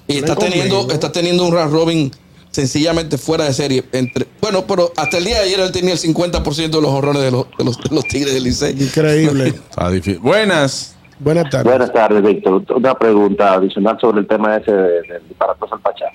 Y 0.08 0.18
está 0.18 0.34
conmigo. 0.36 0.54
teniendo, 0.56 0.92
está 0.92 1.12
teniendo 1.12 1.46
un 1.46 1.52
round 1.54 1.72
robin 1.72 2.12
sencillamente 2.50 3.20
fuera 3.20 3.44
de 3.46 3.54
serie. 3.54 3.84
Entre, 3.92 4.26
bueno, 4.42 4.66
pero 4.66 4.92
hasta 4.98 5.20
el 5.20 5.26
día 5.26 5.38
de 5.40 5.46
ayer 5.46 5.60
él 5.60 5.72
tenía 5.72 5.94
el 5.94 6.00
50% 6.00 6.70
de 6.72 6.82
los 6.82 6.90
honrones 6.92 7.22
de 7.22 7.30
los, 7.30 7.46
de 7.56 7.64
los, 7.66 7.78
de 7.78 7.96
los 7.96 8.04
Tigres 8.06 8.34
del 8.34 8.44
Licey. 8.46 8.72
Increíble. 8.82 9.50
Está 9.70 9.92
difícil. 9.92 10.18
Buenas. 10.20 10.96
Buenas 11.20 11.50
tardes. 11.52 11.66
Buenas 11.66 11.94
tardes, 11.94 12.24
Víctor. 12.24 12.64
Una 12.76 12.96
pregunta 12.98 13.54
adicional 13.54 13.98
sobre 14.02 14.22
el 14.22 14.28
tema 14.28 14.56
ese 14.58 14.72
de- 14.72 15.02
del 15.04 15.28
disparatoso 15.28 15.76
al 15.76 15.82
Pachá. 15.82 16.06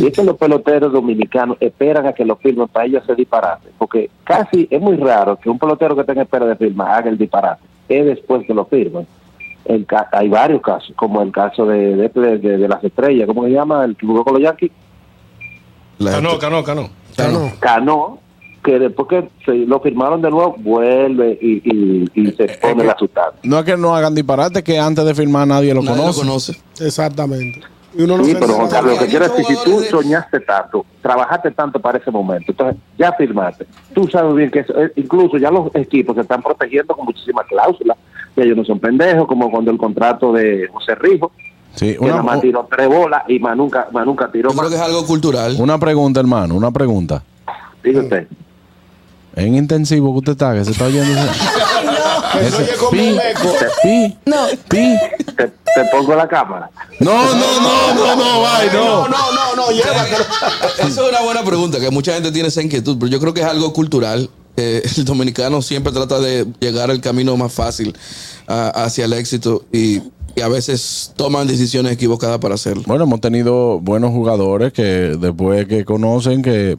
Y 0.00 0.06
es 0.06 0.12
que 0.12 0.22
los 0.24 0.36
peloteros 0.36 0.92
dominicanos 0.92 1.56
esperan 1.60 2.06
a 2.06 2.12
que 2.12 2.24
lo 2.24 2.36
firmen 2.36 2.68
para 2.68 2.86
ellos 2.86 3.02
hacer 3.02 3.16
disparate. 3.16 3.68
Porque 3.78 4.10
casi 4.24 4.66
es 4.70 4.80
muy 4.80 4.96
raro 4.96 5.36
que 5.36 5.48
un 5.50 5.58
pelotero 5.58 5.94
que 5.96 6.04
tenga 6.04 6.22
espera 6.22 6.46
de 6.46 6.56
firma 6.56 6.96
haga 6.96 7.08
el 7.10 7.18
disparate. 7.18 7.62
Es 7.88 8.04
después 8.04 8.46
que 8.46 8.54
lo 8.54 8.64
firman. 8.66 9.06
El 9.64 9.84
ca- 9.86 10.08
hay 10.12 10.28
varios 10.28 10.62
casos, 10.62 10.92
como 10.96 11.20
el 11.22 11.30
caso 11.32 11.66
de, 11.66 11.94
de, 11.96 12.08
de- 12.08 12.38
de- 12.38 12.58
de 12.58 12.68
las 12.68 12.82
estrellas, 12.82 13.26
¿cómo 13.26 13.44
se 13.44 13.50
llama? 13.50 13.84
El 13.84 13.96
que 13.96 14.06
jugó 14.06 14.24
con 14.24 14.34
los 14.34 14.42
Yankees. 14.42 14.70
Cano, 16.02 16.38
cano, 16.38 16.62
cano. 16.64 16.88
Cano. 17.16 17.52
Cano, 17.58 18.18
que 18.62 18.78
después 18.78 19.08
que 19.08 19.28
se 19.44 19.52
lo 19.66 19.80
firmaron 19.80 20.22
de 20.22 20.30
nuevo, 20.30 20.54
vuelve 20.58 21.38
y, 21.40 21.60
y- 21.64 22.08
y 22.14 22.30
se 22.32 22.46
pone 22.60 22.84
la 22.84 22.96
sustancia. 22.96 23.40
No 23.42 23.58
es 23.58 23.64
que 23.64 23.76
no 23.76 23.94
hagan 23.94 24.14
disparate, 24.14 24.62
que 24.62 24.78
antes 24.78 25.04
de 25.04 25.14
firmar 25.14 25.46
nadie 25.48 25.74
lo 25.74 25.82
Nadie 25.82 25.96
lo 25.96 26.02
conoce. 26.14 26.20
conoce. 26.20 26.52
Exactamente. 26.84 27.60
Y 27.96 28.02
uno 28.02 28.18
no 28.18 28.24
Sí, 28.24 28.34
pero 28.38 28.54
Juan. 28.54 28.68
Carlos, 28.68 28.94
lo 28.94 28.98
que 29.00 29.06
quiero 29.06 29.28
decir, 29.28 29.44
si 29.46 29.64
tú 29.64 29.80
de- 29.80 29.88
soñaste 29.88 30.40
tanto, 30.40 30.84
trabajaste 31.00 31.50
tanto 31.52 31.80
para 31.80 31.98
ese 31.98 32.10
momento, 32.10 32.52
entonces 32.52 32.76
ya 32.98 33.12
firmaste, 33.12 33.66
tú 33.94 34.06
sabes 34.08 34.34
bien 34.34 34.50
que 34.50 34.60
eso- 34.60 34.78
eh, 34.78 34.92
incluso 34.96 35.38
ya 35.38 35.50
los 35.50 35.74
equipos 35.74 36.14
se 36.16 36.22
están 36.22 36.42
protegiendo 36.42 36.94
con 36.94 37.06
muchísimas 37.06 37.46
cláusulas, 37.46 37.96
que 38.34 38.42
ellos 38.42 38.56
no 38.56 38.64
son 38.64 38.78
pendejos, 38.78 39.26
como 39.26 39.50
cuando 39.50 39.70
el 39.70 39.78
contrato 39.78 40.32
de 40.32 40.68
José 40.72 40.94
Rijo, 40.96 41.32
Sí, 41.74 41.96
que 41.98 42.06
nada 42.06 42.22
más 42.22 42.40
tiró 42.40 42.66
tres 42.70 42.88
bolas 42.88 43.22
y 43.28 43.38
más 43.38 43.56
nunca, 43.56 43.88
más 43.92 44.04
nunca 44.04 44.30
tiró 44.30 44.50
Yo 44.50 44.56
creo 44.56 44.62
más. 44.64 44.70
que 44.70 44.76
es 44.76 44.82
algo 44.82 45.06
cultural. 45.06 45.56
una 45.58 45.78
pregunta, 45.78 46.18
hermano, 46.20 46.54
una 46.56 46.70
pregunta. 46.70 47.22
Dice 47.82 48.00
usted. 48.00 48.26
En 49.36 49.54
intensivo 49.54 50.12
que 50.12 50.18
usted 50.18 50.32
está, 50.32 50.52
que 50.54 50.64
se 50.64 50.72
está 50.72 50.86
oyendo. 50.86 51.20
se 52.50 52.56
oye 52.62 52.72
como 52.78 52.90
pi, 52.90 52.98
un 53.10 53.18
eco. 53.20 53.54
pi, 53.82 54.18
No. 54.26 54.46
pi. 54.68 54.96
Te, 55.36 55.46
te 55.48 55.84
pongo 55.92 56.14
la 56.14 56.28
cámara. 56.28 56.70
No, 57.00 57.12
no, 57.12 57.60
no, 57.60 57.94
no, 57.94 58.16
no, 58.16 58.40
vaya, 58.42 58.72
no. 58.72 59.08
No, 59.08 59.32
no, 59.32 59.56
no, 59.56 59.70
llévatelo. 59.70 60.24
Esa 60.78 60.86
es 60.88 60.98
una 60.98 61.20
buena 61.22 61.42
pregunta, 61.44 61.78
que 61.80 61.90
mucha 61.90 62.14
gente 62.14 62.32
tiene 62.32 62.48
esa 62.48 62.62
inquietud, 62.62 62.96
pero 62.98 63.10
yo 63.10 63.20
creo 63.20 63.34
que 63.34 63.40
es 63.40 63.46
algo 63.46 63.72
cultural. 63.72 64.28
que 64.56 64.82
el 64.96 65.04
dominicano 65.04 65.62
siempre 65.62 65.92
trata 65.92 66.18
de 66.18 66.46
llegar 66.60 66.90
al 66.90 67.00
camino 67.00 67.36
más 67.36 67.52
fácil 67.52 67.96
hacia 68.48 69.04
el 69.04 69.12
éxito 69.12 69.64
y, 69.72 70.00
y 70.34 70.40
a 70.42 70.48
veces 70.48 71.12
toman 71.16 71.46
decisiones 71.46 71.92
equivocadas 71.92 72.38
para 72.38 72.54
hacerlo. 72.54 72.82
Bueno, 72.86 73.04
hemos 73.04 73.20
tenido 73.20 73.78
buenos 73.78 74.10
jugadores 74.10 74.72
que 74.72 74.82
después 74.82 75.66
que 75.68 75.84
conocen 75.84 76.42
que 76.42 76.76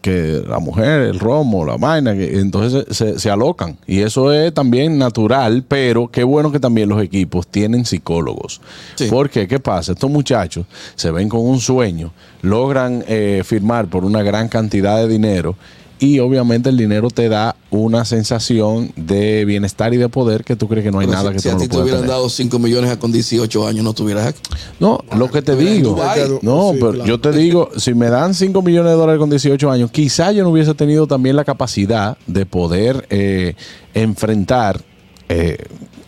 que 0.00 0.42
la 0.46 0.58
mujer, 0.58 1.02
el 1.02 1.18
romo, 1.18 1.64
la 1.64 1.76
vaina, 1.76 2.14
que 2.14 2.38
entonces 2.38 2.84
se, 2.96 3.18
se 3.18 3.30
alocan. 3.30 3.76
Y 3.86 4.00
eso 4.00 4.32
es 4.32 4.54
también 4.54 4.98
natural, 4.98 5.64
pero 5.66 6.08
qué 6.08 6.24
bueno 6.24 6.52
que 6.52 6.60
también 6.60 6.88
los 6.88 7.02
equipos 7.02 7.46
tienen 7.46 7.84
psicólogos. 7.84 8.60
Porque, 9.10 9.48
¿qué 9.48 9.58
pasa? 9.58 9.92
Estos 9.92 10.10
muchachos 10.10 10.66
se 10.94 11.10
ven 11.10 11.28
con 11.28 11.40
un 11.40 11.60
sueño, 11.60 12.12
logran 12.42 13.04
eh, 13.08 13.42
firmar 13.44 13.88
por 13.88 14.04
una 14.04 14.22
gran 14.22 14.48
cantidad 14.48 14.98
de 14.98 15.08
dinero 15.08 15.56
y 16.00 16.18
obviamente 16.20 16.68
el 16.68 16.76
dinero 16.76 17.08
te 17.10 17.28
da 17.28 17.56
una 17.70 18.04
sensación 18.04 18.92
de 18.96 19.44
bienestar 19.44 19.92
y 19.94 19.96
de 19.96 20.08
poder 20.08 20.44
que 20.44 20.56
tú 20.56 20.68
crees 20.68 20.84
que 20.84 20.90
no 20.90 21.00
hay 21.00 21.06
Pero 21.06 21.18
nada 21.18 21.30
si, 21.30 21.34
que 21.36 21.40
si 21.40 21.48
tú 21.48 21.50
a 21.50 21.52
no 21.54 21.58
ti 21.60 21.64
lo 21.64 21.68
te 21.68 21.72
puedas 21.74 21.84
hubieran 21.84 22.00
tener. 22.02 22.16
dado 22.16 22.28
5 22.28 22.58
millones 22.58 22.90
a 22.90 22.98
con 22.98 23.12
18 23.12 23.66
años, 23.66 23.84
no 23.84 23.90
estuvieras 23.90 24.26
aquí. 24.28 24.40
No, 24.80 25.04
lo 25.16 25.30
que 25.30 25.42
te 25.42 25.56
digo. 25.56 25.96
No, 26.42 26.70
Sí, 26.72 26.78
pero 26.80 26.92
claro. 26.92 27.04
yo 27.08 27.20
te 27.20 27.32
digo, 27.32 27.70
si 27.76 27.94
me 27.94 28.08
dan 28.08 28.34
5 28.34 28.62
millones 28.62 28.92
de 28.92 28.96
dólares 28.98 29.18
con 29.18 29.28
18 29.30 29.70
años, 29.70 29.90
quizá 29.90 30.32
yo 30.32 30.44
no 30.44 30.50
hubiese 30.50 30.74
tenido 30.74 31.06
también 31.06 31.36
la 31.36 31.44
capacidad 31.44 32.16
de 32.26 32.46
poder 32.46 33.06
eh, 33.10 33.54
enfrentar 33.94 34.80
eh, 35.28 35.58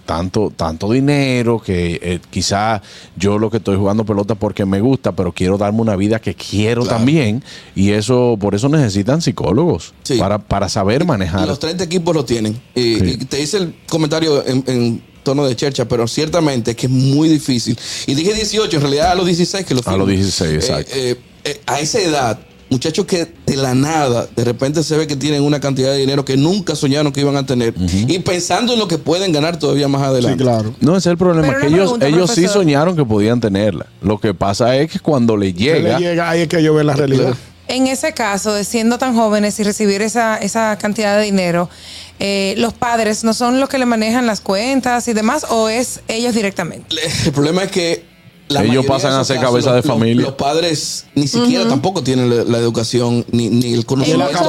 tanto, 0.07 0.53
tanto 0.57 0.91
dinero 0.91 1.61
que 1.61 2.01
eh, 2.03 2.21
quizá 2.31 2.83
yo 3.17 3.39
lo 3.39 3.49
que 3.51 3.59
estoy 3.59 3.77
jugando 3.77 4.05
pelota 4.05 4.35
porque 4.35 4.65
me 4.65 4.81
gusta, 4.81 5.13
pero 5.13 5.33
quiero 5.33 5.57
darme 5.57 5.81
una 5.81 5.95
vida 5.95 6.19
que 6.19 6.35
quiero 6.35 6.85
también. 6.85 7.45
Y 7.77 7.91
eso, 7.91 8.37
por 8.41 8.55
eso 8.55 8.69
necesitan 8.69 9.23
psicólogos 9.23 9.95
para, 10.19 10.39
para 10.39 10.69
saber 10.69 11.05
manejar. 11.05 11.47
Los 11.47 11.61
30 11.61 11.85
equipos 11.85 12.15
lo 12.15 12.25
tienen. 12.25 12.61
Y, 12.75 13.05
y 13.05 13.17
te 13.19 13.41
hice 13.41 13.59
el 13.59 13.75
comentario 13.89 14.45
en, 14.45 14.65
en 14.67 15.03
tono 15.23 15.47
de 15.47 15.55
chercha, 15.57 15.87
pero 15.87 16.09
ciertamente 16.09 16.73
es 16.73 16.77
que 16.77 16.87
es 16.87 16.93
muy 16.93 17.29
difícil. 17.29 17.79
Y 18.07 18.15
dije 18.15 18.35
18, 18.35 18.77
en 18.77 18.83
realidad 18.83 19.13
a 19.13 19.15
los 19.15 19.27
16 19.27 19.65
que 19.65 19.75
lo 19.75 19.81
A 19.85 19.97
los 19.97 20.09
firman. 20.09 20.17
16, 20.17 20.55
exacto. 20.55 20.93
Eh, 20.95 21.11
eh, 21.11 21.21
eh, 21.45 21.61
a 21.67 21.81
esa 21.81 22.01
edad, 22.01 22.39
muchachos 22.71 23.05
que 23.05 23.27
de 23.47 23.57
la 23.57 23.75
nada, 23.75 24.29
de 24.35 24.45
repente 24.45 24.83
se 24.83 24.97
ve 24.97 25.07
que 25.07 25.17
tienen 25.17 25.43
una 25.43 25.61
cantidad 25.61 25.91
de 25.91 25.99
dinero 25.99 26.25
que 26.25 26.37
nunca 26.37 26.77
soñaron 26.77 27.13
que 27.13 27.21
iban 27.21 27.37
a 27.37 27.45
tener. 27.45 27.75
Y 27.79 28.19
pensando 28.21 28.73
en 28.73 28.79
lo 28.79 28.89
que 28.89 28.97
pueden 28.97 29.33
ganar 29.33 29.59
todavía 29.59 29.89
más 29.89 30.03
adelante. 30.03 30.43
claro. 30.43 30.75
No, 30.81 30.93
ese 30.97 31.09
es 31.09 31.13
el 31.13 31.19
problema, 31.19 31.49
Pero 31.49 31.61
que 31.61 31.67
ellos, 31.67 31.79
pregunta, 31.81 32.07
ellos 32.07 32.31
sí 32.31 32.47
soñaron 32.47 32.97
que 32.97 33.05
podían 33.05 33.41
tenerla. 33.41 33.87
Lo 34.01 34.19
que 34.19 34.33
pasa 34.33 34.77
es 34.77 34.91
que 34.91 35.01
cuando 35.01 35.37
le 35.37 35.53
llega, 35.53 35.99
le 35.99 36.07
llega, 36.07 36.31
ahí 36.31 36.43
es 36.43 36.49
que 36.49 36.63
yo 36.63 36.73
veo 36.73 36.85
la 36.85 36.95
realidad. 36.95 37.35
En 37.67 37.87
ese 37.87 38.13
caso, 38.13 38.53
de 38.53 38.65
siendo 38.65 38.99
tan 38.99 39.15
jóvenes 39.15 39.61
y 39.61 39.63
recibir 39.63 40.03
esa, 40.03 40.37
esa 40.39 40.77
cantidad 40.77 41.17
de 41.17 41.25
dinero, 41.25 41.71
eh, 42.19 42.55
¿los 42.59 42.73
padres 42.73 43.23
no 43.23 43.33
son 43.33 43.61
los 43.61 43.69
que 43.69 43.79
le 43.79 43.87
manejan 43.87 44.27
las 44.27 44.41
cuentas 44.41 45.07
y 45.07 45.13
demás 45.13 45.47
o 45.49 45.69
es 45.69 46.01
ellos 46.09 46.35
directamente? 46.35 46.97
El 47.25 47.33
problema 47.33 47.63
es 47.63 47.71
que 47.71 48.10
la 48.51 48.65
Ellos 48.65 48.85
pasan 48.87 49.13
a 49.13 49.25
ser 49.25 49.37
casos, 49.37 49.51
cabeza 49.51 49.71
los- 49.75 49.83
de 49.83 49.89
los- 49.89 49.99
familia. 49.99 50.23
Los, 50.27 50.35
padres 50.35 51.07
ni 51.15 51.27
siquiera 51.29 51.63
Ujú. 51.63 51.71
tampoco 51.71 52.03
tienen 52.03 52.29
la, 52.31 52.45
la 52.45 52.59
educación 52.59 53.25
ni, 53.33 53.49
ni 53.49 53.73
el 53.75 53.87
conocimiento. 53.87 54.29
En 54.31 54.35
muchos 54.35 54.49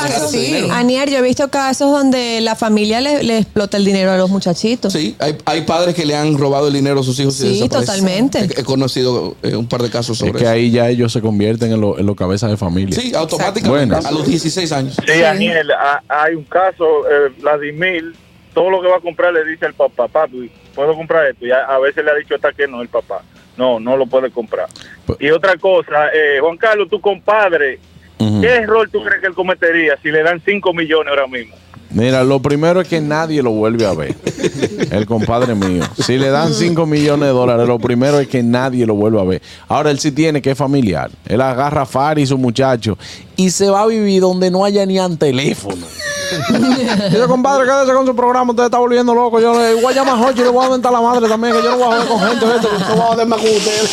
casos, 0.00 0.32
yo- 0.32 0.38
sí. 0.38 0.54
Anier, 0.70 1.10
yo 1.10 1.18
he 1.18 1.22
visto 1.22 1.48
casos 1.48 1.90
donde 1.90 2.40
la 2.40 2.54
familia 2.56 3.00
le, 3.00 3.22
le 3.22 3.38
explota 3.38 3.76
el 3.76 3.84
dinero 3.84 4.10
a 4.12 4.16
los 4.16 4.30
muchachitos. 4.30 4.92
Sí, 4.92 5.16
hay, 5.18 5.36
hay 5.44 5.62
padres 5.62 5.94
que 5.94 6.04
le 6.06 6.14
han 6.14 6.36
robado 6.38 6.68
el 6.68 6.72
dinero 6.74 7.00
a 7.00 7.02
sus 7.02 7.18
hijos. 7.20 7.34
y 7.36 7.38
Sí, 7.38 7.48
desaparecen. 7.60 7.80
totalmente. 7.86 8.38
He, 8.56 8.60
he 8.60 8.64
conocido 8.64 9.34
eh, 9.42 9.56
un 9.56 9.66
par 9.66 9.82
de 9.82 9.90
casos 9.90 10.16
es 10.16 10.18
sobre 10.18 10.32
que 10.32 10.44
eso. 10.44 10.50
ahí 10.52 10.70
ya 10.70 10.88
ellos 10.88 11.12
se 11.12 11.20
convierten 11.20 11.72
en 11.72 11.80
los 11.80 11.98
en 11.98 12.06
los 12.06 12.16
cabezas 12.16 12.50
de 12.50 12.56
familia. 12.56 13.00
Sí, 13.00 13.12
automáticamente 13.14 13.68
Buenas. 13.94 14.04
a 14.06 14.10
los 14.10 14.26
16 14.26 14.70
años. 14.72 14.94
Sí, 15.06 15.18
Daniel, 15.20 15.70
ha- 15.72 16.02
hay 16.08 16.34
un 16.34 16.44
caso, 16.44 16.84
eh, 17.08 17.32
Vladimir, 17.40 18.12
todo 18.60 18.68
lo 18.68 18.82
que 18.82 18.88
va 18.88 18.98
a 18.98 19.00
comprar 19.00 19.32
le 19.32 19.42
dice 19.42 19.64
al 19.64 19.72
papá, 19.72 20.06
papi, 20.06 20.50
¿puedo 20.74 20.94
comprar 20.94 21.28
esto? 21.28 21.46
Y 21.46 21.50
a, 21.50 21.64
a 21.64 21.78
veces 21.78 22.04
le 22.04 22.10
ha 22.10 22.14
dicho 22.14 22.34
hasta 22.34 22.52
que 22.52 22.68
no 22.68 22.82
el 22.82 22.88
papá. 22.88 23.22
No, 23.56 23.80
no 23.80 23.96
lo 23.96 24.04
puede 24.04 24.30
comprar. 24.30 24.66
Pues 25.06 25.18
Y 25.18 25.30
otra 25.30 25.56
cosa, 25.56 26.08
eh, 26.12 26.40
Juan 26.42 26.58
Carlos, 26.58 26.90
tu 26.90 27.00
compadre. 27.00 27.78
¿qué 28.18 28.48
error 28.48 28.86
tú 28.92 29.02
crees 29.02 29.22
que 29.22 29.28
él 29.28 29.34
cometería 29.34 29.96
si 30.02 30.10
le 30.10 30.22
dan 30.22 30.42
5 30.44 30.74
millones 30.74 31.08
ahora 31.08 31.26
mismo? 31.26 31.56
Mira, 31.88 32.22
lo 32.22 32.42
primero 32.42 32.82
es 32.82 32.88
que 32.88 33.00
nadie 33.00 33.42
lo 33.42 33.50
vuelve 33.52 33.86
a 33.86 33.94
ver. 33.94 34.14
El 34.90 35.06
compadre 35.06 35.54
mío. 35.54 35.82
Si 35.96 36.18
le 36.18 36.28
dan 36.28 36.52
5 36.52 36.84
millones 36.84 37.28
de 37.28 37.32
dólares, 37.32 37.66
lo 37.66 37.78
primero 37.78 38.20
es 38.20 38.28
que 38.28 38.42
nadie 38.42 38.84
lo 38.84 38.94
vuelve 38.94 39.20
a 39.22 39.24
ver. 39.24 39.42
Ahora 39.68 39.90
él 39.90 39.98
sí 39.98 40.12
tiene 40.12 40.42
que 40.42 40.50
es 40.50 40.58
familiar. 40.58 41.10
Él 41.26 41.40
agarra 41.40 41.82
a 41.82 41.86
Fari 41.86 42.22
y 42.22 42.26
su 42.26 42.36
muchacho 42.36 42.98
y 43.36 43.48
se 43.50 43.70
va 43.70 43.84
a 43.84 43.86
vivir 43.86 44.20
donde 44.20 44.50
no 44.50 44.66
haya 44.66 44.84
ni 44.84 44.98
teléfono. 45.16 45.86
Dice, 47.10 47.26
compadre, 47.26 47.66
quédese 47.66 47.92
con 47.92 48.06
su 48.06 48.14
programa, 48.14 48.50
usted 48.50 48.64
está 48.64 48.78
volviendo 48.78 49.14
loco. 49.14 49.40
Yo 49.40 49.52
le 49.58 49.74
voy 49.74 49.92
a 49.92 49.96
llamar 49.96 50.14
a 50.14 50.18
Jochi 50.18 50.40
y 50.40 50.44
le 50.44 50.48
voy 50.50 50.62
a 50.62 50.66
aumentar 50.66 50.92
la 50.92 51.00
madre 51.00 51.28
también, 51.28 51.54
que 51.54 51.62
yo 51.62 51.70
no 51.70 51.76
voy 51.78 51.84
a 51.94 52.00
joder 52.02 52.08
con 52.08 52.20
gente. 52.20 52.46
esto, 52.56 52.68
yo 52.78 52.94
voy 52.94 53.00
a 53.00 53.06
joder 53.06 53.26
más 53.26 53.40
con 53.40 53.50
ustedes. 53.50 53.90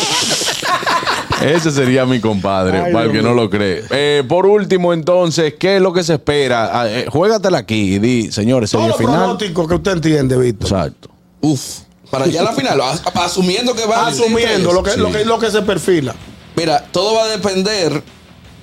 Ese 1.41 1.71
sería 1.71 2.05
mi 2.05 2.19
compadre, 2.19 2.79
Ay, 2.81 2.93
para 2.93 3.05
el 3.05 3.11
que 3.11 3.21
no 3.21 3.33
lo 3.33 3.49
cree. 3.49 3.83
Eh, 3.91 4.23
por 4.27 4.45
último, 4.47 4.91
entonces, 4.93 5.53
¿qué 5.59 5.75
es 5.75 5.81
lo 5.81 5.93
que 5.93 6.03
se 6.03 6.15
espera? 6.15 6.69
Ah, 6.81 6.89
eh, 6.89 7.05
juégatela 7.09 7.59
aquí 7.59 7.95
y 7.95 7.99
di, 7.99 8.31
señores, 8.31 8.71
Todo 8.71 8.81
serie 8.81 8.93
lo 8.93 8.97
final. 8.97 9.15
pronóstico 9.19 9.67
que 9.67 9.75
usted 9.75 9.91
entiende, 9.93 10.35
Víctor. 10.37 10.67
Exacto. 10.69 11.09
Uf, 11.41 11.61
para 12.09 12.25
allá 12.25 12.41
a 12.41 12.43
la 12.45 12.53
final, 12.53 12.81
as- 12.81 13.01
asumiendo 13.15 13.75
que 13.75 13.85
va 13.85 14.07
Asumiendo 14.07 14.71
lo 14.73 14.81
que, 14.81 14.91
Sí. 14.91 14.99
lo, 14.99 15.11
que, 15.11 15.25
lo 15.25 15.37
que 15.39 15.51
se 15.51 15.61
perfila. 15.61 16.15
Mira, 16.55 16.83
todo 16.91 17.13
va 17.13 17.25
a 17.25 17.27
depender 17.27 18.01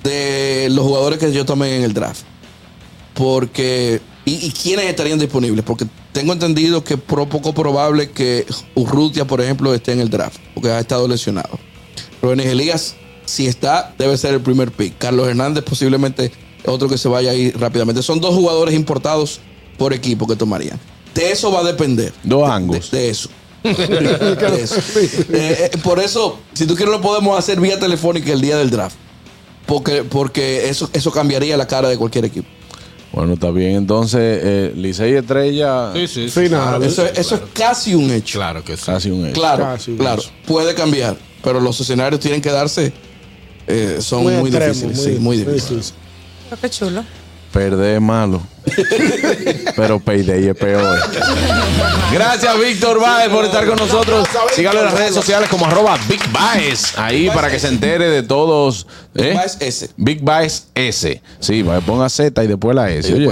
de 0.03 0.67
los 0.71 0.85
jugadores 0.85 1.17
que 1.17 1.31
yo 1.31 1.45
tomé 1.45 1.77
en 1.77 1.83
el 1.83 1.93
draft. 1.93 2.23
Porque. 3.15 4.01
Y, 4.25 4.45
y 4.45 4.51
quiénes 4.51 4.85
estarían 4.85 5.17
disponibles. 5.17 5.65
Porque 5.65 5.85
tengo 6.11 6.33
entendido 6.33 6.83
que 6.83 6.93
es 6.93 6.99
poco 6.99 7.53
probable 7.53 8.11
que 8.11 8.45
Urrutia, 8.75 9.25
por 9.25 9.41
ejemplo, 9.41 9.73
esté 9.73 9.91
en 9.93 9.99
el 9.99 10.09
draft. 10.09 10.37
Porque 10.53 10.69
ha 10.69 10.79
estado 10.79 11.07
lesionado. 11.07 11.59
Rubén 12.21 12.39
Elías, 12.39 12.95
si 13.25 13.47
está, 13.47 13.93
debe 13.97 14.17
ser 14.17 14.33
el 14.33 14.41
primer 14.41 14.71
pick. 14.71 14.97
Carlos 14.97 15.27
Hernández, 15.27 15.63
posiblemente 15.63 16.31
otro 16.65 16.87
que 16.89 16.97
se 16.97 17.07
vaya 17.07 17.31
ahí 17.31 17.51
rápidamente. 17.51 18.01
Son 18.01 18.19
dos 18.19 18.33
jugadores 18.33 18.75
importados 18.75 19.39
por 19.77 19.93
equipo 19.93 20.27
que 20.27 20.35
tomarían. 20.35 20.79
De 21.13 21.31
eso 21.31 21.51
va 21.51 21.61
a 21.61 21.63
depender. 21.63 22.13
Dos 22.23 22.49
angos. 22.49 22.91
De, 22.91 22.99
de 22.99 23.09
eso. 23.09 23.29
De 23.63 24.61
eso. 24.61 24.75
Eh, 25.31 25.71
eh, 25.73 25.77
por 25.83 25.99
eso, 25.99 26.37
si 26.53 26.67
tú 26.67 26.75
quieres, 26.75 26.93
lo 26.93 27.01
podemos 27.01 27.37
hacer 27.37 27.59
vía 27.59 27.79
telefónica 27.79 28.31
el 28.31 28.41
día 28.41 28.57
del 28.57 28.69
draft. 28.69 28.95
Porque, 29.65 30.03
porque 30.03 30.69
eso, 30.69 30.89
eso 30.93 31.11
cambiaría 31.11 31.57
la 31.57 31.65
cara 31.65 31.89
de 31.89 31.97
cualquier 31.97 32.25
equipo. 32.25 32.47
Bueno, 33.15 33.33
está 33.33 33.49
bien. 33.49 33.71
Entonces, 33.77 34.19
eh, 34.43 34.73
Licey 34.75 35.13
Estrella. 35.13 35.91
Sí, 35.93 36.07
sí, 36.07 36.29
sí. 36.29 36.41
Final. 36.41 36.83
Eso, 36.83 37.05
eso 37.05 37.35
es 37.35 37.41
casi 37.53 37.95
un 37.95 38.11
hecho. 38.11 38.39
Claro 38.39 38.61
que 38.63 38.75
sí. 38.75 38.83
Casi 38.85 39.09
un 39.09 39.25
hecho. 39.25 39.33
Claro, 39.39 39.63
Casi 39.63 39.91
un 39.91 39.97
claro. 39.97 40.21
hecho. 40.21 40.31
Puede 40.45 40.75
cambiar, 40.75 41.15
pero 41.41 41.61
los 41.61 41.79
escenarios 41.79 42.19
tienen 42.19 42.41
que 42.41 42.51
darse. 42.51 42.91
eh, 43.67 43.97
son 44.01 44.23
muy, 44.23 44.33
extremo, 44.33 44.65
difíciles. 44.65 45.01
sí, 45.01 45.09
muy 45.19 45.37
difíciles. 45.37 45.93
Pero 46.49 46.61
qué 46.61 46.69
chulo. 46.69 47.03
Perder 47.55 47.95
es 47.95 48.01
malo. 48.01 48.41
Pero 49.77 49.97
payday 50.01 50.49
es 50.49 50.57
peor. 50.57 50.99
Gracias, 52.11 52.59
Víctor 52.59 52.99
Baez, 52.99 53.29
por 53.29 53.45
estar 53.45 53.65
con 53.65 53.77
nosotros. 53.77 54.27
Sígalo 54.53 54.79
en 54.79 54.85
las 54.87 54.93
redes 54.93 55.15
sociales 55.15 55.47
como 55.47 55.65
arroba 55.65 55.97
Big 56.09 56.19
Baez. 56.33 56.97
Ahí 56.97 57.29
para 57.29 57.49
que 57.49 57.57
se 57.57 57.69
entere 57.69 58.09
de 58.09 58.23
todos. 58.23 58.85
¿eh? 59.15 59.31
Baez 59.33 59.55
S. 59.61 59.89
Big 59.95 60.21
Baez 60.21 60.67
S. 60.75 61.21
Sí, 61.39 61.61
va, 61.61 61.79
ponga 61.79 62.09
Z 62.09 62.43
y 62.43 62.47
después 62.47 62.75
la 62.75 62.91
S. 62.91 63.13
Oye. 63.13 63.29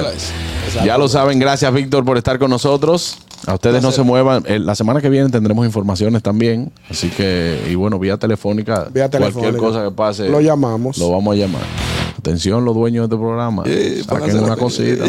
Ya 0.85 0.97
lo 0.97 1.09
saben, 1.09 1.37
gracias 1.37 1.73
Víctor 1.73 2.05
por 2.05 2.17
estar 2.17 2.39
con 2.39 2.49
nosotros. 2.49 3.17
A 3.45 3.55
ustedes 3.55 3.83
no 3.83 3.91
se 3.91 4.03
muevan. 4.03 4.45
Eh, 4.47 4.57
La 4.57 4.73
semana 4.73 5.01
que 5.01 5.09
viene 5.09 5.29
tendremos 5.31 5.65
informaciones 5.65 6.23
también. 6.23 6.71
Así 6.89 7.09
que, 7.09 7.61
y 7.69 7.75
bueno, 7.75 7.99
vía 7.99 8.15
telefónica. 8.15 8.87
Vía 8.89 9.09
Cualquier 9.09 9.33
telefónica. 9.33 9.57
cosa 9.57 9.83
que 9.83 9.91
pase. 9.91 10.29
Lo 10.29 10.39
llamamos. 10.39 10.97
Lo 10.97 11.11
vamos 11.11 11.35
a 11.35 11.37
llamar. 11.37 11.82
Atención, 12.23 12.63
los 12.63 12.73
dueños 12.73 13.09
de 13.09 13.15
este 13.15 13.21
programa. 13.21 13.63
Eh, 13.65 14.01
Saquen 14.07 14.39
una 14.39 14.55
cosita. 14.55 15.03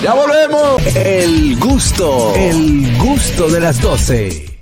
ya 0.00 0.14
volvemos. 0.14 0.80
El 0.94 1.58
gusto, 1.58 2.32
el 2.36 2.96
gusto 2.98 3.48
de 3.48 3.58
las 3.58 3.80
12. 3.80 4.52